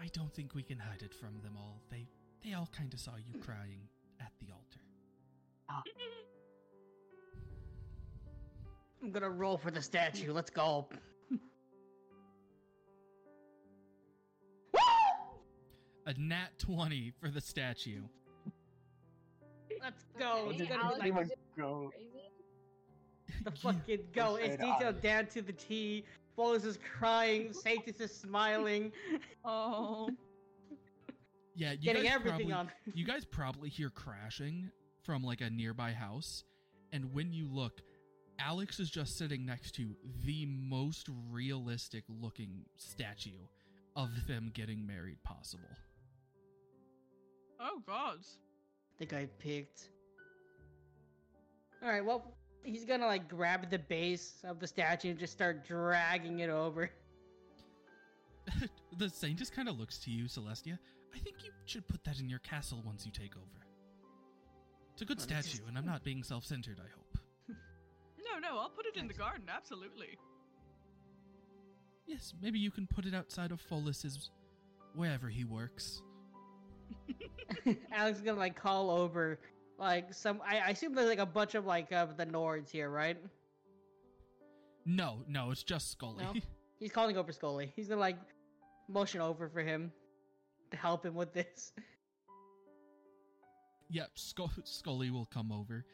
I 0.01 0.07
don't 0.13 0.33
think 0.33 0.55
we 0.55 0.63
can 0.63 0.79
hide 0.79 1.03
it 1.03 1.13
from 1.13 1.39
them 1.43 1.55
all. 1.55 1.79
They 1.91 2.07
they 2.43 2.53
all 2.53 2.67
kind 2.75 2.91
of 2.91 2.99
saw 2.99 3.11
you 3.17 3.33
hmm. 3.33 3.41
crying 3.41 3.81
at 4.19 4.31
the 4.39 4.47
altar. 4.51 4.81
Ah. 5.69 5.83
I'm 9.03 9.11
gonna 9.11 9.29
roll 9.29 9.57
for 9.57 9.69
the 9.69 9.81
statue. 9.81 10.33
Let's 10.33 10.49
go. 10.49 10.89
A 16.07 16.13
nat 16.17 16.49
20 16.57 17.13
for 17.21 17.29
the 17.29 17.41
statue. 17.41 18.01
Let's 19.81 20.05
go. 20.17 20.47
Okay, 20.47 20.63
It's 20.63 20.69
gonna 20.69 21.03
be 21.03 21.11
like 21.11 21.29
go? 21.55 21.91
crazy. 21.93 23.43
the 23.43 23.51
fucking 23.51 23.99
go. 24.13 24.35
It's 24.41 24.57
detailed 24.57 25.01
down 25.01 25.27
to 25.27 25.43
the 25.43 25.53
T. 25.53 26.05
Follis 26.37 26.65
is 26.65 26.79
crying. 26.97 27.49
Saintess 27.53 27.99
is 28.01 28.15
smiling. 28.15 28.91
Oh. 29.43 30.11
Yeah, 31.55 31.71
you 31.71 31.77
getting 31.79 32.03
guys 32.03 32.11
everything 32.13 32.49
probably, 32.49 32.53
on. 32.53 32.71
you 32.93 33.05
guys 33.05 33.25
probably 33.25 33.69
hear 33.69 33.89
crashing 33.89 34.69
from 35.03 35.23
like 35.23 35.41
a 35.41 35.49
nearby 35.49 35.91
house, 35.91 36.43
and 36.91 37.11
when 37.13 37.33
you 37.33 37.47
look, 37.51 37.81
Alex 38.39 38.79
is 38.79 38.89
just 38.89 39.17
sitting 39.17 39.45
next 39.45 39.71
to 39.75 39.95
the 40.23 40.45
most 40.45 41.09
realistic 41.31 42.03
looking 42.21 42.65
statue 42.77 43.47
of 43.95 44.09
them 44.27 44.51
getting 44.53 44.85
married 44.85 45.21
possible. 45.23 45.75
Oh 47.59 47.81
God! 47.85 48.19
I 48.19 48.97
think 48.99 49.13
I 49.13 49.27
picked. 49.39 49.89
All 51.83 51.89
right. 51.89 52.05
Well, 52.05 52.35
he's 52.63 52.85
gonna 52.85 53.05
like 53.05 53.27
grab 53.27 53.69
the 53.69 53.79
base 53.79 54.33
of 54.43 54.59
the 54.59 54.67
statue 54.67 55.09
and 55.11 55.19
just 55.19 55.33
start 55.33 55.65
dragging 55.67 56.39
it 56.39 56.49
over. 56.49 56.89
the 58.97 59.09
saint 59.09 59.37
just 59.37 59.53
kind 59.53 59.69
of 59.69 59.79
looks 59.79 59.97
to 59.99 60.11
you, 60.11 60.25
Celestia. 60.25 60.77
I 61.13 61.19
think 61.19 61.37
you 61.43 61.51
should 61.65 61.87
put 61.87 62.03
that 62.05 62.19
in 62.19 62.29
your 62.29 62.39
castle 62.39 62.81
once 62.85 63.05
you 63.05 63.11
take 63.11 63.35
over. 63.35 63.45
It's 64.93 65.01
a 65.01 65.05
good 65.05 65.17
Well, 65.19 65.27
this 65.27 65.45
is- 65.45 65.51
statue, 65.53 65.67
and 65.67 65.77
I'm 65.77 65.85
not 65.85 66.03
being 66.03 66.23
self-centered. 66.23 66.79
I 66.79 66.89
hope. 66.89 67.17
No, 68.33 68.39
no, 68.39 68.59
I'll 68.59 68.69
put 68.69 68.85
it 68.85 68.95
in 68.95 69.07
the 69.09 69.13
garden, 69.13 69.43
absolutely. 69.53 70.17
Yes, 72.07 72.33
maybe 72.41 72.59
you 72.59 72.71
can 72.71 72.87
put 72.87 73.05
it 73.05 73.13
outside 73.13 73.51
of 73.51 73.61
Follis's 73.61 74.29
wherever 74.95 75.27
he 75.27 75.43
works. 75.43 76.01
Alex 77.91 78.19
is 78.19 78.23
gonna 78.23 78.39
like 78.39 78.55
call 78.55 78.89
over 78.89 79.37
like 79.81 80.13
some. 80.13 80.41
I, 80.47 80.59
I 80.59 80.69
assume 80.69 80.93
there's 80.95 81.09
like 81.09 81.19
a 81.19 81.25
bunch 81.25 81.55
of 81.55 81.65
like 81.65 81.91
of 81.91 82.15
the 82.17 82.25
Nords 82.25 82.69
here, 82.69 82.89
right? 82.89 83.17
No, 84.85 85.19
no, 85.27 85.51
it's 85.51 85.63
just 85.63 85.91
Scully. 85.91 86.23
No? 86.23 86.33
He's 86.79 86.91
calling 86.91 87.17
over 87.17 87.31
Scully. 87.31 87.71
He's 87.75 87.87
gonna 87.87 87.99
like 88.01 88.17
motion 88.87 89.21
over 89.21 89.49
for 89.49 89.61
him 89.61 89.91
to 90.71 90.77
help 90.77 91.05
him 91.05 91.13
with 91.15 91.33
this. 91.33 91.71
yep, 93.89 94.09
Scu- 94.17 94.65
Scully 94.67 95.11
will 95.11 95.25
come 95.27 95.51
over, 95.51 95.85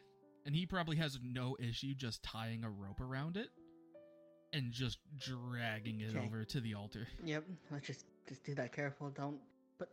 and 0.46 0.56
he 0.56 0.66
probably 0.66 0.98
has 0.98 1.18
no 1.24 1.58
issue 1.60 1.94
just 1.96 2.24
tying 2.24 2.64
a 2.64 2.70
rope 2.70 3.02
around 3.02 3.38
it 3.38 3.50
and 4.54 4.72
just 4.72 4.98
dragging 5.20 6.00
it 6.02 6.16
Okay. 6.16 6.26
over 6.26 6.46
to 6.46 6.62
the 6.62 6.74
altar. 6.74 7.08
Yep. 7.26 7.44
Let's 7.72 7.88
just 7.88 8.06
just 8.28 8.44
do 8.46 8.56
that. 8.56 8.72
Careful. 8.72 9.10
Don't 9.10 9.40
put 9.78 9.90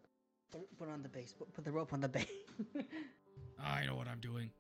put, 0.53 0.79
put 0.79 0.89
on 0.89 1.03
the 1.03 1.09
base. 1.09 1.33
Put, 1.33 1.53
put 1.55 1.65
the 1.65 1.73
rope 1.73 1.93
on 1.93 2.01
the 2.01 2.09
base. 2.19 2.27
I 3.63 3.87
know 3.87 3.95
what 3.97 4.09
I'm 4.09 4.21
doing. 4.21 4.51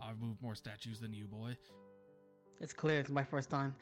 I've 0.00 0.20
moved 0.20 0.42
more 0.42 0.54
statues 0.54 1.00
than 1.00 1.12
you, 1.12 1.26
boy. 1.26 1.56
it's 2.60 2.72
clear. 2.72 3.00
It's 3.00 3.10
my 3.10 3.24
first 3.24 3.50
time. 3.50 3.74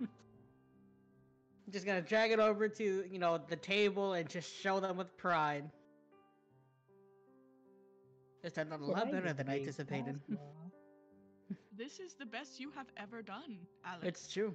I'm 0.00 0.08
just 1.72 1.86
gonna 1.86 2.00
drag 2.02 2.30
it 2.30 2.40
over 2.40 2.68
to 2.68 3.04
you 3.10 3.18
know 3.18 3.38
the 3.48 3.56
table 3.56 4.14
and 4.14 4.28
just 4.28 4.54
show 4.62 4.80
them 4.80 4.96
with 4.96 5.16
pride. 5.16 5.64
This 8.42 8.54
turned 8.54 8.72
out 8.72 8.80
a 8.80 8.84
lot 8.84 9.10
better 9.10 9.32
than 9.32 9.48
I 9.48 9.58
anticipated. 9.58 10.20
This 11.76 11.98
is 11.98 12.12
the 12.12 12.26
best 12.26 12.60
you 12.60 12.70
have 12.76 12.88
ever 12.98 13.22
done, 13.22 13.56
Alex. 13.86 14.06
It's 14.06 14.28
true. 14.30 14.54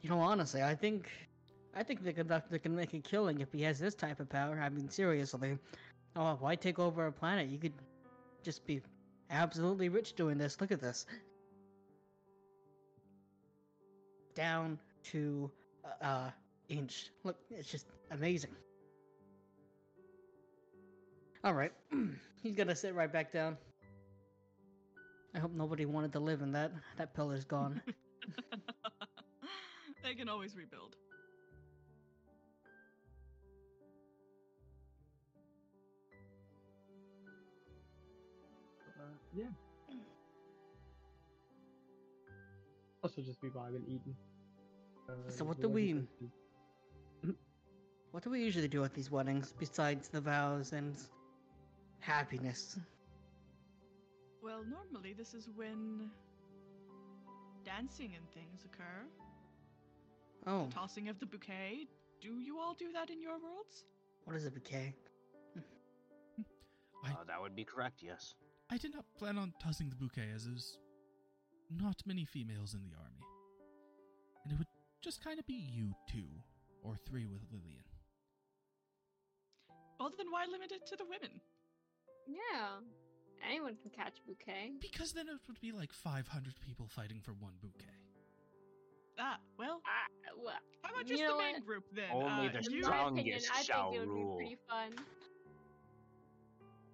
You 0.00 0.08
know, 0.10 0.20
honestly, 0.20 0.62
I 0.62 0.72
think, 0.76 1.10
I 1.74 1.82
think 1.82 2.04
the 2.04 2.12
conductor 2.12 2.58
can 2.60 2.76
make 2.76 2.94
a 2.94 3.00
killing 3.00 3.40
if 3.40 3.52
he 3.52 3.60
has 3.62 3.80
this 3.80 3.96
type 3.96 4.20
of 4.20 4.28
power. 4.28 4.60
I 4.60 4.68
mean, 4.68 4.88
seriously. 4.88 5.58
Oh, 6.16 6.36
why 6.40 6.56
take 6.56 6.78
over 6.78 7.06
a 7.06 7.12
planet? 7.12 7.48
You 7.48 7.58
could 7.58 7.74
just 8.42 8.66
be 8.66 8.80
absolutely 9.30 9.88
rich 9.90 10.14
doing 10.14 10.38
this. 10.38 10.60
Look 10.60 10.72
at 10.72 10.80
this. 10.80 11.04
Down 14.34 14.78
to 15.12 15.50
uh 16.00 16.30
inch. 16.68 17.10
Look, 17.22 17.36
it's 17.50 17.70
just 17.70 17.86
amazing. 18.10 18.54
All 21.44 21.54
right, 21.54 21.72
he's 22.42 22.54
gonna 22.54 22.74
sit 22.74 22.94
right 22.94 23.12
back 23.12 23.32
down. 23.32 23.56
I 25.34 25.38
hope 25.38 25.52
nobody 25.52 25.84
wanted 25.84 26.12
to 26.12 26.20
live 26.20 26.40
in 26.40 26.52
that. 26.52 26.72
That 26.96 27.14
pillar's 27.14 27.44
gone. 27.44 27.82
they 30.02 30.14
can 30.14 30.28
always 30.28 30.56
rebuild. 30.56 30.96
Yeah. 39.36 39.44
Also, 43.02 43.20
just 43.22 43.40
be 43.40 43.48
vibing, 43.48 43.84
eating. 43.86 44.16
Uh, 45.08 45.12
So 45.30 45.44
what 45.44 45.60
do 45.60 45.68
we- 45.68 45.92
services. 45.92 46.30
what 48.10 48.22
do 48.24 48.30
we 48.30 48.42
usually 48.42 48.68
do 48.68 48.82
at 48.84 48.94
these 48.94 49.10
weddings 49.10 49.52
besides 49.52 50.08
the 50.08 50.20
vows 50.20 50.72
and 50.72 50.96
happiness? 52.00 52.78
Well, 54.42 54.64
normally 54.64 55.12
this 55.12 55.34
is 55.34 55.48
when 55.50 56.10
dancing 57.64 58.14
and 58.16 58.28
things 58.30 58.64
occur. 58.64 59.06
Oh, 60.46 60.68
Tossing 60.70 61.08
of 61.08 61.18
the 61.18 61.26
bouquet. 61.26 61.88
Do 62.20 62.38
you 62.40 62.58
all 62.58 62.74
do 62.74 62.92
that 62.92 63.10
in 63.10 63.20
your 63.22 63.38
worlds? 63.38 63.84
what 64.24 64.34
is 64.34 64.44
a 64.46 64.50
bouquet? 64.50 64.92
I- 67.04 67.12
Uh, 67.12 67.24
that 67.24 67.40
would 67.40 67.54
be 67.54 67.64
correct, 67.64 68.02
yes. 68.02 68.34
I 68.70 68.78
did 68.78 68.94
not 68.94 69.04
plan 69.18 69.38
on 69.38 69.52
tossing 69.62 69.88
the 69.90 69.96
bouquet 69.96 70.28
as 70.34 70.44
there's 70.44 70.78
not 71.70 72.02
many 72.06 72.24
females 72.24 72.74
in 72.74 72.80
the 72.82 72.96
army. 72.96 73.22
And 74.44 74.52
it 74.52 74.58
would 74.58 74.66
just 75.02 75.22
kind 75.22 75.38
of 75.38 75.46
be 75.46 75.54
you 75.54 75.94
two 76.10 76.26
or 76.82 76.96
three 77.08 77.26
with 77.26 77.42
Lillian. 77.52 77.84
Well, 80.00 80.10
then 80.16 80.26
why 80.30 80.46
limit 80.50 80.72
it 80.72 80.86
to 80.88 80.96
the 80.96 81.04
women? 81.04 81.40
Yeah. 82.26 82.80
Anyone 83.48 83.76
can 83.80 83.90
catch 83.90 84.18
a 84.18 84.26
bouquet. 84.28 84.72
Because 84.80 85.12
then 85.12 85.28
it 85.28 85.38
would 85.46 85.60
be 85.60 85.72
like 85.72 85.92
500 85.92 86.54
people 86.60 86.86
fighting 86.88 87.20
for 87.22 87.32
one 87.32 87.54
bouquet. 87.62 87.84
Ah, 89.18 89.38
well, 89.58 89.80
Ah, 89.86 90.06
well, 90.36 90.54
how 90.82 90.90
about 90.90 91.08
You 91.08 91.16
just 91.16 91.22
know 91.22 91.36
the 91.38 91.42
main 91.42 91.54
what? 91.54 91.66
group 91.66 91.84
then? 91.94 92.10
Only 92.12 92.48
uh, 92.48 92.52
the 92.52 92.70
you, 92.70 92.84
in 92.84 92.90
my 92.90 93.08
opinion, 93.08 93.40
strongest 93.40 93.50
I 93.54 93.62
shall 93.62 93.90
think 93.92 94.02
it 94.02 94.06
would 94.06 94.14
rule. 94.14 94.38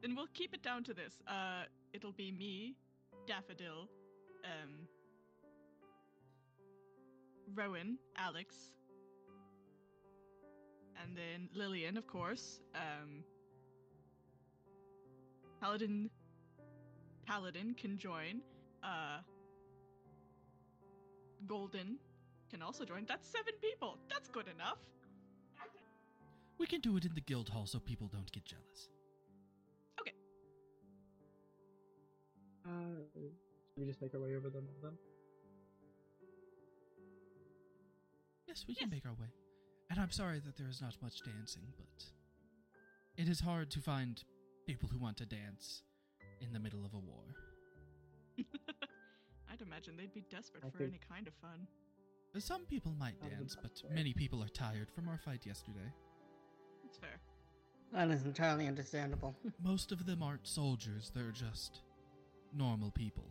Then 0.02 0.16
we'll 0.16 0.26
keep 0.34 0.52
it 0.52 0.62
down 0.62 0.82
to 0.84 0.94
this. 0.94 1.14
Uh, 1.28 1.62
it'll 1.92 2.12
be 2.12 2.32
me, 2.32 2.74
Daffodil, 3.26 3.88
um, 4.44 4.88
Rowan, 7.54 7.98
Alex, 8.16 8.56
and 11.00 11.16
then 11.16 11.48
Lillian, 11.54 11.96
of 11.96 12.08
course. 12.08 12.58
Um, 12.74 13.22
Paladin, 15.60 16.10
Paladin 17.24 17.74
can 17.74 17.96
join. 17.96 18.40
Uh, 18.82 19.18
Golden 21.46 21.98
can 22.50 22.60
also 22.60 22.84
join. 22.84 23.04
That's 23.06 23.28
seven 23.28 23.54
people. 23.60 23.98
That's 24.10 24.28
good 24.28 24.48
enough. 24.48 24.78
We 26.58 26.66
can 26.66 26.80
do 26.80 26.96
it 26.96 27.04
in 27.04 27.14
the 27.14 27.20
guild 27.20 27.48
hall 27.48 27.66
so 27.66 27.78
people 27.78 28.08
don't 28.08 28.30
get 28.32 28.44
jealous. 28.44 28.88
Uh, 32.66 32.70
should 33.14 33.80
we 33.80 33.86
just 33.86 34.00
make 34.00 34.14
our 34.14 34.20
way 34.20 34.36
over 34.36 34.48
them 34.50 34.66
then? 34.82 34.92
Yes, 38.46 38.64
we 38.68 38.74
can 38.74 38.90
make 38.90 39.06
our 39.06 39.12
way. 39.12 39.28
And 39.90 39.98
I'm 40.00 40.10
sorry 40.10 40.40
that 40.40 40.56
there 40.56 40.68
is 40.68 40.80
not 40.80 40.94
much 41.02 41.20
dancing, 41.24 41.62
but 41.76 42.04
it 43.16 43.28
is 43.28 43.40
hard 43.40 43.70
to 43.72 43.80
find 43.80 44.22
people 44.66 44.88
who 44.88 44.98
want 44.98 45.16
to 45.18 45.26
dance 45.26 45.82
in 46.40 46.52
the 46.52 46.58
middle 46.60 46.84
of 46.84 46.94
a 46.94 46.98
war. 46.98 47.24
I'd 49.50 49.60
imagine 49.60 49.96
they'd 49.96 50.14
be 50.14 50.24
desperate 50.30 50.64
I 50.66 50.70
for 50.70 50.78
think- 50.78 50.90
any 50.90 51.00
kind 51.08 51.26
of 51.26 51.34
fun. 51.34 51.66
Some 52.38 52.62
people 52.64 52.94
might 52.98 53.20
Sounds 53.20 53.32
dance, 53.34 53.56
but 53.60 53.78
fair. 53.86 53.94
many 53.94 54.14
people 54.14 54.42
are 54.42 54.48
tired 54.48 54.88
from 54.94 55.06
our 55.06 55.18
fight 55.18 55.44
yesterday. 55.44 55.92
It's 56.86 56.96
fair. 56.96 57.20
That 57.92 58.08
is 58.10 58.22
entirely 58.24 58.66
understandable. 58.66 59.34
Most 59.62 59.92
of 59.92 60.06
them 60.06 60.22
aren't 60.22 60.46
soldiers, 60.46 61.12
they're 61.14 61.30
just 61.30 61.82
normal 62.54 62.90
people. 62.90 63.24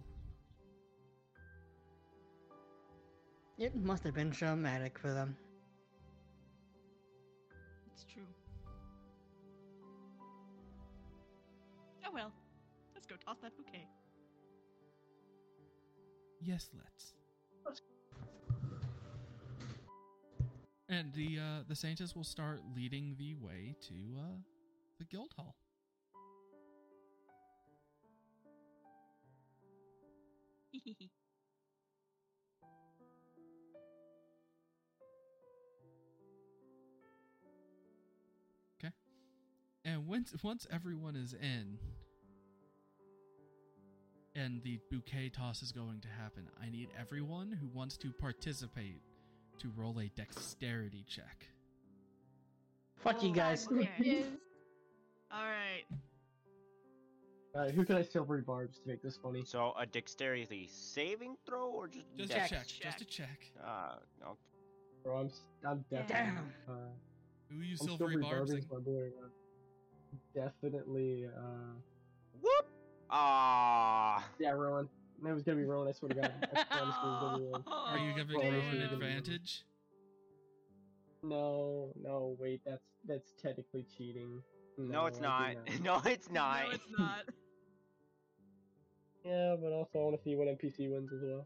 it 3.61 3.75
must 3.75 4.03
have 4.03 4.15
been 4.15 4.31
traumatic 4.31 4.97
for 4.97 5.13
them. 5.13 5.37
It's 7.93 8.03
true. 8.03 8.23
Oh 12.03 12.09
well. 12.11 12.31
Let's 12.95 13.05
go 13.05 13.15
toss 13.23 13.37
that 13.43 13.55
bouquet. 13.55 13.87
Yes, 16.41 16.69
let's. 16.75 17.13
And 20.89 21.13
the 21.13 21.39
uh, 21.39 21.63
the 21.69 21.75
Saints 21.75 22.15
will 22.15 22.23
start 22.23 22.59
leading 22.75 23.15
the 23.17 23.35
way 23.35 23.75
to 23.87 23.93
uh, 24.19 24.23
the 24.97 25.05
guild 25.05 25.33
hall. 25.37 25.60
And 39.83 40.07
once 40.07 40.33
once 40.43 40.67
everyone 40.71 41.15
is 41.15 41.33
in, 41.33 41.79
and 44.35 44.61
the 44.63 44.79
bouquet 44.91 45.29
toss 45.29 45.63
is 45.63 45.71
going 45.71 46.01
to 46.01 46.07
happen, 46.07 46.47
I 46.61 46.69
need 46.69 46.89
everyone 46.99 47.51
who 47.51 47.67
wants 47.67 47.97
to 47.97 48.11
participate 48.13 49.01
to 49.59 49.71
roll 49.75 49.99
a 49.99 50.07
dexterity 50.09 51.03
check. 51.07 51.47
Fuck 52.99 53.23
you 53.23 53.29
Oh, 53.29 53.33
guys. 53.33 53.67
okay. 53.71 54.25
All 55.31 55.43
right. 55.45 55.83
Alright, 57.53 57.71
who 57.73 57.83
can 57.83 57.97
I 57.97 58.01
silvery 58.01 58.41
barbs 58.41 58.79
to 58.79 58.87
make 58.87 59.01
this 59.03 59.17
funny? 59.21 59.43
So 59.43 59.73
a 59.77 59.85
dexterity 59.85 60.69
saving 60.71 61.35
throw 61.45 61.69
or 61.69 61.87
just 61.89 62.05
Just 62.17 62.29
dex- 62.31 62.51
a 62.51 62.55
check, 62.55 62.67
check. 62.67 62.81
just 62.91 63.01
a 63.01 63.05
check. 63.05 63.51
Uh, 63.63 63.95
no. 64.21 64.37
Bro, 65.03 65.17
I'm, 65.17 65.25
s- 65.25 65.41
I'm 65.67 65.83
definitely. 65.89 66.15
Damn. 66.15 66.37
Uh, 66.69 66.71
Who 67.49 67.59
are 67.59 67.63
you 67.63 67.71
I'm 67.81 67.87
silvery 67.87 68.13
silvery 68.13 68.21
barbsing? 68.21 68.65
barbing 68.69 68.93
my 68.93 68.99
boy. 68.99 69.09
Uh, 69.21 70.45
definitely. 70.61 71.25
Uh, 71.25 71.73
Whoop! 72.41 72.67
Ah. 73.09 74.25
yeah, 74.39 74.51
Rowan. 74.51 74.87
It 75.27 75.31
was 75.33 75.43
gonna 75.43 75.57
be 75.57 75.65
Rowan. 75.65 75.87
I 75.87 75.91
swear 75.91 76.09
to 76.09 76.15
God. 76.15 76.31
I 76.55 76.63
promise 76.63 76.95
it 76.95 77.05
was 77.05 77.19
gonna 77.21 77.37
be 77.39 77.43
Rowan. 77.45 77.63
Are 77.67 77.97
you 77.97 78.13
giving 78.15 78.37
Well, 78.39 78.49
Rowan 78.51 78.75
yeah. 78.77 78.93
advantage? 78.93 79.63
No, 81.23 81.91
no, 82.01 82.35
wait. 82.39 82.61
That's 82.65 82.85
that's 83.07 83.33
technically 83.41 83.85
cheating. 83.97 84.41
No, 84.77 85.05
it's 85.05 85.19
I 85.19 85.21
not. 85.21 85.55
No, 85.83 86.01
it's 86.05 86.29
not. 86.31 86.63
No, 86.63 86.71
it's 86.71 86.89
not. 86.97 87.23
Yeah, 89.25 89.55
but 89.61 89.71
also 89.71 89.99
I 89.99 90.03
want 90.03 90.17
to 90.17 90.23
see 90.23 90.35
what 90.35 90.47
NPC 90.47 90.91
wins 90.91 91.11
as 91.13 91.19
well. 91.21 91.45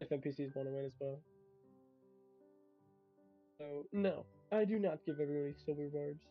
If 0.00 0.10
NPCs 0.10 0.54
want 0.54 0.68
to 0.68 0.74
win 0.74 0.84
as 0.86 0.92
well. 1.00 1.20
So 3.58 3.86
no, 3.92 4.24
I 4.52 4.64
do 4.64 4.78
not 4.78 4.98
give 5.04 5.18
everybody 5.20 5.54
silver 5.64 5.88
barbs. 5.88 6.24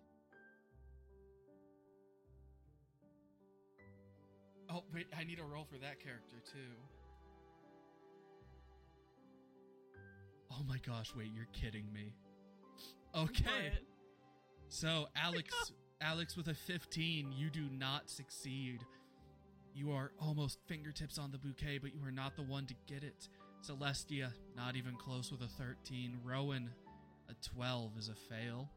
Oh 4.69 4.84
wait, 4.93 5.07
I 5.17 5.23
need 5.23 5.39
a 5.39 5.43
roll 5.43 5.65
for 5.65 5.78
that 5.80 5.99
character 6.01 6.38
too. 6.45 6.75
Oh 10.51 10.63
my 10.67 10.78
gosh, 10.86 11.13
wait, 11.15 11.30
you're 11.34 11.47
kidding 11.53 11.91
me. 11.93 12.13
Okay. 13.15 13.71
What? 13.71 13.82
So 14.69 15.07
Alex 15.15 15.53
Alex 16.01 16.37
with 16.37 16.47
a 16.47 16.53
15, 16.53 17.33
you 17.35 17.49
do 17.49 17.67
not 17.71 18.09
succeed. 18.09 18.85
You 19.73 19.91
are 19.91 20.11
almost 20.19 20.59
fingertips 20.67 21.17
on 21.17 21.31
the 21.31 21.37
bouquet, 21.37 21.79
but 21.79 21.93
you 21.93 22.01
are 22.05 22.11
not 22.11 22.35
the 22.35 22.43
one 22.43 22.65
to 22.67 22.75
get 22.87 23.03
it. 23.03 23.27
Celestia, 23.67 24.31
not 24.55 24.75
even 24.75 24.95
close 24.95 25.31
with 25.31 25.41
a 25.41 25.47
13. 25.47 26.19
Rowan, 26.23 26.69
a 27.29 27.33
12 27.55 27.97
is 27.97 28.09
a 28.09 28.15
fail. 28.15 28.69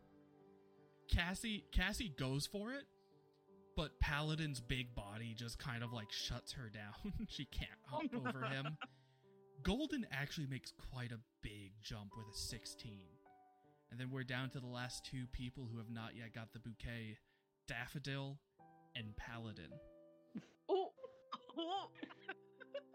Cassie 1.08 1.64
Cassie 1.72 2.12
goes 2.16 2.46
for 2.46 2.72
it, 2.72 2.84
but 3.76 3.98
Paladin's 4.00 4.60
big 4.60 4.94
body 4.94 5.34
just 5.36 5.58
kind 5.58 5.82
of 5.82 5.92
like 5.92 6.10
shuts 6.12 6.52
her 6.52 6.70
down. 6.70 7.12
she 7.28 7.44
can't 7.44 7.70
hop 7.86 8.04
over 8.14 8.44
him. 8.46 8.76
Golden 9.62 10.06
actually 10.10 10.46
makes 10.46 10.72
quite 10.92 11.12
a 11.12 11.18
big 11.42 11.72
jump 11.82 12.12
with 12.16 12.34
a 12.34 12.38
16. 12.38 12.92
And 13.90 13.98
then 13.98 14.10
we're 14.10 14.24
down 14.24 14.50
to 14.50 14.60
the 14.60 14.66
last 14.66 15.04
two 15.04 15.26
people 15.32 15.68
who 15.70 15.78
have 15.78 15.90
not 15.90 16.16
yet 16.16 16.32
got 16.34 16.52
the 16.52 16.58
bouquet 16.60 17.18
Daffodil 17.66 18.38
and 18.96 19.16
Paladin. 19.16 19.70
Oh. 20.68 20.92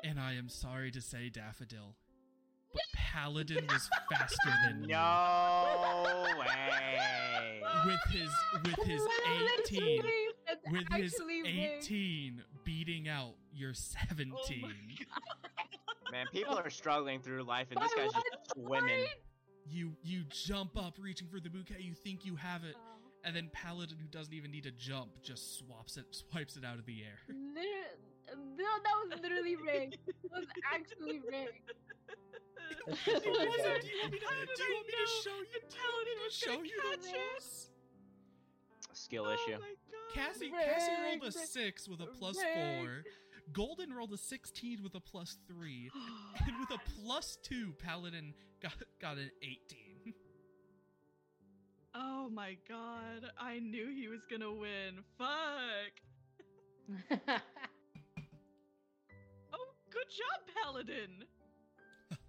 And 0.03 0.19
I 0.19 0.33
am 0.33 0.49
sorry 0.49 0.91
to 0.91 1.01
say, 1.01 1.29
Daffodil, 1.29 1.95
but 2.71 2.83
Paladin 2.95 3.65
was 3.67 3.89
faster 4.11 4.53
than 4.63 4.83
you. 4.83 4.89
No 4.89 6.25
way. 6.37 7.61
With 7.87 7.99
his 8.11 8.29
with 8.63 8.87
his 8.87 9.01
18 9.65 10.01
brave. 10.01 10.11
That's 10.45 10.71
with 10.71 10.83
his 10.93 11.13
actually 11.13 11.41
brave. 11.41 11.79
18 11.79 12.43
beating 12.63 13.07
out 13.07 13.33
your 13.51 13.73
17. 13.73 14.31
Oh 14.37 16.11
Man, 16.11 16.27
people 16.31 16.55
are 16.55 16.69
struggling 16.69 17.19
through 17.19 17.41
life, 17.43 17.67
and 17.71 17.81
this 17.81 17.93
guy's 17.95 18.11
just 18.13 18.57
one 18.57 18.81
swimming. 18.81 19.07
Point. 19.65 19.75
You 19.75 19.93
you 20.03 20.23
jump 20.29 20.77
up 20.77 20.95
reaching 20.99 21.27
for 21.27 21.39
the 21.39 21.49
bouquet, 21.49 21.75
you 21.79 21.93
think 21.93 22.25
you 22.25 22.35
have 22.35 22.63
it, 22.63 22.75
Oh. 22.77 22.81
and 23.23 23.35
then 23.35 23.49
Paladin 23.53 23.97
who 23.99 24.07
doesn't 24.07 24.33
even 24.33 24.51
need 24.51 24.63
to 24.63 24.71
jump 24.71 25.21
just 25.23 25.57
swaps 25.59 25.97
it 25.97 26.05
swipes 26.11 26.55
it 26.57 26.63
out 26.65 26.77
of 26.79 26.85
the 26.85 27.01
air. 27.03 27.19
Literally, 27.29 28.55
no, 28.57 28.65
that 28.83 28.93
was 29.09 29.19
literally 29.21 29.55
rigged. 29.55 29.97
It 30.07 30.15
was 30.31 30.45
actually 30.73 31.19
rigged. 31.19 31.71
That's 32.87 33.03
just 33.05 33.23
Do 33.23 33.29
you 33.29 33.35
want 33.37 33.49
me 33.49 33.57
to- 33.57 33.81
do 33.81 33.87
you 33.87 34.01
want 34.01 34.11
me 34.13 34.19
to- 34.19 34.25
How 34.25 34.39
did 34.39 34.49
do 34.55 34.63
you 34.63 34.69
I 34.69 34.75
want 34.75 34.87
me 34.87 34.93
to 34.93 34.99
know 34.99 35.21
show 35.23 35.37
you? 35.37 35.45
the 35.53 35.59
Do 35.59 35.77
you 35.77 35.83
want 35.93 36.05
me 36.05 36.13
Paladin 36.15 36.17
to 36.25 36.35
show 36.35 36.51
you 36.63 36.81
the 36.81 36.97
catch 36.97 37.13
it? 37.13 37.17
rules? 37.17 37.69
Skill 38.93 39.25
oh 39.27 39.33
issue. 39.33 39.51
my 39.51 39.57
god. 39.57 40.13
Cassie 40.13 40.49
Cassie 40.49 40.91
rolled 41.03 41.21
a 41.21 41.25
Rigged. 41.25 41.49
six 41.49 41.87
with 41.87 42.01
a 42.01 42.05
plus 42.07 42.37
Rigged. 42.37 42.85
four. 42.85 43.03
Golden 43.53 43.93
rolled 43.93 44.13
a 44.13 44.17
sixteen 44.17 44.81
with 44.81 44.95
a 44.95 44.99
plus 44.99 45.37
three. 45.47 45.89
And 46.47 46.59
with 46.59 46.71
a 46.71 46.79
plus 47.01 47.37
two, 47.43 47.73
Paladin 47.79 48.33
got 48.65 48.73
got 49.01 49.17
an 49.17 49.31
eighteen. 49.41 50.13
Oh 51.97 52.29
my 52.29 52.57
god. 52.67 53.31
I 53.39 53.59
knew 53.59 53.87
he 53.87 54.09
was 54.09 54.19
gonna 54.29 54.51
win. 54.51 54.99
Fuck. 55.17 55.93
Oh, 59.53 59.67
good 59.89 60.09
job, 60.09 60.41
Paladin. 60.61 61.23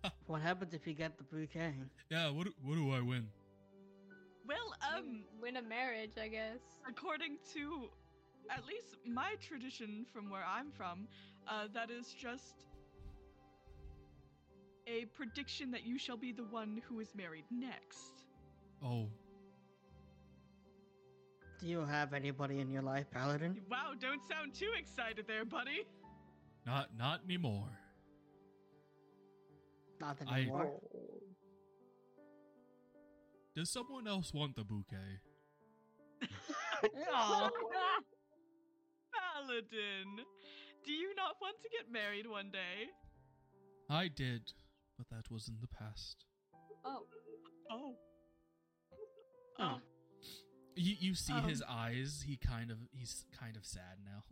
what 0.26 0.40
happens 0.40 0.72
if 0.74 0.86
you 0.86 0.94
get 0.94 1.18
the 1.18 1.24
bouquet? 1.24 1.74
Yeah, 2.10 2.30
what 2.30 2.46
what 2.62 2.74
do 2.76 2.92
I 2.92 3.00
win? 3.00 3.26
Well, 4.46 4.74
um, 4.94 5.24
win 5.40 5.56
a 5.56 5.62
marriage, 5.62 6.12
I 6.22 6.28
guess. 6.28 6.60
according 6.88 7.38
to 7.54 7.88
at 8.48 8.64
least 8.64 8.98
my 9.04 9.34
tradition 9.40 10.06
from 10.12 10.30
where 10.30 10.44
I'm 10.46 10.70
from, 10.70 11.08
uh, 11.48 11.66
that 11.74 11.90
is 11.90 12.14
just 12.14 12.66
a 14.86 15.04
prediction 15.06 15.70
that 15.72 15.84
you 15.84 15.98
shall 15.98 16.16
be 16.16 16.32
the 16.32 16.44
one 16.44 16.80
who 16.88 17.00
is 17.00 17.08
married 17.14 17.44
next. 17.50 18.24
Oh, 18.84 19.08
Do 21.60 21.66
you 21.66 21.84
have 21.84 22.12
anybody 22.12 22.60
in 22.60 22.70
your 22.70 22.82
life, 22.82 23.06
Paladin? 23.10 23.60
Wow, 23.70 23.92
don't 23.98 24.20
sound 24.28 24.54
too 24.54 24.70
excited 24.78 25.26
there, 25.26 25.44
buddy. 25.44 25.86
not 26.66 26.90
not 26.96 27.20
anymore. 27.24 27.70
Not 30.00 30.18
I- 30.28 30.40
anymore. 30.40 30.80
Does 33.54 33.70
someone 33.72 34.06
else 34.06 34.34
want 34.34 34.54
the 34.54 34.64
bouquet? 34.64 35.20
Aw. 37.14 37.48
Paladin, 39.14 40.20
do 40.84 40.92
you 40.92 41.14
not 41.16 41.36
want 41.40 41.56
to 41.62 41.68
get 41.70 41.90
married 41.90 42.26
one 42.26 42.50
day? 42.50 42.90
I 43.88 44.08
did, 44.08 44.52
but 44.96 45.08
that 45.10 45.30
was 45.30 45.48
in 45.48 45.56
the 45.60 45.68
past. 45.68 46.24
oh, 46.84 47.02
Oh. 47.70 47.94
Oh. 49.58 49.78
You 50.76 50.94
you 50.98 51.14
see 51.14 51.32
his 51.32 51.62
Um. 51.62 51.68
eyes. 51.70 52.22
He 52.26 52.36
kind 52.36 52.70
of 52.70 52.78
he's 52.92 53.24
kind 53.38 53.56
of 53.56 53.64
sad 53.64 53.98
now. 54.04 54.22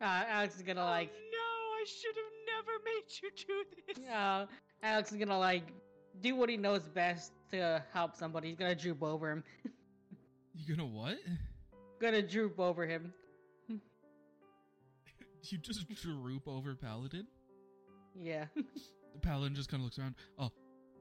Uh, 0.00 0.24
Alex 0.28 0.54
is 0.56 0.62
gonna 0.62 0.84
like. 0.84 1.10
oh 1.12 1.18
no, 1.32 1.82
I 1.82 1.84
should 1.86 2.14
have 2.16 2.32
never 2.54 2.72
made 2.84 3.08
you 3.22 3.30
do 3.46 4.02
this. 4.02 4.08
Uh, 4.08 4.46
Alex 4.82 5.10
is 5.12 5.18
gonna 5.18 5.38
like 5.38 5.72
do 6.20 6.36
what 6.36 6.48
he 6.48 6.56
knows 6.56 6.82
best 6.88 7.32
to 7.50 7.82
help 7.92 8.14
somebody. 8.14 8.48
He's 8.48 8.56
gonna 8.58 8.74
droop 8.76 9.02
over 9.02 9.32
him. 9.32 9.44
You 10.54 10.76
gonna 10.76 10.86
what? 10.88 11.18
gonna 12.00 12.22
droop 12.22 12.58
over 12.60 12.86
him. 12.86 13.12
You 15.50 15.56
just 15.58 15.88
droop 15.88 16.46
over 16.46 16.74
Paladin. 16.74 17.26
Yeah. 18.14 18.46
The 19.20 19.26
Paladin 19.26 19.54
just 19.54 19.68
kind 19.68 19.80
of 19.80 19.84
looks 19.84 19.98
around. 19.98 20.14
Oh, 20.38 20.50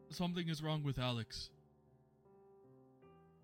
something 0.09 0.47
is 0.49 0.63
wrong 0.63 0.83
with 0.83 0.97
Alex. 0.97 1.51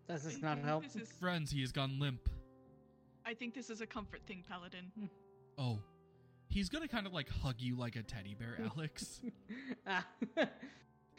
Does 0.08 0.24
this 0.24 0.38
I 0.38 0.48
not 0.48 0.56
think 0.56 0.66
help? 0.68 0.84
This 0.84 0.96
is, 0.96 1.12
Friends, 1.20 1.52
he 1.52 1.62
has 1.62 1.72
gone 1.72 2.00
limp. 2.00 2.28
I 3.26 3.34
think 3.36 3.54
this 3.54 3.70
is 3.70 3.82
a 3.82 3.86
comfort 3.86 4.22
thing, 4.26 4.44
Paladin. 4.48 4.92
Oh, 5.58 5.80
he's 6.50 6.70
gonna 6.70 6.88
kind 6.88 7.06
of 7.06 7.14
like 7.14 7.30
hug 7.30 7.56
you 7.60 7.78
like 7.78 7.96
a 7.96 8.02
teddy 8.04 8.34
bear, 8.34 8.58
Alex. 8.76 9.22
Ah. 9.86 10.06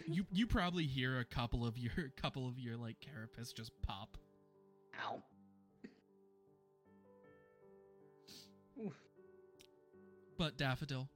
you 0.08 0.26
you 0.32 0.46
probably 0.46 0.84
hear 0.84 1.20
a 1.20 1.24
couple 1.24 1.64
of 1.64 1.78
your 1.78 1.92
couple 2.16 2.48
of 2.48 2.58
your 2.58 2.76
like 2.76 2.96
carapace 3.00 3.52
just 3.52 3.70
pop. 3.82 4.18
Ow. 5.06 5.22
Oof. 8.84 8.94
But 10.36 10.58
Daffodil, 10.58 11.08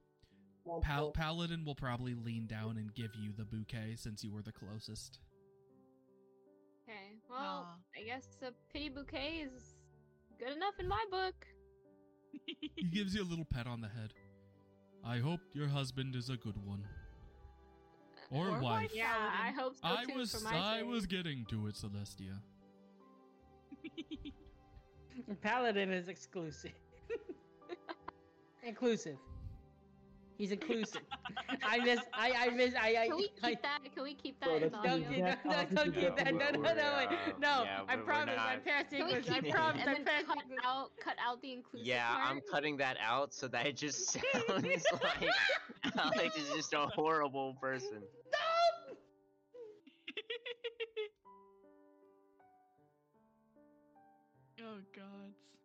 Pal- 0.82 1.10
Paladin 1.12 1.64
will 1.64 1.74
probably 1.74 2.14
lean 2.14 2.46
down 2.46 2.76
and 2.76 2.94
give 2.94 3.10
you 3.18 3.32
the 3.36 3.44
bouquet 3.44 3.94
since 3.96 4.22
you 4.24 4.32
were 4.32 4.42
the 4.42 4.52
closest. 4.52 5.18
okay. 6.88 7.16
Well, 7.28 7.66
Aw. 7.68 7.76
I 7.96 8.04
guess 8.04 8.26
a 8.42 8.52
pity 8.72 8.88
bouquet 8.88 9.44
is 9.46 9.74
good 10.38 10.56
enough 10.56 10.74
in 10.78 10.88
my 10.88 11.04
book. 11.10 11.34
He 12.76 12.84
gives 12.84 13.14
you 13.14 13.22
a 13.22 13.28
little 13.28 13.44
pat 13.46 13.66
on 13.66 13.80
the 13.80 13.88
head. 13.88 14.12
I 15.04 15.18
hope 15.18 15.40
your 15.52 15.66
husband 15.68 16.14
is 16.14 16.28
a 16.30 16.36
good 16.36 16.56
one. 16.64 16.84
Uh, 18.32 18.36
or, 18.36 18.48
Or 18.48 18.52
wife. 18.52 18.62
wife. 18.62 18.90
Yeah, 18.94 19.06
I 19.12 19.50
hope 19.58 19.74
so 19.76 19.80
I 19.84 20.04
too. 20.04 20.14
was 20.18 20.32
for 20.34 20.40
my 20.44 20.56
I 20.58 20.78
sake. 20.80 20.86
was 20.88 21.06
getting 21.06 21.44
to 21.46 21.66
it, 21.66 21.74
Celestia. 21.74 22.38
Paladin 25.42 25.90
is 25.92 26.08
exclusive. 26.08 26.72
inclusive. 28.62 29.16
He's 30.38 30.52
inclusive. 30.52 31.02
I 31.64 31.78
miss. 31.80 31.98
I. 32.14 32.32
I 32.46 32.50
miss. 32.50 32.72
I. 32.80 32.94
I. 33.02 33.08
Can 33.08 33.16
we 33.16 33.28
I 33.42 33.50
keep 33.50 33.62
that? 33.62 33.78
Can 33.92 34.02
we 34.04 34.14
keep 34.14 34.38
that 34.40 34.46
Bro, 34.46 34.56
in 34.56 34.70
don't 34.70 34.86
audio? 34.86 35.08
keep 35.10 35.24
that. 35.24 35.44
No, 35.44 35.50
Exact 35.50 35.74
don't 35.74 35.94
keep 35.94 36.16
that. 36.16 36.34
No, 36.34 36.44
opposite 36.46 36.62
no, 36.62 36.74
no, 36.74 36.94
wait. 36.96 37.38
No, 37.40 37.48
yeah, 37.64 37.80
I 37.88 37.96
we're- 37.96 37.96
we're 37.98 38.04
promise. 38.04 38.34
I 38.38 38.54
not- 38.54 38.64
passed 38.64 38.90
Can 38.90 39.04
we 39.06 39.12
English. 39.14 39.26
keep 39.26 39.44
I 39.44 39.50
promise. 39.50 39.82
I 39.82 39.84
then 39.94 40.04
passed 40.04 40.26
cut 40.26 40.38
English. 40.44 40.58
out, 40.64 40.90
cut 41.02 41.16
out 41.26 41.42
the 41.42 41.52
inclusive 41.52 41.86
Yeah, 41.88 42.06
I'm 42.24 42.40
cutting 42.52 42.76
that 42.76 42.96
out 43.04 43.34
so 43.34 43.48
that 43.48 43.66
it 43.66 43.76
just 43.76 44.10
sounds 44.12 44.24
like 44.48 45.28
Alex 45.98 46.36
is 46.36 46.50
just 46.54 46.72
a 46.72 46.86
horrible 46.86 47.54
person. 47.60 47.98
No! 48.32 48.94
oh 54.62 54.78
gods. 54.94 55.57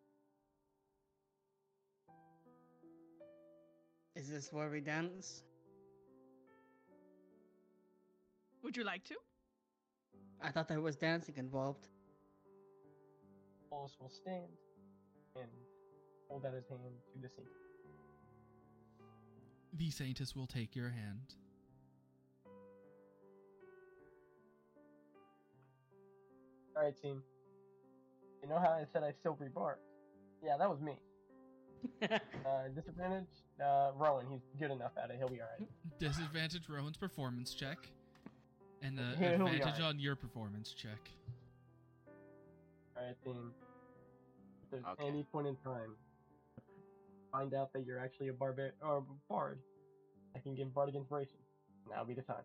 Is 4.24 4.30
this 4.30 4.54
where 4.54 4.70
we 4.70 4.80
dance? 4.80 5.44
Would 8.64 8.78
you 8.78 8.86
like 8.86 9.04
to? 9.04 9.16
I 10.42 10.50
thought 10.50 10.70
there 10.70 10.80
was 10.80 10.96
dancing 10.96 11.36
involved. 11.36 11.90
Follis 13.70 14.00
will 14.00 14.10
stand 14.10 14.48
and 15.36 15.50
hold 16.30 16.46
out 16.46 16.54
his 16.54 16.64
hand 16.70 16.80
to 17.14 17.20
the 17.22 17.28
saint. 17.28 17.50
The 19.74 19.90
Saintess 19.90 20.38
will 20.38 20.48
take 20.48 20.74
your 20.74 20.90
hand. 20.90 21.36
Alright, 26.78 26.96
team. 27.02 27.22
You 28.42 28.48
know 28.48 28.58
how 28.58 28.70
I 28.70 28.86
said 28.94 29.04
I 29.04 29.12
silvery 29.22 29.50
bar? 29.54 29.80
Yeah, 30.42 30.56
that 30.58 30.70
was 30.70 30.80
me. 30.80 30.94
Uh, 32.46 32.68
disadvantage? 32.76 33.28
Uh, 33.64 33.92
Rowan, 33.96 34.26
he's 34.30 34.42
good 34.60 34.72
enough 34.72 34.92
at 35.02 35.10
it. 35.10 35.16
He'll 35.18 35.30
be 35.30 35.40
alright. 35.42 35.70
Disadvantage 36.00 36.68
Rowan's 36.70 36.98
performance 36.98 37.54
check. 37.54 37.78
And 38.82 39.00
uh, 39.00 39.04
advantage 39.14 39.40
alright. 39.40 39.82
on 39.82 40.00
your 40.00 40.16
performance 40.16 40.74
check. 40.74 41.10
Alright, 42.98 43.16
team. 43.24 43.52
If 44.64 44.72
there's 44.72 44.84
Okay. 44.94 45.08
any 45.08 45.24
point 45.24 45.48
in 45.48 45.56
time, 45.58 45.96
find 47.32 47.54
out 47.54 47.72
that 47.74 47.86
you're 47.86 48.00
actually 48.00 48.28
a 48.28 48.34
barbar 48.34 48.74
or 48.82 49.04
bard, 49.30 49.60
I 50.36 50.40
can 50.40 50.56
give 50.56 50.74
bardic 50.74 50.96
inspiration. 50.96 51.38
Now'll 51.90 52.06
be 52.06 52.14
the 52.14 52.22
time. 52.22 52.44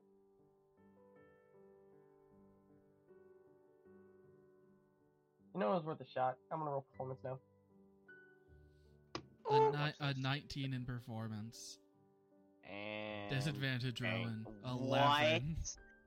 You 5.55 5.61
know 5.61 5.73
it 5.73 5.77
was 5.77 5.85
worth 5.85 6.01
a 6.01 6.07
shot. 6.15 6.37
I'm 6.53 6.61
gonna 6.61 6.71
roll 6.71 6.87
performance 6.93 7.21
now. 7.25 7.39
A, 9.51 9.55
Oh, 9.55 9.71
ni- 9.71 9.95
a 10.01 10.15
19 10.15 10.75
in 10.75 10.85
performance. 10.85 11.79
And 12.71 13.31
Disadvantage 13.31 14.03
okay, 14.03 14.19
Rowan. 14.25 14.47
What? 14.79 15.01
11. 15.01 15.57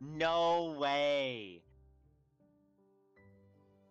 No 0.01 0.75
way. 0.79 1.63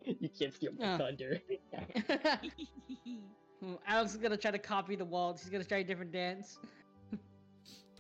you 0.05 0.29
can't 0.29 0.55
steal 0.55 0.73
my 0.79 0.85
Yeah. 0.85 0.99
thunder. 0.99 1.41
Hmm, 3.63 3.75
Alex 3.87 4.13
is 4.13 4.17
gonna 4.17 4.39
try 4.39 4.51
to 4.51 4.59
copy 4.59 4.97
the 4.97 5.05
waltz. 5.05 5.43
He's 5.43 5.51
gonna 5.51 5.65
try 5.65 5.79
a 5.79 5.85
different 5.85 6.13
dance. 6.13 6.59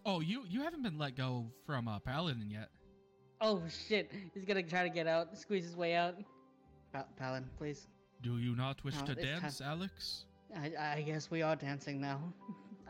Oh, 0.06 0.20
you 0.20 0.44
you 0.48 0.62
haven't 0.62 0.82
been 0.82 0.96
let 0.96 1.14
go 1.14 1.44
from 1.66 1.86
uh, 1.86 1.98
Paladin 1.98 2.48
yet. 2.50 2.70
Oh 3.42 3.62
shit! 3.86 4.10
He's 4.32 4.46
gonna 4.46 4.62
try 4.62 4.82
to 4.82 4.88
get 4.88 5.06
out, 5.06 5.36
squeeze 5.36 5.64
his 5.64 5.76
way 5.76 5.94
out. 5.94 6.14
Pa- 6.94 7.04
Palin, 7.18 7.44
please. 7.58 7.86
Do 8.22 8.38
you 8.38 8.56
not 8.56 8.82
wish 8.82 8.94
No, 9.00 9.04
to 9.04 9.12
it's 9.12 9.20
time- 9.22 9.40
dance, 9.42 9.60
Alex? 9.60 10.24
I, 10.56 10.72
I 10.96 11.02
guess 11.02 11.30
we 11.30 11.42
are 11.42 11.56
dancing 11.56 12.00
now. 12.00 12.20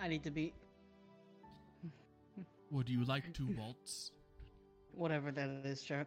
I 0.01 0.09
need 0.09 0.23
to 0.25 0.31
be 0.31 0.55
Would 2.71 2.89
you 2.89 3.05
like 3.05 3.33
to 3.35 3.47
waltz? 3.57 4.13
whatever 4.93 5.31
that 5.31 5.49
is, 5.65 5.83
sure. 5.83 6.07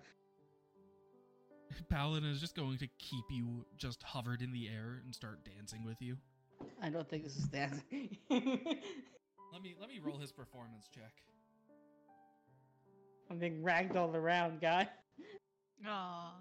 Paladin 1.90 2.30
is 2.30 2.40
just 2.40 2.56
going 2.56 2.78
to 2.78 2.88
keep 3.00 3.26
you 3.30 3.66
just 3.78 4.04
hovered 4.04 4.42
in 4.42 4.52
the 4.52 4.68
air 4.68 5.02
and 5.04 5.14
start 5.14 5.40
dancing 5.44 5.84
with 5.84 6.02
you. 6.02 6.18
I 6.82 6.90
don't 6.90 7.10
think 7.10 7.24
this 7.24 7.36
is 7.36 7.46
dancing. 7.46 8.18
Let 8.30 9.62
me 9.62 9.76
let 9.80 9.88
me 9.88 10.00
roll 10.04 10.18
his 10.18 10.32
performance 10.32 10.88
check. 10.92 11.14
I'm 13.30 13.38
being 13.38 13.62
ragdolled 13.62 14.16
around, 14.16 14.60
guy. 14.60 14.90
Aw. 15.86 16.32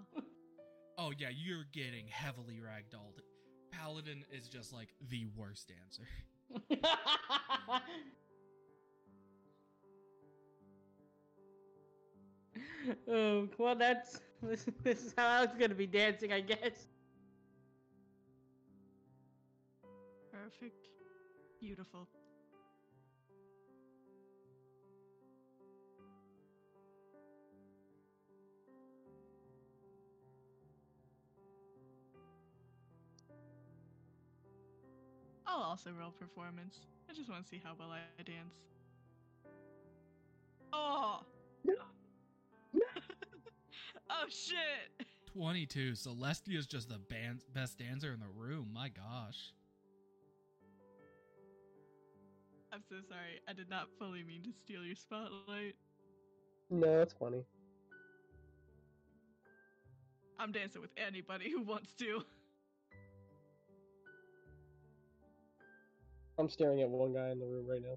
Oh 0.97 1.11
yeah, 1.19 1.27
you're 1.31 1.65
getting 1.71 2.07
heavily 2.07 2.55
ragdolled. 2.55 3.19
Paladin 3.79 4.23
is 4.31 4.47
just 4.47 4.73
like 4.73 4.89
the 5.09 5.25
worst 5.35 5.69
dancer. 5.69 6.07
oh, 13.07 13.47
well, 13.57 13.75
that's 13.75 14.19
this, 14.43 14.65
this 14.83 15.03
is 15.03 15.13
how 15.17 15.27
I 15.27 15.41
was 15.41 15.55
gonna 15.59 15.75
be 15.75 15.87
dancing, 15.87 16.31
I 16.33 16.41
guess. 16.41 16.87
Perfect. 20.31 20.87
Beautiful. 21.59 22.07
I'll 35.53 35.61
also 35.61 35.91
roll 35.91 36.09
performance. 36.09 36.79
I 37.07 37.13
just 37.13 37.29
want 37.29 37.43
to 37.43 37.49
see 37.49 37.61
how 37.63 37.73
well 37.77 37.91
I 37.91 37.99
dance. 38.23 38.55
Oh! 40.71 41.19
oh 44.09 44.25
shit! 44.29 45.05
22. 45.31 45.91
Celestia 45.91 46.57
is 46.57 46.65
just 46.65 46.89
the 46.89 46.97
band- 46.97 47.43
best 47.53 47.77
dancer 47.77 48.11
in 48.13 48.19
the 48.19 48.27
room. 48.35 48.69
My 48.73 48.89
gosh. 48.89 49.53
I'm 52.71 52.81
so 52.89 52.95
sorry. 53.07 53.39
I 53.47 53.53
did 53.53 53.69
not 53.69 53.89
fully 53.99 54.23
mean 54.23 54.41
to 54.43 54.51
steal 54.51 54.83
your 54.83 54.95
spotlight. 54.95 55.75
No, 56.71 57.01
it's 57.01 57.13
funny. 57.13 57.43
I'm 60.39 60.51
dancing 60.51 60.81
with 60.81 60.91
anybody 60.97 61.51
who 61.51 61.61
wants 61.61 61.93
to. 61.99 62.23
I'm 66.37 66.49
staring 66.49 66.81
at 66.81 66.89
one 66.89 67.13
guy 67.13 67.29
in 67.29 67.39
the 67.39 67.45
room 67.45 67.67
right 67.67 67.81
now. 67.81 67.95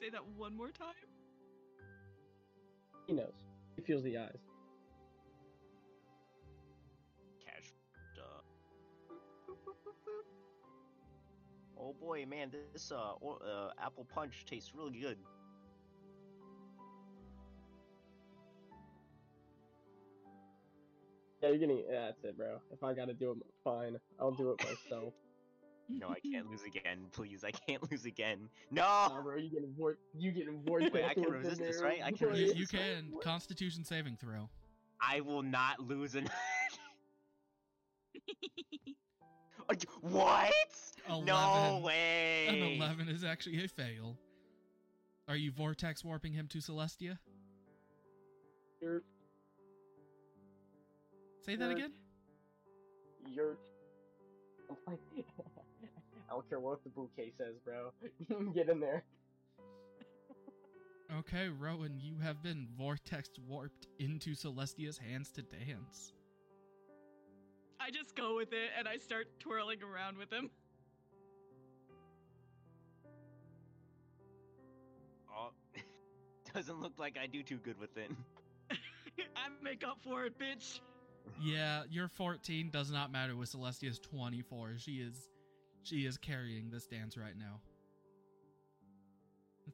Say 0.00 0.10
that 0.10 0.26
one 0.36 0.56
more 0.56 0.70
time. 0.70 0.86
He 3.06 3.12
knows. 3.12 3.34
He 3.76 3.82
feels 3.82 4.02
the 4.02 4.16
eyes. 4.18 4.38
Cash. 7.44 7.72
Duh. 8.16 8.22
Oh 11.78 11.94
boy, 12.00 12.26
man, 12.26 12.50
this 12.72 12.90
uh, 12.90 13.12
or, 13.20 13.38
uh 13.44 13.70
apple 13.82 14.06
punch 14.14 14.44
tastes 14.46 14.72
really 14.74 14.98
good. 14.98 15.18
Yeah, 21.42 21.48
you're 21.50 21.58
getting. 21.58 21.84
Yeah, 21.90 22.06
that's 22.06 22.24
it, 22.24 22.36
bro. 22.36 22.60
If 22.72 22.82
I 22.82 22.92
gotta 22.94 23.14
do 23.14 23.32
it, 23.32 23.38
fine. 23.64 23.96
I'll 24.18 24.32
do 24.32 24.50
it 24.52 24.64
myself. 24.64 25.12
No, 25.92 26.08
I 26.08 26.20
can't 26.20 26.48
lose 26.48 26.62
again. 26.62 27.06
Please, 27.10 27.42
I 27.42 27.50
can't 27.50 27.90
lose 27.90 28.04
again. 28.04 28.48
No. 28.70 28.82
Nah, 28.82 29.22
bro, 29.22 29.36
you 29.38 29.50
getting 29.50 29.74
vor- 29.76 29.98
You 30.16 30.30
getting 30.30 30.62
vortex. 30.64 30.92
Wait, 30.92 31.04
I 31.04 31.14
can 31.14 31.24
within 31.24 31.40
resist 31.40 31.60
this, 31.60 31.82
right? 31.82 32.00
I 32.04 32.12
can 32.12 32.28
boy. 32.28 32.34
You, 32.36 32.42
resist 32.42 32.58
you 32.58 32.66
this, 32.66 32.74
right? 32.74 32.82
can. 33.10 33.20
Constitution 33.22 33.82
saving 33.82 34.16
throw. 34.16 34.48
I 35.00 35.20
will 35.20 35.42
not 35.42 35.80
lose 35.80 36.14
an. 36.14 36.28
what? 40.00 40.52
No 41.08 41.22
11. 41.22 41.82
way. 41.82 42.46
An 42.48 42.54
11 42.80 43.08
is 43.08 43.24
actually 43.24 43.64
a 43.64 43.68
fail. 43.68 44.16
Are 45.28 45.36
you 45.36 45.50
vortex 45.50 46.04
warping 46.04 46.32
him 46.32 46.46
to 46.48 46.58
Celestia? 46.58 47.18
You're, 48.80 49.02
Say 51.40 51.56
that 51.56 51.68
Yurt. 51.68 51.78
again? 51.78 51.92
you're. 53.28 53.56
Oh 54.70 54.76
I'm 54.86 54.98
like, 55.16 55.26
I 56.28 56.32
don't 56.32 56.48
care 56.48 56.60
what 56.60 56.84
the 56.84 56.90
bouquet 56.90 57.32
says, 57.36 57.56
bro. 57.64 57.90
Get 58.54 58.68
in 58.68 58.78
there. 58.80 59.02
Okay, 61.18 61.48
Rowan, 61.48 61.98
you 61.98 62.18
have 62.22 62.40
been 62.40 62.68
vortex 62.78 63.30
warped 63.48 63.88
into 63.98 64.36
Celestia's 64.36 64.96
hands 64.96 65.32
to 65.32 65.42
dance. 65.42 66.12
I 67.80 67.90
just 67.90 68.14
go 68.14 68.36
with 68.36 68.52
it 68.52 68.70
and 68.78 68.86
I 68.86 68.96
start 68.98 69.26
twirling 69.40 69.78
around 69.82 70.18
with 70.18 70.32
him. 70.32 70.50
Oh, 75.36 75.50
doesn't 76.54 76.80
look 76.80 76.92
like 76.96 77.18
I 77.20 77.26
do 77.26 77.42
too 77.42 77.58
good 77.58 77.80
with 77.80 77.96
it. 77.96 78.12
I 79.34 79.48
make 79.64 79.82
up 79.84 79.98
for 80.04 80.26
it, 80.26 80.38
bitch. 80.38 80.78
Yeah, 81.40 81.82
your 81.90 82.08
14 82.08 82.70
does 82.70 82.90
not 82.90 83.12
matter 83.12 83.36
with 83.36 83.50
Celestia's 83.50 83.98
24. 83.98 84.74
She 84.78 84.92
is 84.96 85.28
she 85.82 86.06
is 86.06 86.18
carrying 86.18 86.70
this 86.70 86.86
dance 86.86 87.16
right 87.16 87.36
now. 87.38 87.60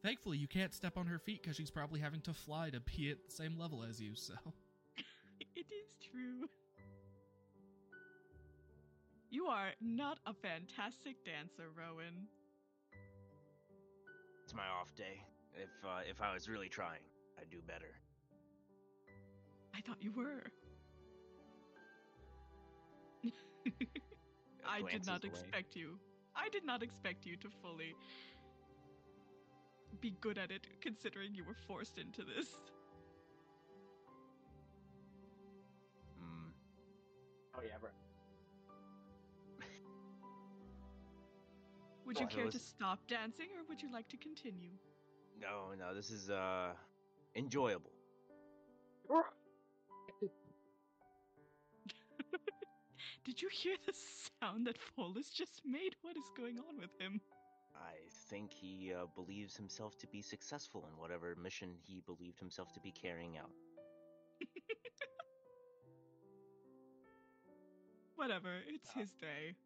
Thankfully, 0.02 0.38
you 0.38 0.46
can't 0.46 0.74
step 0.74 0.96
on 0.96 1.06
her 1.06 1.18
feet 1.18 1.42
because 1.42 1.56
she's 1.56 1.70
probably 1.70 2.00
having 2.00 2.20
to 2.22 2.34
fly 2.34 2.70
to 2.70 2.80
be 2.80 3.10
at 3.10 3.18
the 3.26 3.32
same 3.34 3.58
level 3.58 3.82
as 3.82 4.00
you, 4.00 4.14
so. 4.14 4.34
It 5.54 5.66
is 5.70 6.10
true. 6.10 6.48
You 9.30 9.46
are 9.46 9.70
not 9.80 10.18
a 10.26 10.32
fantastic 10.32 11.16
dancer, 11.24 11.68
Rowan. 11.76 12.26
It's 14.44 14.54
my 14.54 14.66
off 14.80 14.94
day. 14.94 15.22
If 15.54 15.68
uh, 15.84 16.00
if 16.08 16.22
I 16.22 16.32
was 16.32 16.48
really 16.48 16.68
trying, 16.68 17.00
I'd 17.38 17.50
do 17.50 17.58
better. 17.66 18.00
I 19.74 19.80
thought 19.80 19.98
you 20.00 20.12
were. 20.12 20.44
I 24.66 24.82
did 24.82 25.06
not 25.06 25.24
away. 25.24 25.40
expect 25.40 25.76
you. 25.76 25.98
I 26.34 26.48
did 26.48 26.64
not 26.64 26.82
expect 26.82 27.26
you 27.26 27.36
to 27.38 27.48
fully 27.62 27.94
be 30.00 30.10
good 30.20 30.38
at 30.38 30.50
it, 30.50 30.66
considering 30.80 31.34
you 31.34 31.44
were 31.44 31.54
forced 31.66 31.98
into 31.98 32.22
this. 32.24 32.48
Mm, 36.18 36.52
Oh 37.54 37.62
yeah, 37.62 37.78
bro. 37.80 37.90
Would 42.06 42.18
you 42.18 42.26
Well, 42.26 42.28
it 42.28 42.34
care 42.34 42.48
to 42.48 42.58
stop 42.58 43.06
dancing, 43.06 43.48
or 43.56 43.64
would 43.68 43.82
you 43.82 43.90
like 43.92 44.08
to 44.08 44.16
continue? 44.16 44.78
no, 45.40 45.74
no, 45.78 45.94
this 45.94 46.10
is 46.10 46.30
uh 46.30 46.72
enjoyable. 47.34 47.92
Did 53.26 53.42
you 53.42 53.48
hear 53.50 53.74
the 53.84 53.92
sound 54.40 54.68
that 54.68 54.78
Follis 54.78 55.32
just 55.34 55.60
made? 55.64 55.96
What 56.02 56.16
is 56.16 56.30
going 56.36 56.60
on 56.60 56.78
with 56.78 56.90
him? 57.00 57.20
I 57.74 57.94
think 58.30 58.52
he 58.52 58.92
uh, 58.94 59.06
believes 59.16 59.56
himself 59.56 59.98
to 59.98 60.06
be 60.06 60.22
successful 60.22 60.86
in 60.88 60.96
whatever 60.96 61.34
mission 61.42 61.70
he 61.82 62.00
believed 62.06 62.38
himself 62.38 62.72
to 62.74 62.80
be 62.80 62.92
carrying 62.92 63.36
out. 63.36 63.50
Whatever, 68.14 68.60
it's 68.68 68.90
Uh, 68.90 69.00
his 69.00 69.10
day. 69.20 69.56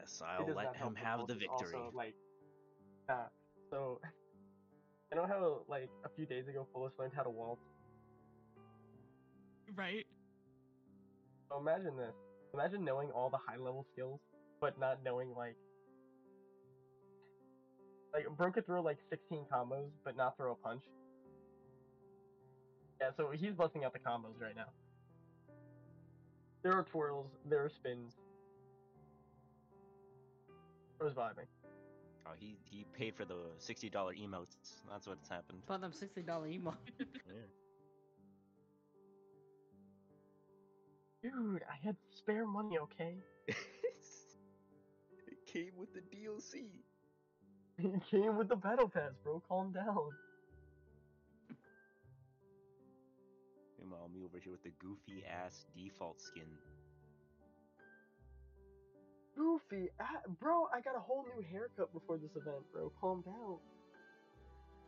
Yes, 0.00 0.20
I'll 0.20 0.52
let 0.52 0.74
him 0.74 0.94
the 0.94 1.00
have 1.00 1.26
the 1.28 1.34
victory. 1.34 1.76
Also, 1.76 1.92
like, 1.94 2.16
uh, 3.08 3.28
so 3.70 4.00
I 5.12 5.14
know 5.14 5.26
how 5.26 5.62
like 5.68 5.88
a 6.04 6.08
few 6.08 6.26
days 6.26 6.48
ago 6.48 6.66
Follis 6.74 6.98
learned 6.98 7.14
how 7.14 7.22
to 7.22 7.30
waltz. 7.30 7.62
Right? 9.76 10.06
So 11.50 11.58
imagine 11.58 11.96
this. 11.96 12.14
Imagine 12.54 12.84
knowing 12.84 13.10
all 13.10 13.30
the 13.30 13.38
high 13.38 13.58
level 13.58 13.86
skills, 13.92 14.20
but 14.60 14.78
not 14.78 14.98
knowing 15.04 15.34
like 15.36 15.56
like 18.12 18.26
Bro 18.36 18.52
could 18.52 18.66
throw 18.66 18.80
like 18.82 18.98
16 19.10 19.44
combos, 19.52 19.90
but 20.04 20.16
not 20.16 20.36
throw 20.36 20.52
a 20.52 20.54
punch. 20.54 20.82
Yeah, 23.00 23.10
so 23.16 23.30
he's 23.30 23.52
busting 23.52 23.84
out 23.84 23.92
the 23.92 23.98
combos 23.98 24.40
right 24.40 24.56
now. 24.56 24.72
There 26.62 26.72
are 26.72 26.82
twirls, 26.82 27.30
there 27.48 27.62
are 27.64 27.70
spins. 27.70 28.14
I 31.00 31.04
was 31.04 31.12
vibing. 31.12 31.46
Oh, 32.26 32.32
he 32.38 32.56
he 32.64 32.86
paid 32.96 33.14
for 33.14 33.24
the 33.24 33.36
sixty 33.58 33.88
dollar 33.90 34.14
emotes. 34.14 34.56
That's 34.90 35.06
what's 35.06 35.28
happened. 35.28 35.58
Bought 35.66 35.82
them 35.82 35.92
sixty 35.92 36.22
dollar 36.22 36.48
emotes. 36.48 36.74
Yeah. 36.98 37.34
Dude, 41.26 41.62
I 41.68 41.74
had 41.84 41.96
spare 42.10 42.46
money, 42.46 42.78
okay? 42.78 43.16
it 43.48 43.56
came 45.52 45.72
with 45.76 45.92
the 45.92 46.00
DLC. 46.00 46.66
It 47.78 48.02
came 48.10 48.38
with 48.38 48.48
the 48.48 48.56
battle 48.56 48.88
pass, 48.88 49.12
bro. 49.22 49.42
Calm 49.46 49.70
down. 49.70 50.08
Meanwhile, 53.78 54.08
me 54.14 54.24
over 54.24 54.38
here 54.38 54.52
with 54.52 54.62
the 54.62 54.72
goofy 54.78 55.24
ass 55.30 55.66
default 55.76 56.18
skin. 56.22 56.48
Goofy, 59.36 59.90
bro. 60.40 60.68
I 60.74 60.80
got 60.80 60.96
a 60.96 61.00
whole 61.00 61.26
new 61.36 61.44
haircut 61.52 61.92
before 61.92 62.16
this 62.16 62.30
event, 62.30 62.64
bro. 62.72 62.90
Calm 62.98 63.22
down. 63.22 63.58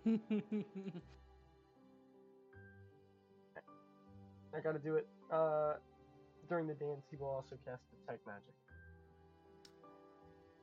I 4.56 4.60
gotta 4.60 4.78
do 4.78 4.96
it. 4.96 5.06
Uh, 5.30 5.74
during 6.48 6.66
the 6.66 6.74
dance, 6.74 7.04
he 7.10 7.16
will 7.16 7.28
also 7.28 7.56
cast 7.64 7.82
detect 7.90 8.26
magic. 8.26 8.54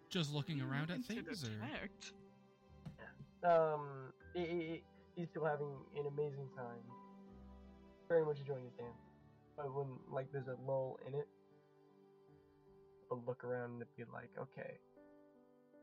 Just 0.09 0.33
looking 0.33 0.61
around 0.61 0.91
at 0.91 1.03
things, 1.03 1.43
or 1.43 1.49
detect. 1.49 2.13
Um, 3.43 4.11
i 4.35 4.39
i 4.39 4.41
i- 4.41 4.81
he's 5.15 5.27
still 5.29 5.45
having 5.45 5.71
an 5.95 6.07
amazing 6.07 6.49
time. 6.55 6.81
Very 8.07 8.25
much 8.25 8.39
enjoying 8.39 8.63
his 8.63 8.73
dance. 8.73 8.97
But 9.55 9.73
when 9.73 9.87
like 10.11 10.31
there's 10.31 10.47
a 10.47 10.57
lull 10.65 10.97
in 11.07 11.13
it, 11.13 11.27
he'll 13.09 13.23
look 13.25 13.43
around 13.43 13.81
and 13.81 13.83
be 13.97 14.03
like, 14.11 14.29
okay, 14.39 14.77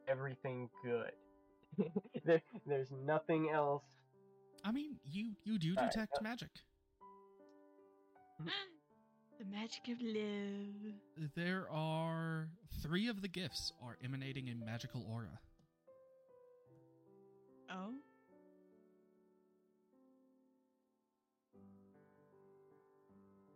everything 0.08 0.68
good. 0.84 1.12
there, 2.24 2.42
there's 2.66 2.90
nothing 2.90 3.50
else. 3.50 3.84
I 4.64 4.72
mean, 4.72 4.96
you 5.10 5.32
you 5.44 5.58
do 5.58 5.74
Alright, 5.76 5.92
detect 5.92 6.18
uh, 6.18 6.22
magic. 6.22 6.50
the 9.38 9.44
magic 9.44 9.88
of 9.88 10.00
love. 10.00 11.30
There 11.34 11.68
are 11.70 12.48
three 12.82 13.08
of 13.08 13.22
the 13.22 13.28
gifts 13.28 13.72
are 13.82 13.96
emanating 14.04 14.48
a 14.48 14.54
magical 14.54 15.04
aura. 15.10 15.38
Oh, 17.70 17.94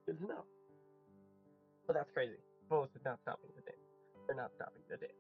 Good 0.07 0.21
to 0.21 0.27
know. 0.27 0.45
But 1.87 1.95
that's 1.95 2.11
crazy. 2.13 2.39
Both 2.71 2.91
is 2.95 3.03
not 3.05 3.19
stopping 3.23 3.51
the 3.57 3.63
dance. 3.63 3.79
They're 4.27 4.37
not 4.37 4.51
stopping 4.55 4.83
the 4.89 4.97
dance. 4.97 5.13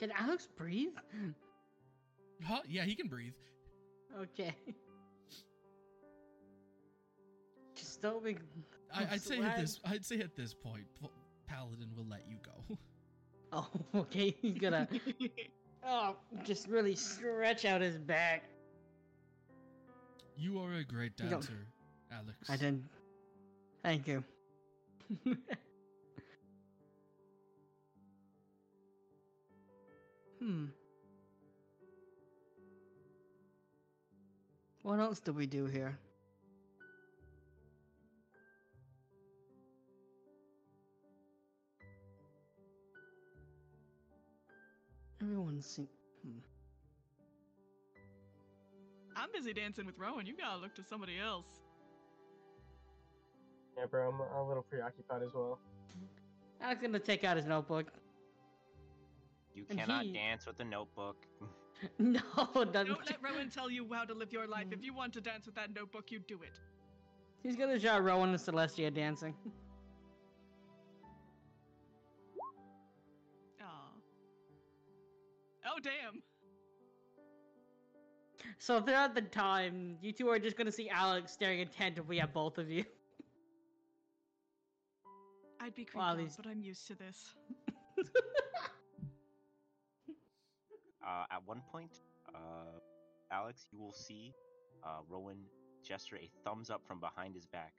Can 0.00 0.10
Alex 0.16 0.48
breathe? 0.56 0.92
Huh? 2.44 2.60
Yeah, 2.66 2.84
he 2.84 2.94
can 2.94 3.08
breathe. 3.08 3.34
Okay. 4.16 4.54
Just 7.74 8.00
don't 8.02 8.24
be. 8.24 8.36
I, 8.92 9.02
I'm 9.02 9.08
I'd 9.12 9.22
say 9.22 9.40
at 9.40 9.56
this 9.58 9.80
I'd 9.84 10.04
say 10.04 10.20
at 10.20 10.34
this 10.36 10.54
point, 10.54 10.84
Paladin 11.46 11.88
will 11.96 12.06
let 12.08 12.24
you 12.28 12.36
go. 12.44 12.76
Oh, 13.50 13.66
okay. 13.94 14.36
He's 14.42 14.58
gonna. 14.58 14.86
oh, 15.82 16.16
just 16.44 16.68
really 16.68 16.94
stretch 16.94 17.64
out 17.64 17.80
his 17.80 17.96
back. 17.96 18.44
You 20.36 20.60
are 20.60 20.74
a 20.74 20.84
great 20.84 21.12
You 21.16 21.30
don't- 21.30 21.40
dancer, 21.40 21.66
Alex. 22.12 22.36
I 22.50 22.56
didn't. 22.56 22.84
Thank 23.82 24.06
you. 24.06 24.22
hmm. 30.40 30.66
What 34.88 35.00
else 35.00 35.20
do 35.20 35.34
we 35.34 35.44
do 35.44 35.66
here? 35.66 35.98
Everyone's 45.20 45.66
sing. 45.66 45.88
Hmm. 46.24 46.38
I'm 49.16 49.28
busy 49.32 49.52
dancing 49.52 49.84
with 49.84 49.98
Rowan. 49.98 50.26
You 50.26 50.34
gotta 50.36 50.60
look 50.60 50.74
to 50.76 50.82
somebody 50.84 51.18
else. 51.18 51.44
Yeah, 53.76 53.86
bro, 53.90 54.08
I'm 54.08 54.20
a 54.20 54.48
little 54.48 54.62
preoccupied 54.62 55.22
as 55.22 55.34
well. 55.34 55.58
Alex 56.60 56.80
gonna 56.80 56.98
take 56.98 57.24
out 57.24 57.36
his 57.36 57.46
notebook. 57.46 57.92
You 59.54 59.64
And 59.68 59.78
cannot 59.80 60.04
he- 60.04 60.12
dance 60.12 60.46
with 60.46 60.58
a 60.60 60.64
notebook. 60.64 61.16
no. 61.98 62.20
Don't 62.54 62.74
let 62.74 63.18
Rowan 63.22 63.50
tell 63.50 63.70
you 63.70 63.86
how 63.92 64.04
to 64.04 64.14
live 64.14 64.32
your 64.32 64.46
life. 64.46 64.66
If 64.70 64.84
you 64.84 64.92
want 64.94 65.12
to 65.14 65.20
dance 65.20 65.46
with 65.46 65.54
that 65.54 65.74
notebook, 65.74 66.10
you 66.10 66.18
do 66.18 66.42
it. 66.42 66.58
He's 67.42 67.56
gonna 67.56 67.78
show 67.78 67.98
Rowan 67.98 68.30
and 68.30 68.38
Celestia 68.38 68.92
dancing. 68.92 69.34
Aw. 73.60 73.64
Oh, 75.66 75.78
damn. 75.80 76.22
So 78.58 78.80
throughout 78.80 79.14
the 79.14 79.22
time, 79.22 79.98
you 80.02 80.12
two 80.12 80.28
are 80.28 80.38
just 80.38 80.56
gonna 80.56 80.72
see 80.72 80.88
Alex 80.88 81.32
staring 81.32 81.60
attentively 81.60 82.20
at 82.20 82.32
both 82.32 82.58
of 82.58 82.70
you. 82.70 82.84
I'd 85.60 85.74
be 85.74 85.84
creeped 85.84 85.96
Wow, 85.96 86.12
out, 86.12 86.36
but 86.36 86.46
I'm 86.46 86.62
used 86.62 86.86
to 86.88 86.94
this. 86.94 87.34
Uh, 91.06 91.24
at 91.30 91.46
one 91.46 91.62
point, 91.70 91.92
uh, 92.34 92.78
Alex, 93.30 93.66
you 93.72 93.78
will 93.78 93.92
see 93.92 94.34
uh, 94.84 95.00
Rowan 95.08 95.38
gesture 95.84 96.16
a 96.16 96.30
thumbs 96.44 96.70
up 96.70 96.82
from 96.86 97.00
behind 97.00 97.34
his 97.34 97.46
back. 97.46 97.74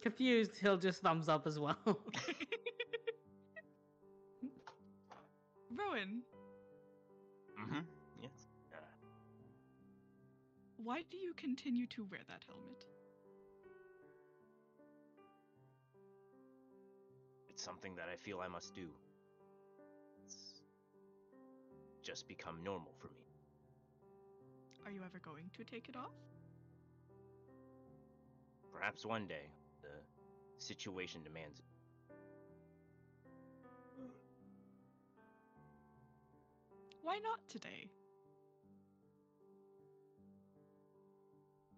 Confused, 0.00 0.52
he'll 0.60 0.76
just 0.76 1.00
thumbs 1.02 1.28
up 1.28 1.46
as 1.46 1.58
well. 1.58 1.76
Rowan, 5.70 6.22
Mm-hmm. 7.58 7.80
Yes. 8.22 8.48
Uh, 8.72 8.76
why 10.76 11.02
do 11.10 11.16
you 11.16 11.32
continue 11.34 11.86
to 11.86 12.04
wear 12.10 12.20
that 12.28 12.44
helmet? 12.46 12.84
it's 17.48 17.62
something 17.64 17.94
that 17.96 18.06
I 18.12 18.16
feel 18.16 18.40
I 18.40 18.48
must 18.48 18.74
do. 18.74 18.88
Just 22.06 22.28
become 22.28 22.62
normal 22.62 22.92
for 23.00 23.08
me. 23.08 23.24
Are 24.84 24.92
you 24.92 25.00
ever 25.04 25.18
going 25.18 25.50
to 25.56 25.64
take 25.64 25.88
it 25.88 25.96
off? 25.96 26.14
Perhaps 28.72 29.04
one 29.04 29.26
day, 29.26 29.50
the 29.82 29.88
situation 30.58 31.24
demands 31.24 31.58
it. 31.58 31.64
Why 37.02 37.18
not 37.18 37.40
today? 37.48 37.90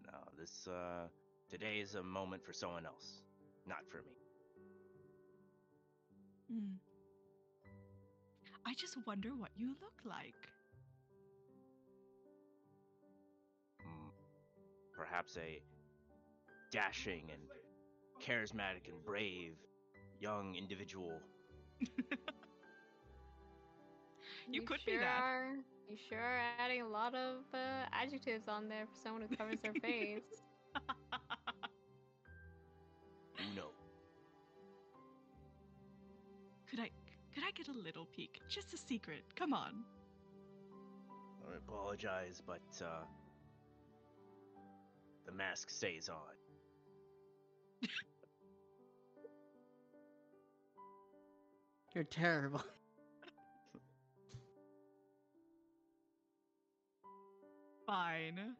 No, 0.05 0.19
this, 0.37 0.67
uh, 0.67 1.07
today 1.49 1.79
is 1.79 1.95
a 1.95 2.03
moment 2.03 2.43
for 2.43 2.53
someone 2.53 2.85
else, 2.85 3.23
not 3.67 3.83
for 3.89 3.97
me. 3.97 4.13
Hmm. 6.51 6.88
I 8.69 8.75
just 8.75 8.97
wonder 9.07 9.35
what 9.35 9.51
you 9.57 9.75
look 9.81 10.01
like. 10.05 10.53
Mm, 13.81 14.11
perhaps 14.93 15.37
a 15.37 15.61
dashing 16.71 17.31
and 17.31 17.41
charismatic 18.21 18.87
and 18.87 19.03
brave 19.05 19.55
young 20.19 20.55
individual. 20.55 21.23
You 24.51 24.61
could 24.61 24.83
be 24.85 24.97
that. 24.97 25.25
Are, 25.25 25.55
you 25.89 25.97
sure 25.97 26.19
are 26.19 26.39
adding 26.39 26.81
a 26.81 26.87
lot 26.87 26.99
of 27.15 27.43
uh, 27.53 27.85
adjectives 27.93 28.47
on 28.47 28.55
there 28.69 28.73
for 28.77 28.95
someone 28.95 29.13
who 29.13 29.27
covers 29.29 29.59
their 29.61 29.73
face. 29.73 30.41
could 37.39 37.47
I 37.47 37.51
get 37.51 37.69
a 37.69 37.73
little 37.79 38.05
peek? 38.05 38.41
Just 38.49 38.73
a 38.73 38.77
secret. 38.77 39.23
Come 39.35 39.53
on. 39.53 39.85
I 41.49 41.55
apologize, 41.55 42.41
but 42.45 42.59
uh, 42.81 43.05
the 45.25 45.31
mask 45.31 45.69
stays 45.69 46.09
on. 46.09 46.17
You're 51.95 52.03
terrible. 52.03 52.61
Fine. 57.87 58.57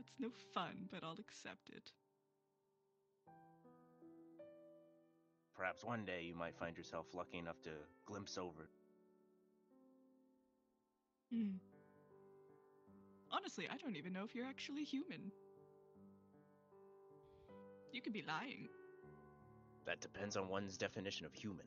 It's 0.00 0.14
no 0.18 0.30
fun, 0.52 0.88
but 0.90 1.04
I'll 1.04 1.20
accept 1.20 1.68
it. 1.68 1.92
Perhaps 5.56 5.84
one 5.84 6.04
day 6.04 6.22
you 6.22 6.34
might 6.34 6.56
find 6.56 6.76
yourself 6.76 7.06
lucky 7.14 7.38
enough 7.38 7.60
to 7.62 7.70
glimpse 8.06 8.38
over. 8.38 8.68
Hmm. 11.32 11.56
Honestly, 13.30 13.66
I 13.70 13.76
don't 13.76 13.96
even 13.96 14.12
know 14.12 14.24
if 14.24 14.34
you're 14.34 14.46
actually 14.46 14.84
human. 14.84 15.32
You 17.92 18.00
could 18.00 18.12
be 18.12 18.24
lying. 18.26 18.68
That 19.86 20.00
depends 20.00 20.36
on 20.36 20.48
one's 20.48 20.76
definition 20.76 21.26
of 21.26 21.34
human. 21.34 21.66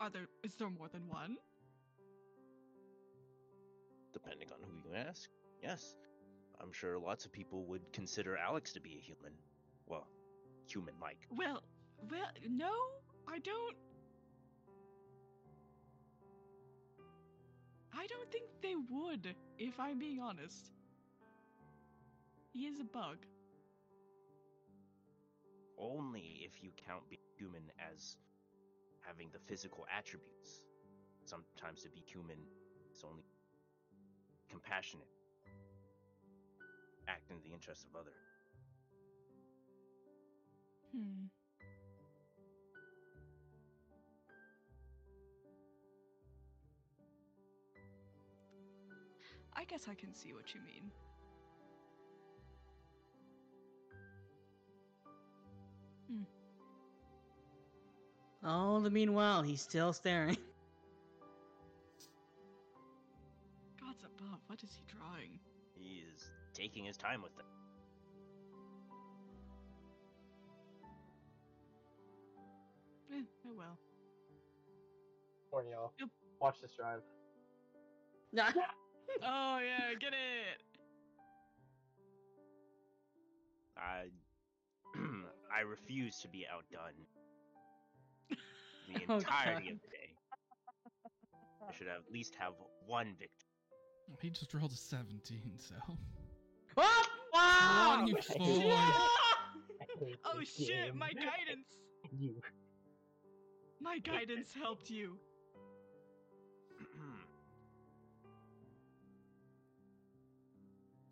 Are 0.00 0.10
there 0.10 0.26
is 0.42 0.54
there 0.54 0.70
more 0.70 0.88
than 0.88 1.08
one? 1.08 1.36
Depending 4.12 4.48
on 4.52 4.58
who 4.62 4.88
you 4.88 4.96
ask. 4.96 5.30
Yes. 5.62 5.94
I'm 6.60 6.72
sure 6.72 6.98
lots 6.98 7.24
of 7.24 7.32
people 7.32 7.64
would 7.66 7.92
consider 7.92 8.36
Alex 8.36 8.72
to 8.72 8.80
be 8.80 8.96
a 8.96 9.00
human. 9.00 9.32
Well, 9.86 10.06
human 10.72 10.94
like. 11.00 11.18
Well, 11.30 11.62
well, 12.10 12.30
no, 12.48 12.72
I 13.28 13.38
don't. 13.38 13.76
I 17.94 18.06
don't 18.06 18.30
think 18.32 18.44
they 18.62 18.74
would, 18.90 19.34
if 19.58 19.78
I'm 19.78 19.98
being 19.98 20.20
honest. 20.20 20.72
He 22.52 22.66
is 22.66 22.80
a 22.80 22.84
bug. 22.84 23.18
Only 25.78 26.42
if 26.44 26.62
you 26.62 26.70
count 26.86 27.02
being 27.08 27.20
human 27.36 27.62
as 27.92 28.16
having 29.00 29.28
the 29.32 29.38
physical 29.38 29.86
attributes. 29.96 30.62
Sometimes 31.24 31.82
to 31.82 31.90
be 31.90 32.00
human 32.00 32.38
is 32.92 33.04
only 33.08 33.24
compassionate, 34.50 35.08
act 37.08 37.30
in 37.30 37.36
the 37.44 37.54
interest 37.54 37.86
of 37.88 38.00
others. 38.00 38.31
Hmm. 40.94 41.26
I 49.54 49.64
guess 49.64 49.86
I 49.88 49.94
can 49.94 50.14
see 50.14 50.34
what 50.34 50.54
you 50.54 50.60
mean. 50.60 50.90
Hmm. 56.10 56.24
All 58.46 58.80
the 58.80 58.90
meanwhile, 58.90 59.42
he's 59.42 59.62
still 59.62 59.92
staring. 59.92 60.36
Gods 63.80 64.04
above, 64.04 64.40
what 64.46 64.62
is 64.62 64.70
he 64.74 64.84
drawing? 64.86 65.38
He 65.74 66.02
is 66.14 66.30
taking 66.52 66.84
his 66.84 66.96
time 66.98 67.22
with 67.22 67.34
them. 67.36 67.46
Eh, 73.12 73.22
oh 73.46 73.50
well. 73.56 73.78
Warn 75.52 75.66
y'all. 75.68 75.92
Yep. 76.00 76.08
Watch 76.40 76.56
this 76.62 76.72
drive. 76.76 77.00
Oh 79.22 79.58
yeah, 79.58 79.92
get 80.00 80.14
it! 80.14 80.62
I 83.76 84.04
I 85.54 85.60
refuse 85.60 86.18
to 86.20 86.28
be 86.28 86.46
outdone. 86.50 86.94
The 88.88 89.04
Oh, 89.08 89.16
entirety 89.16 89.66
God. 89.68 89.74
of 89.74 89.80
the 89.82 89.88
day. 89.88 90.14
I 91.68 91.72
should 91.76 91.88
at 91.88 92.00
least 92.10 92.34
have 92.38 92.54
one 92.86 93.14
victory. 93.18 93.48
He 94.20 94.30
just 94.30 94.52
rolled 94.54 94.72
a 94.72 94.76
17, 94.76 95.58
so. 95.58 95.74
What? 96.74 97.08
Wow! 97.34 98.06
24. 98.06 98.72
Oh 100.24 100.40
shit, 100.44 100.94
my 100.96 101.12
guidance! 101.12 101.68
You. 102.10 102.36
My 103.82 103.98
guidance 103.98 104.54
helped 104.54 104.90
you. 104.90 105.18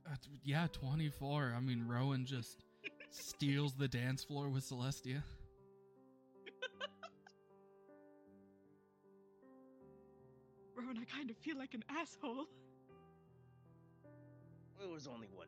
Uh, 0.06 0.14
t- 0.20 0.30
yeah, 0.42 0.66
24. 0.72 1.54
I 1.56 1.60
mean, 1.60 1.86
Rowan 1.86 2.26
just 2.26 2.64
steals 3.10 3.74
the 3.74 3.86
dance 3.86 4.24
floor 4.24 4.48
with 4.48 4.64
Celestia. 4.68 5.22
Rowan, 10.76 10.98
I 10.98 11.04
kind 11.04 11.30
of 11.30 11.36
feel 11.36 11.56
like 11.56 11.74
an 11.74 11.84
asshole. 11.88 12.46
it 14.82 14.90
was 14.90 15.06
only 15.06 15.28
one. 15.32 15.46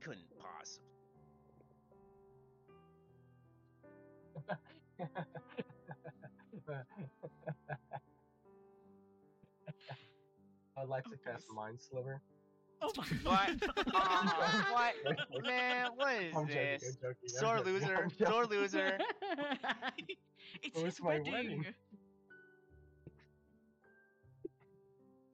Couldn't 0.00 0.28
possibly. 0.38 0.84
I'd 10.76 10.88
like 10.88 11.04
to 11.04 11.10
Oh, 11.14 11.30
cast 11.30 11.46
please. 11.48 11.54
Mind 11.54 11.78
Sliver. 11.80 12.20
Oh 12.82 12.90
my 12.96 13.04
What? 13.22 13.60
god. 13.92 14.64
What? 14.72 15.44
Man, 15.44 15.88
what 15.96 16.22
is 16.22 16.34
I'm 16.36 16.46
this? 16.46 16.82
I'm 16.84 16.94
joking, 17.00 17.16
I'm 17.22 17.28
Sore 17.28 17.56
joking, 17.58 17.72
loser, 17.72 17.96
I'm 18.02 18.10
sore 18.26 18.46
loser. 18.46 18.98
it's 20.62 20.78
It 20.78 20.84
his 20.84 21.00
my 21.00 21.18
wedding. 21.18 21.32
wedding. 21.32 21.64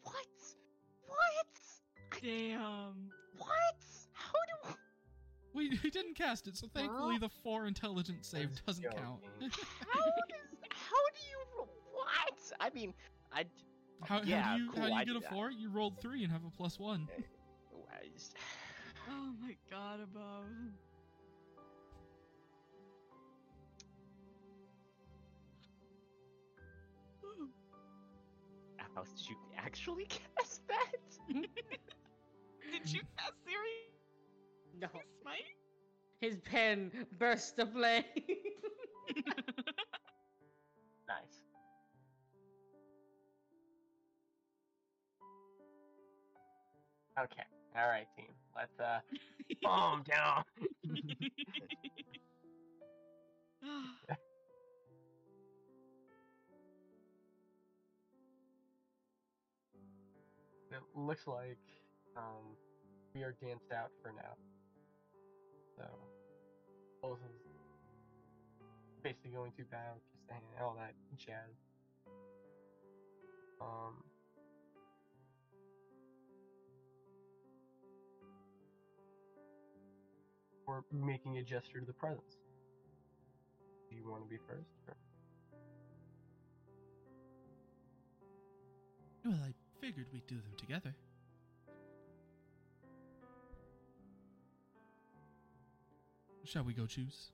What? 0.03 0.27
What? 1.07 2.21
Damn. 2.23 3.11
What? 3.39 3.77
How 4.13 4.39
do? 4.69 4.75
We, 5.55 5.71
we 5.83 5.91
didn't 5.91 6.15
cast 6.15 6.47
it, 6.47 6.57
so 6.57 6.69
thankfully 6.73 7.19
the 7.19 7.31
4 7.43 7.67
intelligence 7.67 8.29
save 8.29 8.51
doesn't 8.67 8.85
count. 8.85 9.21
How 9.41 10.05
does? 10.05 10.50
How 10.91 11.05
do 11.15 11.21
you? 11.31 11.69
What? 11.93 12.53
I 12.61 12.71
mean, 12.75 12.95
I. 13.33 13.45
how, 14.05 14.23
yeah, 14.25 14.43
how 14.43 14.57
do 14.57 14.63
you, 14.63 14.71
cool, 14.71 14.83
how 14.83 14.89
do 14.89 14.95
I 14.95 15.05
get 15.05 15.13
do 15.13 15.19
a 15.19 15.21
that. 15.21 15.33
4? 15.33 15.51
You 15.51 15.71
rolled 15.71 16.01
3 16.01 16.25
and 16.25 16.33
have 16.33 16.45
a 16.45 16.51
plus 16.57 16.79
1. 16.79 17.09
I 17.93 18.09
just- 18.15 18.35
Oh 19.09 19.33
my 19.41 19.57
god 19.71 20.01
above. 20.03 20.45
How 28.95 29.05
did 29.05 29.29
you 29.29 29.37
actually 29.57 30.05
cast 30.37 30.67
that? 30.69 30.97
Did 32.73 32.93
you 32.93 33.01
cast 33.17 33.33
Siri 33.45 33.91
no. 34.81 34.89
Smite? 35.23 35.43
His 36.21 36.37
pen 36.51 36.91
burst 37.19 37.57
to 37.57 37.67
flame. 37.67 38.05
Nice. 41.11 41.43
Okay. 47.19 47.43
All 47.77 47.89
right, 47.89 48.07
team. 48.17 48.27
Let's 48.55 48.79
uh 48.79 49.01
calm 49.65 50.05
down. 50.09 50.45
It 60.71 60.79
looks 60.95 61.27
like 61.27 61.59
um 62.17 62.55
we 63.15 63.23
are 63.25 63.35
danced 63.43 63.73
out 63.75 63.91
for 64.03 64.13
now. 64.13 64.37
So 65.77 65.83
of 67.03 67.19
basically 69.03 69.31
going 69.33 69.53
to 69.59 69.65
bow, 69.65 69.97
hand, 70.31 70.45
all 70.63 70.77
that 70.79 70.95
jazz. 71.17 71.55
Um 73.61 74.05
We're 80.67 80.83
making 80.93 81.39
a 81.39 81.43
gesture 81.43 81.81
to 81.81 81.85
the 81.87 81.93
presence. 81.93 82.37
Do 83.91 83.97
you 83.97 84.09
want 84.09 84.23
to 84.23 84.29
be 84.29 84.37
first? 84.47 84.71
Or? 84.87 84.97
Well, 89.25 89.39
I 89.45 89.53
figured 89.81 90.07
we'd 90.13 90.29
do 90.29 90.37
them 90.37 90.53
together. 90.57 90.95
Shall 96.45 96.63
we 96.63 96.73
go 96.73 96.87
choose? 96.87 97.33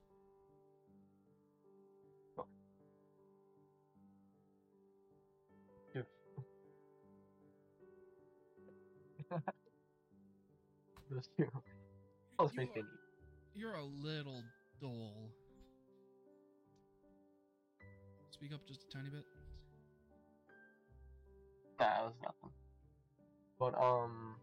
Those 11.10 11.28
two. 11.36 11.46
You 12.38 12.68
are. 12.74 12.82
You're 13.54 13.74
a 13.74 13.84
little 13.84 14.44
dull. 14.80 15.30
Speak 18.30 18.52
up 18.52 18.60
just 18.66 18.84
a 18.84 18.88
tiny 18.96 19.08
bit. 19.08 19.24
Nah, 21.80 21.86
that 21.86 22.04
was 22.04 22.14
nothing. 22.22 22.50
But 23.58 23.74
um, 23.82 24.36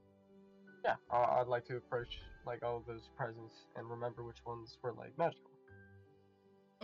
yeah, 0.83 0.95
I- 1.11 1.39
I'd 1.39 1.47
like 1.47 1.65
to 1.65 1.77
approach 1.77 2.19
like 2.45 2.63
all 2.63 2.77
of 2.77 2.85
those 2.85 3.09
presents 3.15 3.53
and 3.75 3.89
remember 3.89 4.23
which 4.23 4.43
ones 4.45 4.77
were 4.81 4.93
like 4.93 5.17
magical. 5.17 5.51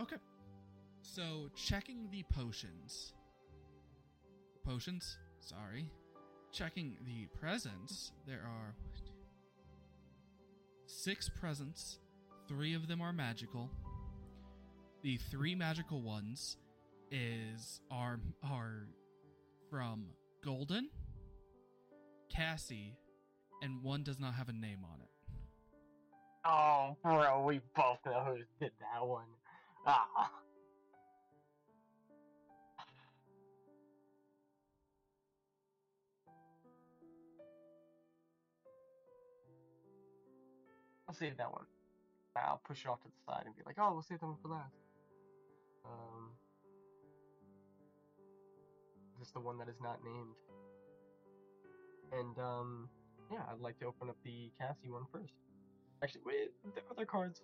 Okay. 0.00 0.16
So, 1.02 1.50
checking 1.56 2.08
the 2.10 2.22
potions. 2.32 3.14
Potions? 4.64 5.18
Sorry. 5.40 5.90
Checking 6.52 6.96
the 7.06 7.26
presents. 7.38 8.12
There 8.26 8.42
are 8.44 8.74
six 10.86 11.28
presents. 11.28 12.00
Three 12.48 12.74
of 12.74 12.88
them 12.88 13.00
are 13.00 13.12
magical. 13.12 13.70
The 15.02 15.16
three 15.30 15.54
magical 15.54 16.02
ones 16.02 16.56
is 17.10 17.80
are 17.90 18.18
are 18.42 18.88
from 19.70 20.06
Golden, 20.44 20.90
Cassie, 22.28 22.96
and 23.62 23.82
one 23.82 24.02
does 24.02 24.18
not 24.18 24.34
have 24.34 24.48
a 24.48 24.52
name 24.52 24.84
on 24.84 25.00
it. 25.00 25.08
Oh, 26.44 26.96
bro, 27.02 27.44
we 27.44 27.60
both 27.76 27.98
know 28.04 28.24
who 28.26 28.36
did 28.60 28.72
that 28.80 29.06
one. 29.06 29.26
Ah. 29.86 30.30
I'll 41.10 41.16
save 41.16 41.36
that 41.38 41.52
one. 41.52 41.64
I'll 42.36 42.60
push 42.64 42.84
it 42.84 42.88
off 42.88 43.02
to 43.02 43.08
the 43.08 43.32
side 43.32 43.42
and 43.44 43.56
be 43.56 43.62
like, 43.66 43.74
oh, 43.80 43.92
we'll 43.94 44.02
save 44.02 44.20
that 44.20 44.26
one 44.26 44.36
for 44.40 44.46
last. 44.46 44.76
Um, 45.84 46.30
just 49.18 49.34
the 49.34 49.40
one 49.40 49.58
that 49.58 49.68
is 49.68 49.80
not 49.82 49.98
named. 50.04 50.36
And 52.12 52.38
um, 52.38 52.88
yeah, 53.28 53.40
I'd 53.50 53.58
like 53.58 53.80
to 53.80 53.86
open 53.86 54.08
up 54.08 54.14
the 54.24 54.52
Cassie 54.60 54.88
one 54.88 55.02
first. 55.12 55.32
Actually, 56.00 56.20
wait, 56.24 56.50
the 56.76 56.80
other 56.92 57.04
cards. 57.04 57.42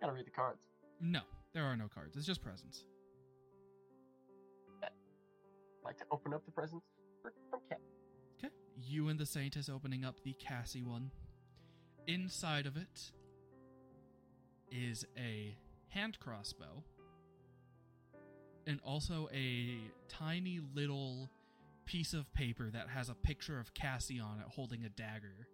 Gotta 0.00 0.12
read 0.12 0.26
the 0.26 0.32
cards. 0.32 0.58
No, 1.00 1.20
there 1.54 1.62
are 1.62 1.76
no 1.76 1.86
cards. 1.86 2.16
It's 2.16 2.26
just 2.26 2.42
presents. 2.42 2.84
I'd 4.82 4.90
like 5.84 5.98
to 5.98 6.04
open 6.10 6.34
up 6.34 6.44
the 6.44 6.50
presents 6.50 6.86
for, 7.22 7.32
from 7.48 7.60
Cat. 7.68 7.78
Okay. 8.42 8.52
You 8.82 9.06
and 9.06 9.20
the 9.20 9.24
Saintess 9.24 9.56
is 9.56 9.68
opening 9.68 10.04
up 10.04 10.16
the 10.24 10.32
Cassie 10.32 10.82
one. 10.82 11.12
Inside 12.08 12.64
of 12.64 12.78
it 12.78 13.12
is 14.72 15.04
a 15.14 15.54
hand 15.88 16.18
crossbow 16.18 16.82
and 18.66 18.80
also 18.82 19.28
a 19.30 19.76
tiny 20.08 20.58
little 20.74 21.28
piece 21.84 22.14
of 22.14 22.32
paper 22.32 22.70
that 22.70 22.88
has 22.88 23.10
a 23.10 23.14
picture 23.14 23.60
of 23.60 23.74
Cassie 23.74 24.18
on 24.18 24.38
it 24.38 24.46
holding 24.48 24.84
a 24.84 24.88
dagger 24.88 25.48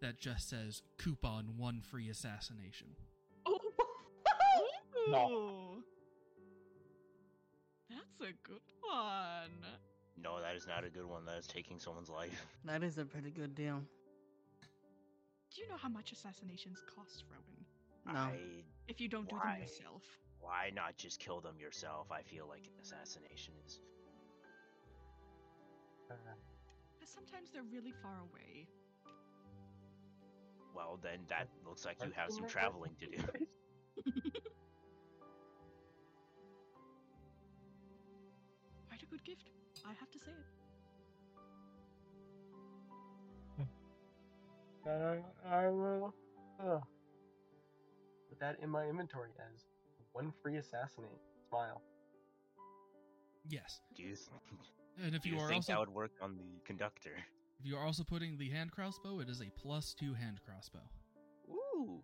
that 0.00 0.18
just 0.18 0.48
says 0.48 0.80
coupon 0.96 1.58
one 1.58 1.82
free 1.82 2.08
assassination. 2.08 2.88
Oh. 3.46 3.58
No. 5.10 5.76
That's 7.88 8.30
a 8.30 8.32
good 8.46 8.60
one. 8.82 9.50
No, 10.22 10.40
that 10.40 10.54
is 10.54 10.66
not 10.66 10.84
a 10.84 10.90
good 10.90 11.06
one. 11.06 11.24
That 11.24 11.38
is 11.38 11.46
taking 11.46 11.78
someone's 11.78 12.10
life. 12.10 12.46
That 12.64 12.82
is 12.82 12.98
a 12.98 13.06
pretty 13.06 13.30
good 13.30 13.54
deal. 13.54 13.82
Do 15.58 15.64
you 15.64 15.70
know 15.70 15.76
how 15.76 15.88
much 15.88 16.12
assassinations 16.12 16.84
cost, 16.94 17.24
Rowan? 17.28 17.66
No. 18.06 18.30
I, 18.30 18.38
If 18.86 19.00
you 19.00 19.08
don't 19.08 19.28
do 19.28 19.34
Why? 19.34 19.54
them 19.54 19.62
yourself. 19.62 20.04
why 20.38 20.70
not 20.72 20.96
just 20.96 21.18
kill 21.18 21.40
them 21.40 21.58
yourself? 21.58 22.12
I 22.12 22.22
feel 22.22 22.46
like 22.48 22.64
an 22.66 22.74
assassination 22.80 23.54
is. 23.66 23.80
Uh, 26.08 26.14
Because 26.94 27.12
sometimes 27.12 27.50
they're 27.50 27.64
really 27.72 27.92
far 28.00 28.20
away. 28.30 28.68
Well, 30.76 31.00
then 31.02 31.26
that 31.28 31.48
looks 31.66 31.84
like 31.84 31.96
you 32.04 32.12
have 32.14 32.30
some 32.30 32.46
traveling 32.46 32.94
to 33.00 33.06
do. 33.06 33.16
Quite 38.86 39.02
a 39.02 39.06
good 39.06 39.24
gift. 39.24 39.50
I 39.84 39.92
have 39.98 40.10
to 40.12 40.20
say 40.20 40.30
it. 40.30 40.57
Uh, 44.88 45.16
I 45.46 45.68
will 45.68 46.14
uh, 46.60 46.78
put 48.28 48.40
that 48.40 48.56
in 48.62 48.70
my 48.70 48.86
inventory 48.86 49.30
as 49.38 49.64
one 50.12 50.32
free 50.42 50.56
assassinate. 50.56 51.10
Smile. 51.50 51.82
Yes. 53.48 53.80
Do 53.94 54.02
you, 54.02 54.14
And 55.04 55.14
if 55.14 55.22
do 55.22 55.28
you, 55.28 55.36
you 55.36 55.40
are 55.42 55.48
think 55.48 55.58
also 55.58 55.72
that 55.72 55.78
would 55.80 55.94
work 55.94 56.12
on 56.22 56.36
the 56.36 56.60
conductor? 56.64 57.12
if 57.60 57.66
you 57.66 57.76
are 57.76 57.84
also 57.84 58.02
putting 58.04 58.38
the 58.38 58.48
hand 58.50 58.72
crossbow, 58.72 59.20
it 59.20 59.28
is 59.28 59.40
a 59.40 59.50
plus 59.60 59.94
2 59.94 60.14
hand 60.14 60.40
crossbow. 60.44 60.82
Ooh. 61.50 62.02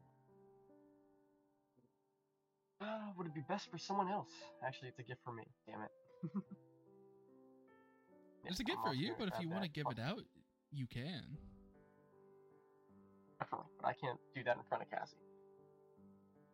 Uh, 2.80 2.86
would 3.16 3.26
it 3.26 3.34
be 3.34 3.42
best 3.48 3.70
for 3.70 3.78
someone 3.78 4.10
else? 4.10 4.28
Actually, 4.66 4.88
it's 4.88 4.98
a 4.98 5.02
gift 5.02 5.20
for 5.24 5.32
me. 5.32 5.44
Damn 5.66 5.82
it. 5.82 6.42
It's 8.46 8.60
a 8.60 8.64
gift 8.64 8.78
I'm 8.84 8.90
for 8.90 8.94
you, 8.94 9.14
but 9.18 9.28
if 9.28 9.40
you 9.40 9.48
want 9.48 9.62
to 9.62 9.70
give 9.70 9.86
it 9.90 9.98
out, 9.98 10.20
you 10.70 10.86
can. 10.86 11.38
Definitely, 13.44 13.66
but 13.78 13.88
I 13.88 13.92
can't 13.92 14.18
do 14.34 14.42
that 14.44 14.56
in 14.56 14.62
front 14.62 14.82
of 14.84 14.90
Cassie. 14.90 15.16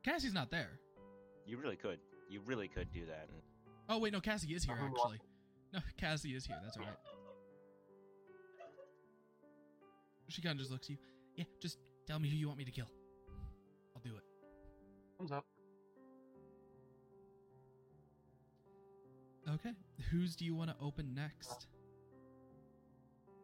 Cassie's 0.02 0.34
not 0.34 0.50
there. 0.50 0.80
You 1.46 1.56
really 1.56 1.76
could. 1.76 2.00
You 2.28 2.40
really 2.44 2.66
could 2.66 2.92
do 2.92 3.06
that. 3.06 3.28
Oh 3.88 3.98
wait, 3.98 4.12
no, 4.12 4.20
Cassie 4.20 4.52
is 4.52 4.64
here 4.64 4.74
actually. 4.74 5.20
No, 5.72 5.78
Cassie 5.96 6.34
is 6.34 6.46
here. 6.46 6.56
That's 6.64 6.76
alright. 6.76 6.96
She 10.28 10.42
kind 10.42 10.54
of 10.54 10.58
just 10.58 10.72
looks 10.72 10.86
at 10.86 10.90
you. 10.90 10.96
Yeah, 11.36 11.44
just 11.60 11.78
tell 12.08 12.18
me 12.18 12.28
who 12.28 12.36
you 12.36 12.48
want 12.48 12.58
me 12.58 12.64
to 12.64 12.72
kill. 12.72 12.90
I'll 13.94 14.02
do 14.02 14.16
it. 14.16 14.24
Thumbs 15.16 15.30
up. 15.30 15.46
Okay. 19.48 19.74
Whose 20.10 20.34
do 20.34 20.44
you 20.44 20.56
want 20.56 20.70
to 20.70 20.76
open 20.80 21.14
next? 21.14 21.68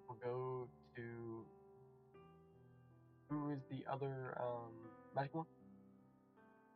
We'll 0.09 0.19
go 0.19 0.69
to. 0.97 1.45
Who 3.29 3.51
is 3.51 3.59
the 3.71 3.85
other 3.91 4.37
um 4.41 4.71
magic 5.15 5.35
one? 5.35 5.47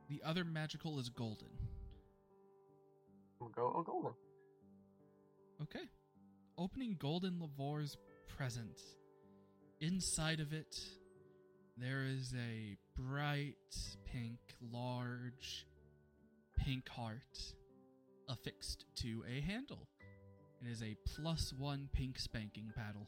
The 0.09 0.20
other 0.24 0.44
magical 0.44 0.98
is 0.98 1.09
golden. 1.09 1.48
We'll 3.39 3.51
go. 3.51 3.72
Oh, 3.77 3.82
golden. 3.82 4.12
Okay. 5.62 5.89
Opening 6.59 6.97
Golden 6.98 7.39
Lavor's 7.40 7.97
present. 8.28 8.81
Inside 9.81 10.40
of 10.40 10.52
it, 10.52 10.77
there 11.77 12.05
is 12.05 12.35
a 12.35 12.77
bright 13.01 13.55
pink, 14.05 14.39
large 14.72 15.66
pink 16.59 16.89
heart 16.89 17.55
affixed 18.28 18.85
to 18.97 19.24
a 19.31 19.40
handle. 19.40 19.89
It 20.60 20.70
is 20.70 20.82
a 20.82 20.97
plus 21.16 21.55
one 21.56 21.89
pink 21.93 22.18
spanking 22.18 22.72
paddle. 22.77 23.06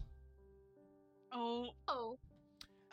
Oh, 1.33 1.71
Oh, 1.89 2.19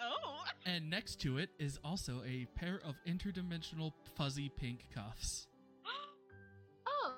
oh! 0.02 0.42
And 0.66 0.90
next 0.90 1.20
to 1.22 1.38
it 1.38 1.50
is 1.60 1.80
also 1.84 2.22
a 2.26 2.46
pair 2.56 2.82
of 2.86 2.96
interdimensional 3.08 3.94
fuzzy 4.16 4.50
pink 4.50 4.86
cuffs. 4.94 5.48
oh. 6.88 7.14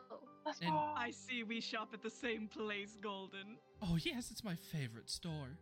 Let's 0.45 0.59
And- 0.59 0.71
go. 0.71 0.77
I 0.95 1.11
see 1.11 1.43
we 1.43 1.61
shop 1.61 1.89
at 1.93 2.01
the 2.01 2.09
same 2.09 2.47
place, 2.47 2.97
Golden. 3.01 3.57
Oh 3.81 3.97
yes, 4.03 4.31
it's 4.31 4.43
my 4.43 4.55
favorite 4.55 5.09
store. 5.09 5.57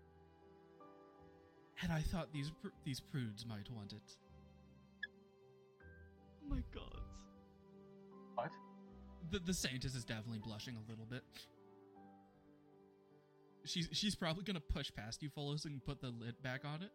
And 1.81 1.91
I 1.93 2.01
thought 2.01 2.31
these 2.33 2.51
pr- 2.61 2.67
these 2.83 2.99
prudes 2.99 3.45
might 3.45 3.69
want 3.71 3.93
it. 3.93 4.17
Oh 6.43 6.49
my 6.49 6.61
god. 6.73 6.99
What? 8.35 8.51
The 9.31 9.39
the 9.39 9.53
Saintess 9.53 9.95
is 9.95 10.03
definitely 10.03 10.39
blushing 10.39 10.75
a 10.75 10.89
little 10.89 11.05
bit. 11.05 11.23
She's 13.65 13.89
she's 13.91 14.15
probably 14.15 14.43
gonna 14.43 14.59
push 14.61 14.91
past 14.95 15.21
you, 15.21 15.29
Follis, 15.29 15.65
and 15.65 15.83
put 15.83 16.01
the 16.01 16.09
lid 16.09 16.41
back 16.41 16.61
on 16.65 16.81
it. 16.81 16.91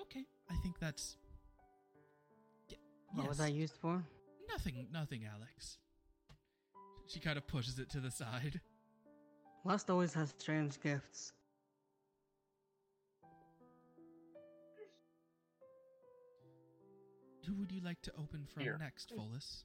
Okay, 0.00 0.24
I 0.50 0.54
think 0.62 0.78
that's. 0.78 1.16
Yeah, 2.68 2.76
What 3.14 3.28
was 3.28 3.38
yes. 3.38 3.48
that 3.48 3.52
used 3.54 3.76
for? 3.76 4.02
Nothing, 4.48 4.86
nothing, 4.92 5.22
Alex. 5.32 5.78
She 7.06 7.20
kind 7.20 7.36
of 7.36 7.46
pushes 7.46 7.78
it 7.78 7.90
to 7.90 8.00
the 8.00 8.10
side. 8.10 8.60
Lust 9.64 9.90
always 9.90 10.14
has 10.14 10.32
strange 10.38 10.80
gifts. 10.80 11.32
Who 17.46 17.54
would 17.56 17.72
you 17.72 17.80
like 17.80 18.00
to 18.02 18.12
open 18.18 18.46
from 18.52 18.62
Here. 18.62 18.76
next, 18.78 19.12
Follis? 19.16 19.64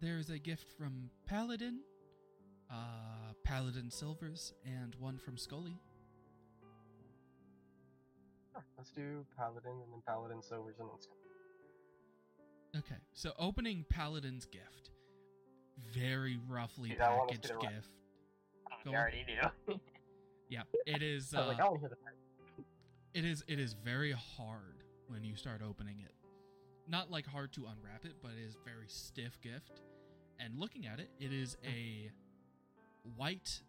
There 0.00 0.18
is 0.18 0.30
a 0.30 0.38
gift 0.38 0.68
from 0.78 1.10
Paladin, 1.26 1.80
uh, 2.70 3.32
Paladin 3.44 3.90
Silvers, 3.90 4.52
and 4.64 4.94
one 4.98 5.18
from 5.18 5.36
Scully. 5.36 5.78
Sure, 8.52 8.64
let's 8.76 8.90
do 8.90 9.24
paladin 9.36 9.70
and 9.72 9.92
then 9.92 10.02
paladin 10.06 10.42
silvers 10.42 10.76
and 10.78 10.88
then 10.88 10.96
silver. 11.00 11.14
Okay, 12.86 13.00
so 13.12 13.32
opening 13.38 13.84
Paladin's 13.88 14.44
gift. 14.44 14.90
Very 15.94 16.38
roughly 16.48 16.90
Dude, 16.90 16.98
packaged 16.98 17.46
see 17.46 17.52
the 17.52 17.54
ra- 17.54 17.60
gift. 17.62 17.88
You 18.84 18.90
Go 18.92 18.96
already 18.96 19.24
do. 19.66 19.74
Yeah, 20.50 20.62
it 20.86 21.02
is. 21.02 21.34
Uh, 21.36 21.40
I 21.40 21.46
like, 21.48 21.60
I 21.60 21.68
hear 21.78 21.88
the 21.90 21.96
it 23.18 23.24
is. 23.24 23.44
It 23.48 23.58
is 23.58 23.74
very 23.74 24.12
hard 24.12 24.82
when 25.08 25.24
you 25.24 25.36
start 25.36 25.60
opening 25.66 26.00
it. 26.00 26.12
not 26.86 27.10
like 27.10 27.26
hard 27.26 27.52
to 27.54 27.66
unwrap 27.66 28.04
it, 28.06 28.14
but 28.22 28.30
it 28.32 28.46
is 28.46 28.56
very 28.64 28.86
stiff 28.88 29.38
gift. 29.42 29.82
And 30.40 30.58
looking 30.58 30.86
at 30.86 31.00
it, 31.00 31.10
it 31.20 31.32
is 31.32 31.56
a 31.66 32.10
white, 33.16 33.62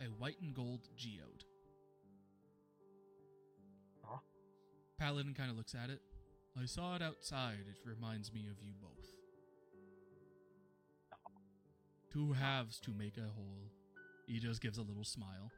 a 0.00 0.04
white 0.04 0.40
and 0.40 0.54
gold 0.54 0.88
geode. 0.96 1.44
Huh? 4.02 4.18
Paladin 4.98 5.34
kind 5.34 5.50
of 5.50 5.56
looks 5.56 5.74
at 5.74 5.90
it. 5.90 6.00
I 6.60 6.66
saw 6.66 6.96
it 6.96 7.02
outside. 7.02 7.66
It 7.68 7.88
reminds 7.88 8.32
me 8.32 8.46
of 8.50 8.62
you 8.62 8.72
both. 8.80 9.06
Two 12.12 12.32
halves 12.32 12.80
to 12.80 12.90
make 12.92 13.16
a 13.16 13.28
whole. 13.34 13.70
He 14.26 14.38
just 14.40 14.60
gives 14.60 14.78
a 14.78 14.82
little 14.82 15.04
smile. 15.04 15.50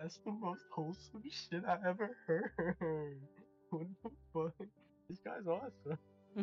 That's 0.00 0.18
the 0.24 0.32
most 0.32 0.62
wholesome 0.70 1.22
shit 1.30 1.62
I 1.66 1.76
ever 1.88 2.16
heard. 2.26 3.16
What 3.70 3.86
the 4.02 4.10
fuck? 4.34 4.68
This 5.08 5.18
guy's 5.24 5.46
awesome. 5.46 5.98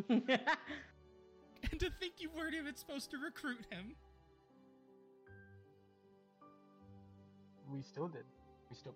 And 1.70 1.80
to 1.80 1.90
think 1.98 2.14
you 2.18 2.30
weren't 2.36 2.54
even 2.54 2.76
supposed 2.76 3.10
to 3.10 3.18
recruit 3.18 3.66
him. 3.70 3.94
We 7.70 7.82
still 7.82 8.08
did. 8.08 8.24
We 8.70 8.76
still. 8.76 8.94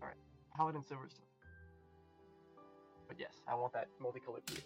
Alright. 0.00 0.16
Paladin 0.56 0.82
Silverstone. 0.82 1.26
But 3.08 3.18
yes, 3.18 3.42
I 3.48 3.54
want 3.54 3.72
that 3.72 3.88
multicolored 4.00 4.46
geode. 4.46 4.62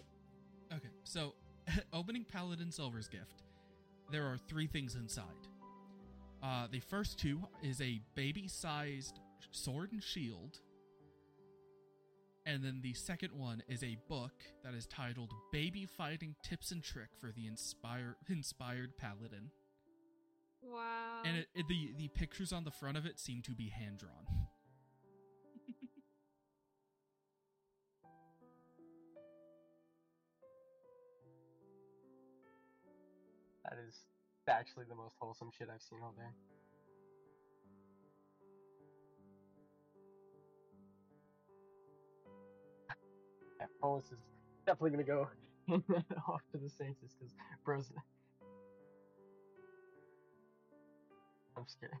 Okay, 0.73 0.89
so 1.03 1.33
opening 1.93 2.25
Paladin 2.25 2.71
Silver's 2.71 3.07
gift, 3.07 3.43
there 4.11 4.25
are 4.25 4.37
three 4.37 4.67
things 4.67 4.95
inside. 4.95 5.25
Uh, 6.41 6.67
the 6.69 6.79
first 6.79 7.17
two 7.17 7.41
is 7.61 7.79
a 7.81 8.01
baby-sized 8.15 9.19
sword 9.51 9.91
and 9.93 10.03
shield, 10.03 10.59
and 12.45 12.63
then 12.63 12.81
the 12.81 12.93
second 12.93 13.33
one 13.33 13.63
is 13.67 13.83
a 13.83 13.97
book 14.09 14.33
that 14.63 14.73
is 14.73 14.85
titled 14.85 15.31
"Baby 15.51 15.85
Fighting 15.85 16.35
Tips 16.43 16.71
and 16.71 16.83
Trick 16.83 17.09
for 17.19 17.31
the 17.31 17.47
Inspire 17.47 18.15
Inspired 18.29 18.97
Paladin," 18.97 19.51
Wow. 20.61 21.21
and 21.25 21.37
it, 21.37 21.47
it- 21.55 21.67
the 21.67 21.93
the 21.97 22.07
pictures 22.09 22.51
on 22.53 22.63
the 22.63 22.71
front 22.71 22.97
of 22.97 23.05
it 23.05 23.19
seem 23.19 23.41
to 23.43 23.51
be 23.55 23.69
hand 23.69 23.97
drawn. 23.99 24.25
That 33.63 33.79
is 33.87 33.95
actually 34.47 34.85
the 34.89 34.95
most 34.95 35.15
wholesome 35.19 35.49
shit 35.57 35.69
I've 35.73 35.81
seen 35.81 35.99
all 36.03 36.13
day. 36.17 36.29
Yeah, 43.63 43.69
Follis 43.81 44.11
is 44.11 44.19
definitely 44.65 44.91
gonna 44.91 45.03
go 45.03 45.29
off 46.27 46.41
to 46.51 46.57
the 46.57 46.69
Saints 46.69 46.99
because 46.99 47.33
bros. 47.63 47.89
I'm 51.55 51.65
scared. 51.67 51.93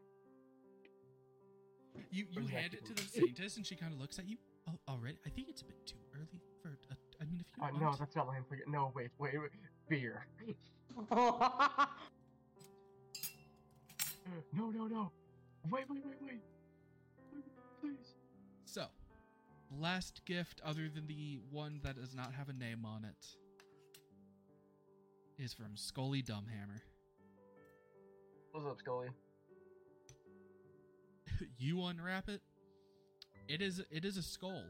You 2.11 2.25
you 2.31 2.47
hand 2.47 2.73
it 2.73 2.83
to 2.85 2.93
the 2.93 3.01
Saintess, 3.21 3.55
and 3.55 3.65
she 3.65 3.75
kind 3.77 3.93
of 3.93 3.99
looks 4.01 4.19
at 4.19 4.27
you. 4.27 4.35
Oh, 4.67 4.73
already? 4.89 5.17
I 5.25 5.29
think 5.29 5.47
it's 5.47 5.61
a 5.61 5.65
bit 5.65 5.85
too 5.87 5.95
early 6.13 6.41
for. 6.61 6.69
A, 6.91 6.95
I 7.21 7.25
mean, 7.25 7.39
if 7.39 7.45
you 7.57 7.63
Uh, 7.63 7.67
want. 7.71 7.81
no, 7.81 7.95
that's 7.97 8.15
not 8.17 8.27
my 8.27 8.35
implicate. 8.37 8.67
No, 8.67 8.91
wait, 8.93 9.11
wait, 9.19 9.39
wait. 9.39 9.51
Beer. 9.87 10.25
No, 14.51 14.69
no, 14.69 14.87
no. 14.87 15.11
Wait, 15.69 15.85
wait, 15.89 16.03
wait, 16.05 16.15
wait. 16.21 16.41
Please. 17.81 18.15
So, 19.73 19.81
last 19.81 20.21
gift, 20.25 20.61
other 20.63 20.89
than 20.93 21.07
the 21.07 21.39
one 21.51 21.79
that 21.83 21.95
does 21.95 22.15
not 22.15 22.33
have 22.33 22.49
a 22.49 22.53
name 22.53 22.85
on 22.85 23.05
it, 23.05 23.25
is 25.41 25.53
from 25.53 25.75
Scully 25.75 26.21
Dumbhammer. 26.21 26.81
What's 28.51 28.65
up, 28.67 28.77
Scully? 28.79 29.07
you 31.57 31.83
unwrap 31.83 32.29
it. 32.29 32.41
It 33.47 33.61
is 33.61 33.81
it 33.91 34.05
is 34.05 34.17
a 34.17 34.23
skull. 34.23 34.63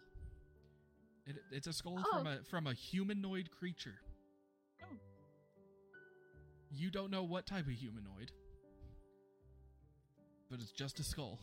It, 1.27 1.35
it's 1.51 1.67
a 1.67 1.73
skull 1.73 2.01
from 2.11 2.27
Oh. 2.27 2.31
a 2.31 2.43
from 2.49 2.67
a 2.67 2.73
humanoid 2.73 3.51
creature. 3.51 3.99
Oh. 4.81 4.85
You 6.71 6.89
don't 6.89 7.11
know 7.11 7.23
what 7.23 7.45
type 7.45 7.67
of 7.67 7.73
humanoid, 7.73 8.31
but 10.49 10.59
it's 10.59 10.71
just 10.71 10.99
a 10.99 11.03
skull. 11.03 11.39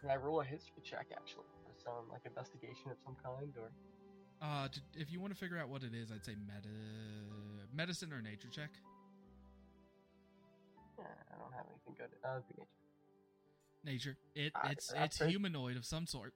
Can 0.00 0.10
I 0.10 0.16
roll 0.16 0.40
a 0.40 0.44
history 0.44 0.82
check 0.84 1.06
actually 1.14 1.44
for 1.66 1.74
some 1.84 2.08
like 2.10 2.22
investigation 2.24 2.90
of 2.90 2.96
some 3.04 3.16
kind, 3.22 3.52
or 3.58 3.70
Uh, 4.40 4.68
to, 4.68 4.80
if 4.94 5.10
you 5.10 5.20
want 5.20 5.32
to 5.32 5.38
figure 5.38 5.58
out 5.58 5.68
what 5.68 5.82
it 5.82 5.92
is, 5.94 6.12
I'd 6.12 6.24
say 6.24 6.34
meta 6.36 6.68
medicine 7.74 8.12
or 8.12 8.22
nature 8.22 8.48
check. 8.48 8.70
yeah, 10.98 11.04
I 11.34 11.38
don't 11.38 11.52
have 11.52 11.66
anything 11.70 11.94
good. 11.98 12.10
Uh, 12.24 12.38
good 12.46 12.58
nature. 12.58 12.68
Nature. 13.84 14.16
It 14.34 14.52
Ah, 14.54 14.68
it's 14.70 14.92
it's 14.96 15.18
pretty- 15.18 15.32
humanoid 15.32 15.76
of 15.76 15.84
some 15.84 16.06
sort. 16.06 16.32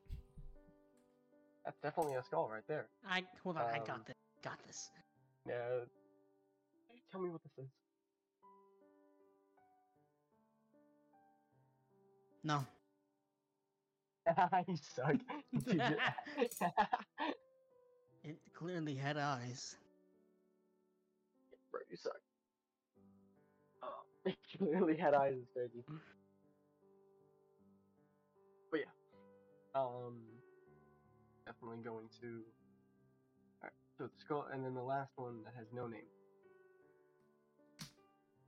That's 1.64 1.78
definitely 1.80 2.14
a 2.14 2.22
skull 2.24 2.48
right 2.48 2.66
there. 2.66 2.89
I 3.06 3.24
hold 3.44 3.56
on. 3.56 3.62
I 3.66 3.78
Um, 3.78 3.86
got 3.86 4.06
this. 4.06 4.16
Got 4.43 4.59
this. 4.66 4.90
Yeah. 5.47 5.84
Tell 7.12 7.20
me 7.20 7.30
what 7.30 7.43
this 7.44 7.52
is. 7.59 7.70
No. 12.43 12.66
you 14.69 14.77
suck. 14.77 15.16
Dude, 15.66 15.81
It 18.24 18.39
clearly 18.55 18.94
had 18.94 19.16
eyes. 19.16 19.77
Bro, 21.73 21.81
you 21.90 21.97
suck. 21.97 22.12
Oh, 23.82 23.89
it 24.24 24.36
clearly 24.57 24.97
had 24.97 25.12
eyes, 25.15 25.35
it's 25.36 25.51
crazy. 25.53 25.85
But 28.70 28.81
yeah. 28.81 29.81
Um 29.81 30.19
definitely 31.44 31.78
going 31.82 32.09
to 32.20 32.43
Alright, 33.61 33.73
so 33.99 34.05
the 34.05 34.11
skull 34.20 34.47
and 34.53 34.65
then 34.65 34.74
the 34.74 34.82
last 34.82 35.11
one 35.16 35.43
that 35.44 35.55
has 35.57 35.66
no 35.74 35.89
name. 35.89 36.07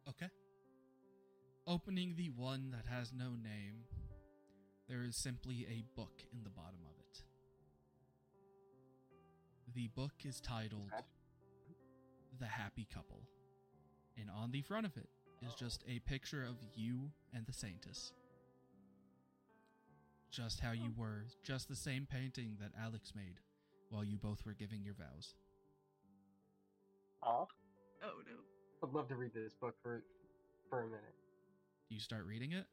Okay. 0.08 0.28
Opening 1.66 2.14
the 2.16 2.30
one 2.30 2.70
that 2.70 2.84
has 2.94 3.12
no 3.12 3.30
name, 3.30 3.84
there 4.88 5.02
is 5.04 5.16
simply 5.16 5.66
a 5.70 5.84
book 5.96 6.22
in 6.32 6.44
the 6.44 6.50
bottom 6.50 6.80
of 6.84 6.98
it. 6.98 7.22
The 9.74 9.88
book 9.88 10.12
is 10.24 10.40
titled 10.40 10.92
The 12.38 12.46
Happy 12.46 12.86
Couple, 12.92 13.22
and 14.16 14.28
on 14.30 14.50
the 14.52 14.62
front 14.62 14.86
of 14.86 14.96
it 14.96 15.08
is 15.42 15.52
Oh. 15.52 15.56
just 15.56 15.84
a 15.88 15.98
picture 16.00 16.44
of 16.44 16.56
you 16.74 17.10
and 17.32 17.46
the 17.46 17.52
Saintess. 17.52 18.12
Just 20.30 20.60
how 20.60 20.72
you 20.72 20.92
oh. 20.96 21.00
were, 21.00 21.24
just 21.42 21.68
the 21.68 21.76
same 21.76 22.06
painting 22.06 22.56
that 22.60 22.72
Alex 22.80 23.14
made 23.14 23.40
while 23.90 24.04
you 24.04 24.16
both 24.18 24.44
were 24.44 24.54
giving 24.54 24.82
your 24.82 24.94
vows. 24.94 25.34
Aw. 27.22 27.46
Oh 28.02 28.22
no. 28.26 28.42
I'd 28.82 28.92
love 28.92 29.08
to 29.08 29.16
read 29.16 29.32
this 29.32 29.54
book 29.54 29.76
for 29.82 30.02
for 30.68 30.82
a 30.82 30.86
minute. 30.86 31.14
Do 31.88 31.94
you 31.94 32.00
start 32.00 32.26
reading 32.26 32.52
it? 32.52 32.66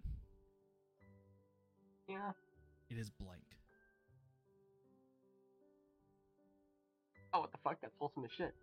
Yeah. 2.12 2.32
It 2.90 2.98
is 2.98 3.10
blank. 3.10 3.42
Oh, 7.34 7.40
what 7.40 7.52
the 7.54 7.58
fuck? 7.64 7.78
That's 7.82 7.96
wholesome 7.98 8.26
as 8.26 8.32
shit. 8.32 8.54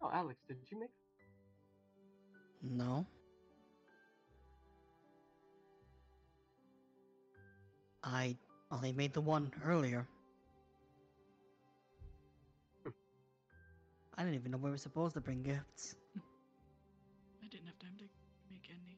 Oh, 0.00 0.10
Alex, 0.10 0.40
did 0.48 0.56
you 0.70 0.80
make? 0.80 0.88
No. 2.62 3.06
I 8.02 8.34
only 8.70 8.92
made 8.92 9.12
the 9.12 9.20
one 9.20 9.52
earlier. 9.62 10.06
Hmm. 12.84 12.90
I 14.16 14.22
didn't 14.22 14.36
even 14.36 14.52
know 14.52 14.56
we 14.56 14.70
were 14.70 14.78
supposed 14.78 15.12
to 15.14 15.20
bring 15.20 15.42
gifts. 15.42 15.96
I 16.16 17.48
didn't 17.50 17.66
have 17.66 17.78
time 17.78 17.96
to 17.98 18.04
make 18.50 18.70
any. 18.70 18.96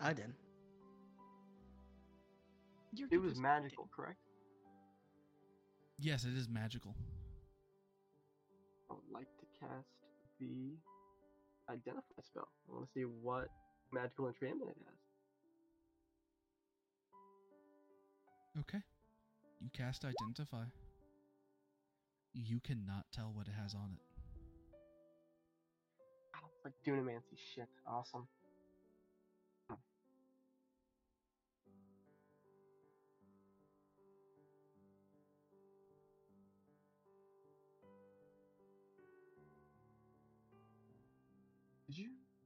I 0.00 0.12
did. 0.12 0.32
Your 2.92 3.08
It 3.10 3.18
was 3.18 3.38
magical, 3.38 3.88
correct? 3.94 4.18
Yes, 5.98 6.24
it 6.24 6.36
is 6.36 6.48
magical. 6.48 6.94
I 8.90 8.94
would 8.94 9.12
like 9.12 9.26
to 9.38 9.46
cast 9.60 9.88
the 10.38 10.76
identify 11.70 12.22
spell. 12.22 12.48
I 12.68 12.72
want 12.72 12.86
to 12.86 12.92
see 12.92 13.04
what 13.04 13.48
magical 13.92 14.26
enchantment 14.28 14.70
it 14.70 14.76
has. 14.84 14.94
Okay. 18.60 18.82
You 19.60 19.70
cast 19.72 20.04
Identify. 20.04 20.64
You 22.34 22.60
cannot 22.60 23.06
tell 23.12 23.32
what 23.32 23.46
it 23.46 23.54
has 23.60 23.74
on 23.74 23.92
it. 23.94 24.00
Oh, 26.36 26.46
it's 26.46 26.64
like 26.64 26.74
Dunamancy 26.86 27.38
shit. 27.54 27.68
Awesome. 27.86 28.26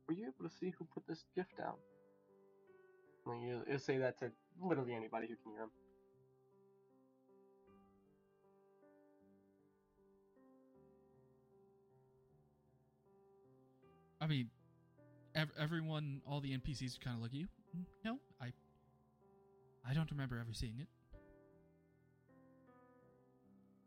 Were 0.09 0.15
you 0.15 0.25
able 0.25 0.49
to 0.49 0.57
see 0.57 0.73
who 0.79 0.87
put 0.87 1.07
this 1.07 1.25
gift 1.37 1.57
down? 1.59 1.75
Like, 3.27 3.41
you 3.43 3.63
you'll 3.69 3.79
say 3.79 3.99
that 3.99 4.19
to 4.21 4.33
literally 4.61 4.95
anybody 4.95 5.27
who 5.29 5.37
can 5.37 5.53
hear 5.53 5.63
him. 5.65 5.71
I 14.21 14.27
mean, 14.27 14.51
ev- 15.35 15.53
everyone, 15.59 16.23
all 16.27 16.41
the 16.41 16.53
NPCs 16.53 16.99
kind 17.01 17.17
of 17.17 17.23
look 17.23 17.33
at 17.33 17.39
you. 17.39 17.49
"Mm, 17.77 17.85
No, 18.05 18.19
I, 18.41 18.53
I 19.89 19.95
don't 19.95 20.11
remember 20.11 20.39
ever 20.39 20.53
seeing 20.53 20.79
it. 20.79 20.89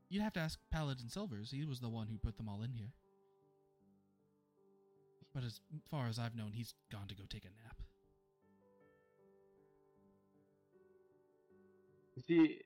You'd 0.10 0.24
have 0.24 0.34
to 0.34 0.40
ask 0.42 0.60
Paladin 0.72 1.10
Silvers. 1.10 1.52
He 1.52 1.66
was 1.66 1.80
the 1.80 1.90
one 1.90 2.08
who 2.08 2.18
put 2.18 2.38
them 2.38 2.50
all 2.50 2.64
in 2.64 2.74
here. 2.74 2.92
But 5.34 5.44
as 5.44 5.62
far 5.90 6.08
as 6.08 6.20
I've 6.20 6.36
known, 6.36 6.52
he's 6.54 6.74
gone 6.92 7.08
to 7.08 7.16
go 7.16 7.24
take 7.30 7.46
a 7.46 7.48
nap. 7.64 7.78
You 12.16 12.24
see, 12.28 12.60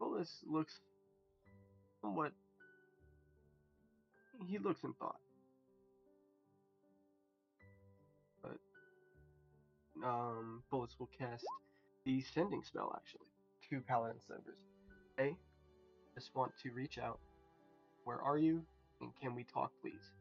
Follis 0.00 0.42
looks 0.46 0.80
somewhat. 2.02 2.32
He 4.46 4.58
looks 4.58 4.82
in 4.82 4.92
thought. 4.94 5.20
But, 8.42 8.58
um, 10.04 10.62
Follis 10.72 10.98
will 10.98 11.10
cast 11.16 11.44
the 12.04 12.20
sending 12.22 12.62
spell 12.64 12.92
actually 12.96 13.26
to 13.70 13.80
Paladin 13.80 14.20
Silvers. 14.26 14.58
Hey, 15.16 15.36
just 16.14 16.34
want 16.34 16.52
to 16.62 16.70
reach 16.70 16.98
out. 16.98 17.20
Where 18.04 18.20
are 18.20 18.38
you? 18.38 18.64
And 19.00 19.10
can 19.20 19.34
we 19.34 19.44
talk, 19.44 19.70
please? 19.80 20.12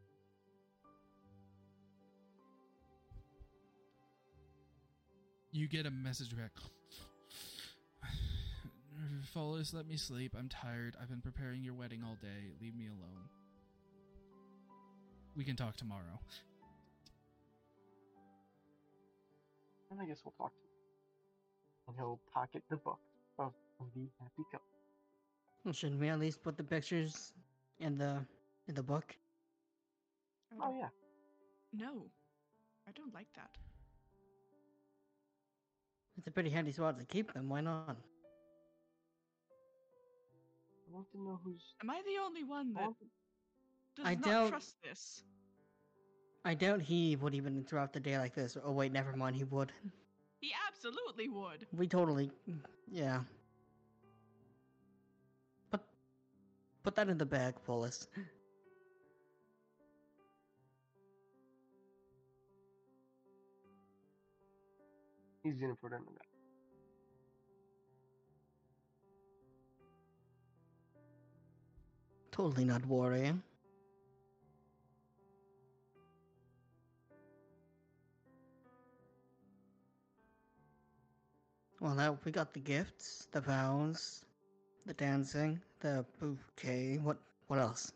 You 5.57 5.67
get 5.67 5.87
a 5.87 5.91
message 5.91 6.37
back. 6.37 6.51
Follis, 9.35 9.73
let 9.73 9.87
me 9.87 9.97
sleep. 9.97 10.35
I'm 10.37 10.49
tired. 10.49 10.95
I've 11.01 11.09
been 11.09 11.19
preparing 11.19 11.63
your 11.63 11.73
wedding 11.73 12.03
all 12.03 12.15
day. 12.21 12.53
Leave 12.61 12.75
me 12.75 12.85
alone. 12.85 13.25
We 15.35 15.43
can 15.43 15.55
talk 15.55 15.75
tomorrow. 15.75 16.21
And 19.89 19.99
I 19.99 20.05
guess 20.05 20.19
we'll 20.23 20.35
talk 20.37 20.51
to 20.51 20.61
him. 20.61 20.69
And 21.87 21.97
he'll 21.97 22.19
pocket 22.31 22.61
the 22.69 22.77
book 22.77 22.99
of 23.39 23.51
the 23.95 24.07
happy 24.21 24.43
couple. 24.51 24.67
Well, 25.65 25.73
Shouldn't 25.73 25.99
we 25.99 26.09
at 26.09 26.19
least 26.19 26.43
put 26.43 26.55
the 26.55 26.63
pictures 26.63 27.33
in 27.79 27.97
the 27.97 28.23
in 28.67 28.75
the 28.75 28.83
book? 28.83 29.15
Oh 30.61 30.77
yeah. 30.77 30.89
No, 31.73 32.05
I 32.87 32.91
don't 32.91 33.11
like 33.11 33.33
that. 33.35 33.49
It's 36.17 36.27
a 36.27 36.31
pretty 36.31 36.49
handy 36.49 36.71
spot 36.71 36.97
to 36.99 37.05
keep 37.05 37.33
them. 37.33 37.49
Why 37.49 37.61
not? 37.61 37.95
I 40.89 40.93
want 40.95 41.11
to 41.11 41.17
know 41.21 41.39
who's. 41.43 41.73
Am 41.81 41.89
I 41.89 42.01
the 42.05 42.17
only 42.25 42.43
one 42.43 42.73
that 42.73 42.89
does 43.95 44.05
I 44.05 44.15
not 44.15 44.23
don't- 44.23 44.49
trust 44.49 44.75
this? 44.83 45.23
I 46.45 46.53
doubt 46.53 46.81
he 46.81 47.15
would 47.17 47.35
even 47.35 47.57
interrupt 47.57 47.95
a 47.97 47.99
day 47.99 48.17
like 48.17 48.33
this. 48.33 48.55
Oh 48.63 48.71
wait, 48.71 48.93
never 48.93 49.13
mind. 49.15 49.35
He 49.35 49.43
would. 49.43 49.71
He 50.39 50.51
absolutely 50.67 51.27
would. 51.27 51.65
We 51.75 51.87
totally, 51.87 52.31
yeah. 52.89 53.19
Put 55.71 55.81
put 56.83 56.95
that 56.95 57.09
in 57.09 57.17
the 57.17 57.25
bag, 57.25 57.55
Follis. 57.67 58.07
Totally 72.31 72.65
not 72.65 72.85
worrying. 72.85 73.41
Well, 81.79 81.95
now 81.95 82.17
we 82.25 82.31
got 82.31 82.53
the 82.53 82.59
gifts, 82.59 83.27
the 83.31 83.41
vows, 83.41 84.23
the 84.85 84.93
dancing, 84.93 85.61
the 85.79 86.05
bouquet. 86.19 86.99
What? 87.01 87.17
What 87.47 87.59
else? 87.59 87.91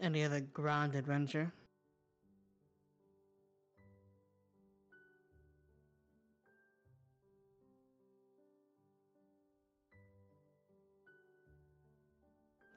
Any 0.00 0.24
other 0.24 0.40
grand 0.40 0.94
adventure? 0.94 1.52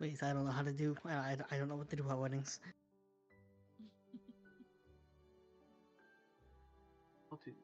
Please, 0.05 0.21
I 0.21 0.33
don't 0.33 0.45
know 0.45 0.51
how 0.51 0.61
to 0.61 0.71
do. 0.71 0.95
I, 1.03 1.13
I, 1.13 1.37
I 1.49 1.57
don't 1.57 1.67
know 1.67 1.77
what 1.77 1.89
to 1.89 1.95
do 1.95 2.07
at 2.07 2.15
weddings. 2.15 2.59
Well, 7.31 7.39
dude, 7.43 7.55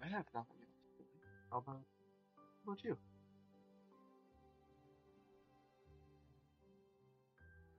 I 0.00 0.06
have 0.06 0.24
nothing 0.32 0.62
else. 0.62 0.76
to 0.98 1.02
do. 1.02 1.08
How 1.50 1.58
about, 1.58 1.80
how 2.38 2.72
about 2.72 2.84
you? 2.84 2.96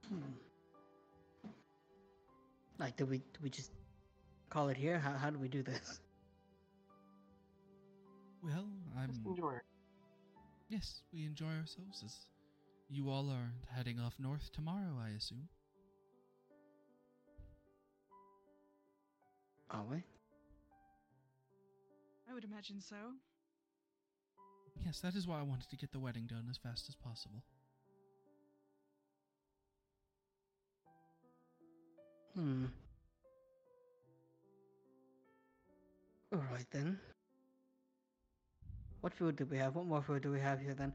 Hmm. 0.10 0.20
Like, 2.78 2.98
do 2.98 3.06
we 3.06 3.20
do 3.20 3.40
we 3.42 3.50
just 3.50 3.72
call 4.50 4.68
it 4.68 4.76
here? 4.76 5.00
How 5.00 5.14
how 5.14 5.30
do 5.30 5.40
we 5.40 5.48
do 5.48 5.64
this? 5.64 6.02
Well, 8.44 8.68
I'm. 9.00 9.08
Just 9.08 9.26
enjoy 9.26 9.52
it. 9.52 9.66
Yes, 10.68 11.04
we 11.14 11.24
enjoy 11.24 11.56
ourselves 11.62 12.04
as 12.04 12.33
you 12.94 13.10
all 13.10 13.30
are 13.30 13.52
heading 13.76 14.00
off 14.00 14.14
north 14.20 14.52
tomorrow, 14.52 15.00
I 15.04 15.10
assume. 15.18 15.50
Are 19.72 19.84
we? 19.90 20.04
I 22.30 22.34
would 22.34 22.44
imagine 22.44 22.80
so. 22.80 22.96
Yes, 24.86 25.00
that 25.00 25.16
is 25.16 25.28
why 25.28 25.40
I 25.40 25.44
wanted 25.44 25.70
to 25.70 25.76
get 25.76 25.92
the 25.92 26.00
wedding 26.00 26.28
done 26.28 26.46
as 26.50 26.58
fast 26.58 26.88
as 26.88 26.96
possible. 26.96 27.44
Hmm. 32.36 32.66
All 36.34 36.44
right 36.52 36.66
then. 36.72 37.00
What 39.02 39.14
food 39.14 39.36
do 39.36 39.46
we 39.46 39.58
have? 39.58 39.76
What 39.76 39.86
more 39.86 40.02
food 40.02 40.24
do 40.24 40.32
we 40.32 40.40
have 40.40 40.60
here 40.60 40.74
then? 40.74 40.94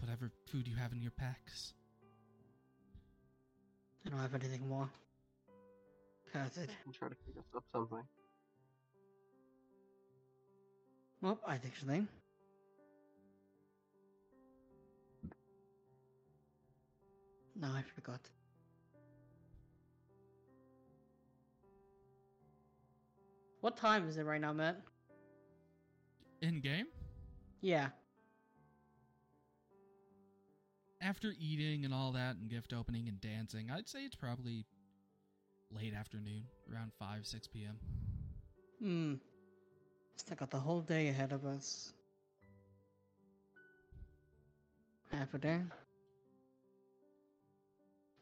Whatever 0.00 0.30
food 0.46 0.66
you 0.66 0.76
have 0.76 0.92
in 0.92 1.02
your 1.02 1.10
packs. 1.10 1.74
I 4.06 4.10
don't 4.10 4.20
have 4.20 4.34
anything 4.34 4.68
more. 4.68 4.88
That's 6.32 6.56
it. 6.56 6.70
And 6.84 6.94
try 6.94 7.08
to 7.08 7.14
pick 7.14 7.36
us 7.36 7.44
up 7.54 7.64
something. 7.72 8.04
Well, 11.20 11.40
I 11.46 11.56
think 11.56 11.74
so. 11.76 11.86
No, 17.60 17.68
I 17.68 17.82
forgot. 17.94 18.20
What 23.60 23.76
time 23.76 24.08
is 24.08 24.16
it 24.16 24.22
right 24.22 24.40
now, 24.40 24.52
Matt? 24.52 24.80
In 26.40 26.60
game? 26.60 26.86
Yeah. 27.60 27.88
After 31.00 31.32
eating 31.38 31.84
and 31.84 31.94
all 31.94 32.12
that, 32.12 32.36
and 32.36 32.50
gift 32.50 32.72
opening 32.72 33.08
and 33.08 33.20
dancing, 33.20 33.70
I'd 33.70 33.88
say 33.88 34.00
it's 34.00 34.16
probably 34.16 34.64
late 35.70 35.94
afternoon, 35.94 36.42
around 36.72 36.92
5, 36.98 37.26
6 37.26 37.46
p.m. 37.48 37.78
Hmm. 38.82 39.14
Still 40.16 40.36
got 40.36 40.50
the 40.50 40.58
whole 40.58 40.80
day 40.80 41.08
ahead 41.08 41.32
of 41.32 41.44
us. 41.44 41.92
Half 45.12 45.34
a 45.34 45.38
day. 45.38 45.60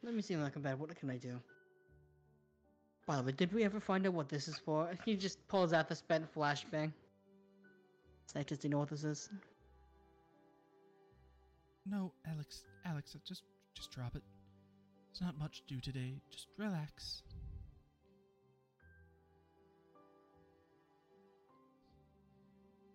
Let 0.02 0.14
me 0.14 0.22
see 0.22 0.36
when 0.36 0.44
I 0.44 0.50
come 0.50 0.62
back. 0.62 0.78
What 0.78 0.94
can 0.94 1.10
I 1.10 1.16
do? 1.16 1.40
By 3.06 3.16
the 3.16 3.22
way, 3.22 3.32
did 3.32 3.52
we 3.52 3.64
ever 3.64 3.80
find 3.80 4.06
out 4.06 4.12
what 4.12 4.28
this 4.28 4.48
is 4.48 4.58
for? 4.58 4.90
He 5.04 5.16
just 5.16 5.46
pulls 5.48 5.72
out 5.72 5.88
the 5.88 5.94
spent 5.94 6.32
flashbang. 6.34 6.92
Sanctus 8.26 8.58
Northuses. 8.58 9.30
No, 11.88 12.12
Alex, 12.28 12.64
Alex, 12.84 13.16
just 13.24 13.44
just 13.74 13.92
drop 13.92 14.16
it. 14.16 14.22
It's 15.12 15.20
not 15.20 15.38
much 15.38 15.62
to 15.66 15.74
do 15.74 15.80
today. 15.80 16.20
Just 16.30 16.48
relax. 16.58 17.22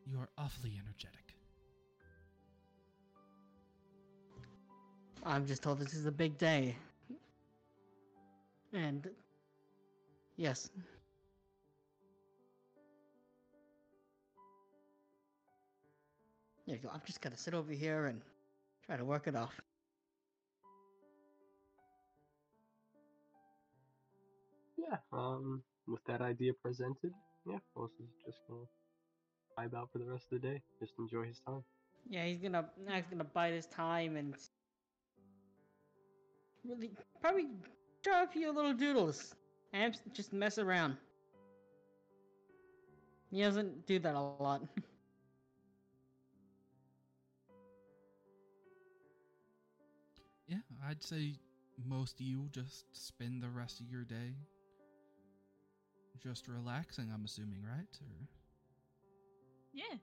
You 0.06 0.20
are 0.20 0.30
awfully 0.38 0.74
energetic. 0.78 1.36
I'm 5.24 5.46
just 5.46 5.64
told 5.64 5.80
this 5.80 5.94
is 5.94 6.06
a 6.06 6.12
big 6.12 6.38
day. 6.38 6.76
And 8.74 9.08
yes. 10.36 10.70
There 16.68 16.76
you 16.76 16.82
go. 16.82 16.90
I'm 16.94 17.02
just 17.06 17.22
gonna 17.22 17.38
sit 17.38 17.54
over 17.54 17.72
here 17.72 18.08
and 18.08 18.22
try 18.86 18.98
to 18.98 19.06
work 19.06 19.28
it 19.28 19.36
off. 19.36 19.60
Yeah. 24.78 24.98
Um, 25.14 25.64
with 25.88 26.04
that 26.06 26.22
idea 26.22 26.54
presented, 26.54 27.12
yeah, 27.46 27.58
Follis 27.76 27.92
is 28.00 28.10
just 28.26 28.40
gonna 28.48 28.66
vibe 29.58 29.78
out 29.78 29.90
for 29.92 30.00
the 30.00 30.06
rest 30.06 30.26
of 30.32 30.42
the 30.42 30.48
day. 30.48 30.62
Just 30.80 30.94
enjoy 31.00 31.26
his 31.26 31.40
time. 31.40 31.64
Yeah, 32.10 32.26
he's 32.26 32.40
gonna 32.40 32.66
he's 32.90 33.06
gonna 33.10 33.24
bide 33.24 33.54
his 33.54 33.68
time 33.68 34.18
and 34.18 34.36
really 36.66 36.92
probably 37.22 37.48
draw 38.04 38.24
a 38.24 38.28
few 38.28 38.52
little 38.52 38.74
doodles 38.74 39.36
and 39.74 39.98
just 40.14 40.34
mess 40.34 40.58
around. 40.58 40.98
He 43.32 43.42
doesn't 43.42 43.88
do 43.88 44.00
that 44.00 44.16
a 44.16 44.20
lot. 44.20 44.62
I'd 50.84 51.04
say 51.04 51.40
most 51.78 52.20
of 52.20 52.26
you 52.26 52.50
just 52.50 52.86
spend 52.94 53.42
the 53.42 53.50
rest 53.50 53.80
of 53.80 53.90
your 53.90 54.04
day 54.04 54.36
just 56.20 56.48
relaxing, 56.48 57.12
I'm 57.14 57.26
assuming, 57.26 57.64
right? 57.64 57.88
Or 58.02 58.28
Yeah. 59.74 59.98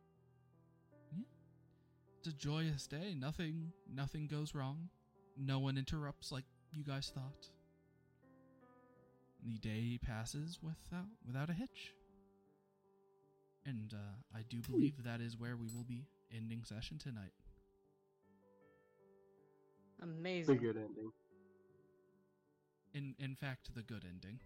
it's 2.18 2.28
a 2.28 2.32
joyous 2.36 2.86
day. 2.86 3.14
Nothing 3.14 3.72
nothing 3.86 4.26
goes 4.26 4.54
wrong. 4.54 4.88
No 5.36 5.58
one 5.58 5.76
interrupts 5.78 6.30
like 6.32 6.44
you 6.72 6.84
guys 6.84 7.10
thought. 7.14 7.50
The 9.42 9.58
day 9.58 9.98
passes 9.98 10.62
without 10.62 11.08
without 11.24 11.50
a 11.50 11.54
hitch. 11.54 11.94
And 13.64 13.92
uh, 13.94 14.22
I 14.34 14.42
do 14.42 14.62
believe 14.62 15.02
that 15.04 15.20
is 15.20 15.36
where 15.38 15.56
we 15.56 15.68
will 15.68 15.84
be 15.84 16.06
ending 16.32 16.64
session 16.64 16.98
tonight. 16.98 17.32
It's 20.38 20.48
a 20.48 20.54
Amazing. 20.54 20.56
good 20.56 20.76
ending. 20.76 21.12
In 22.92 23.14
in 23.18 23.34
fact, 23.36 23.74
the 23.74 23.82
good 23.82 24.04
ending. 24.04 24.40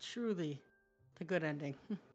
Truly, 0.00 0.62
the 1.16 1.24
good 1.24 1.44
ending. 1.44 1.74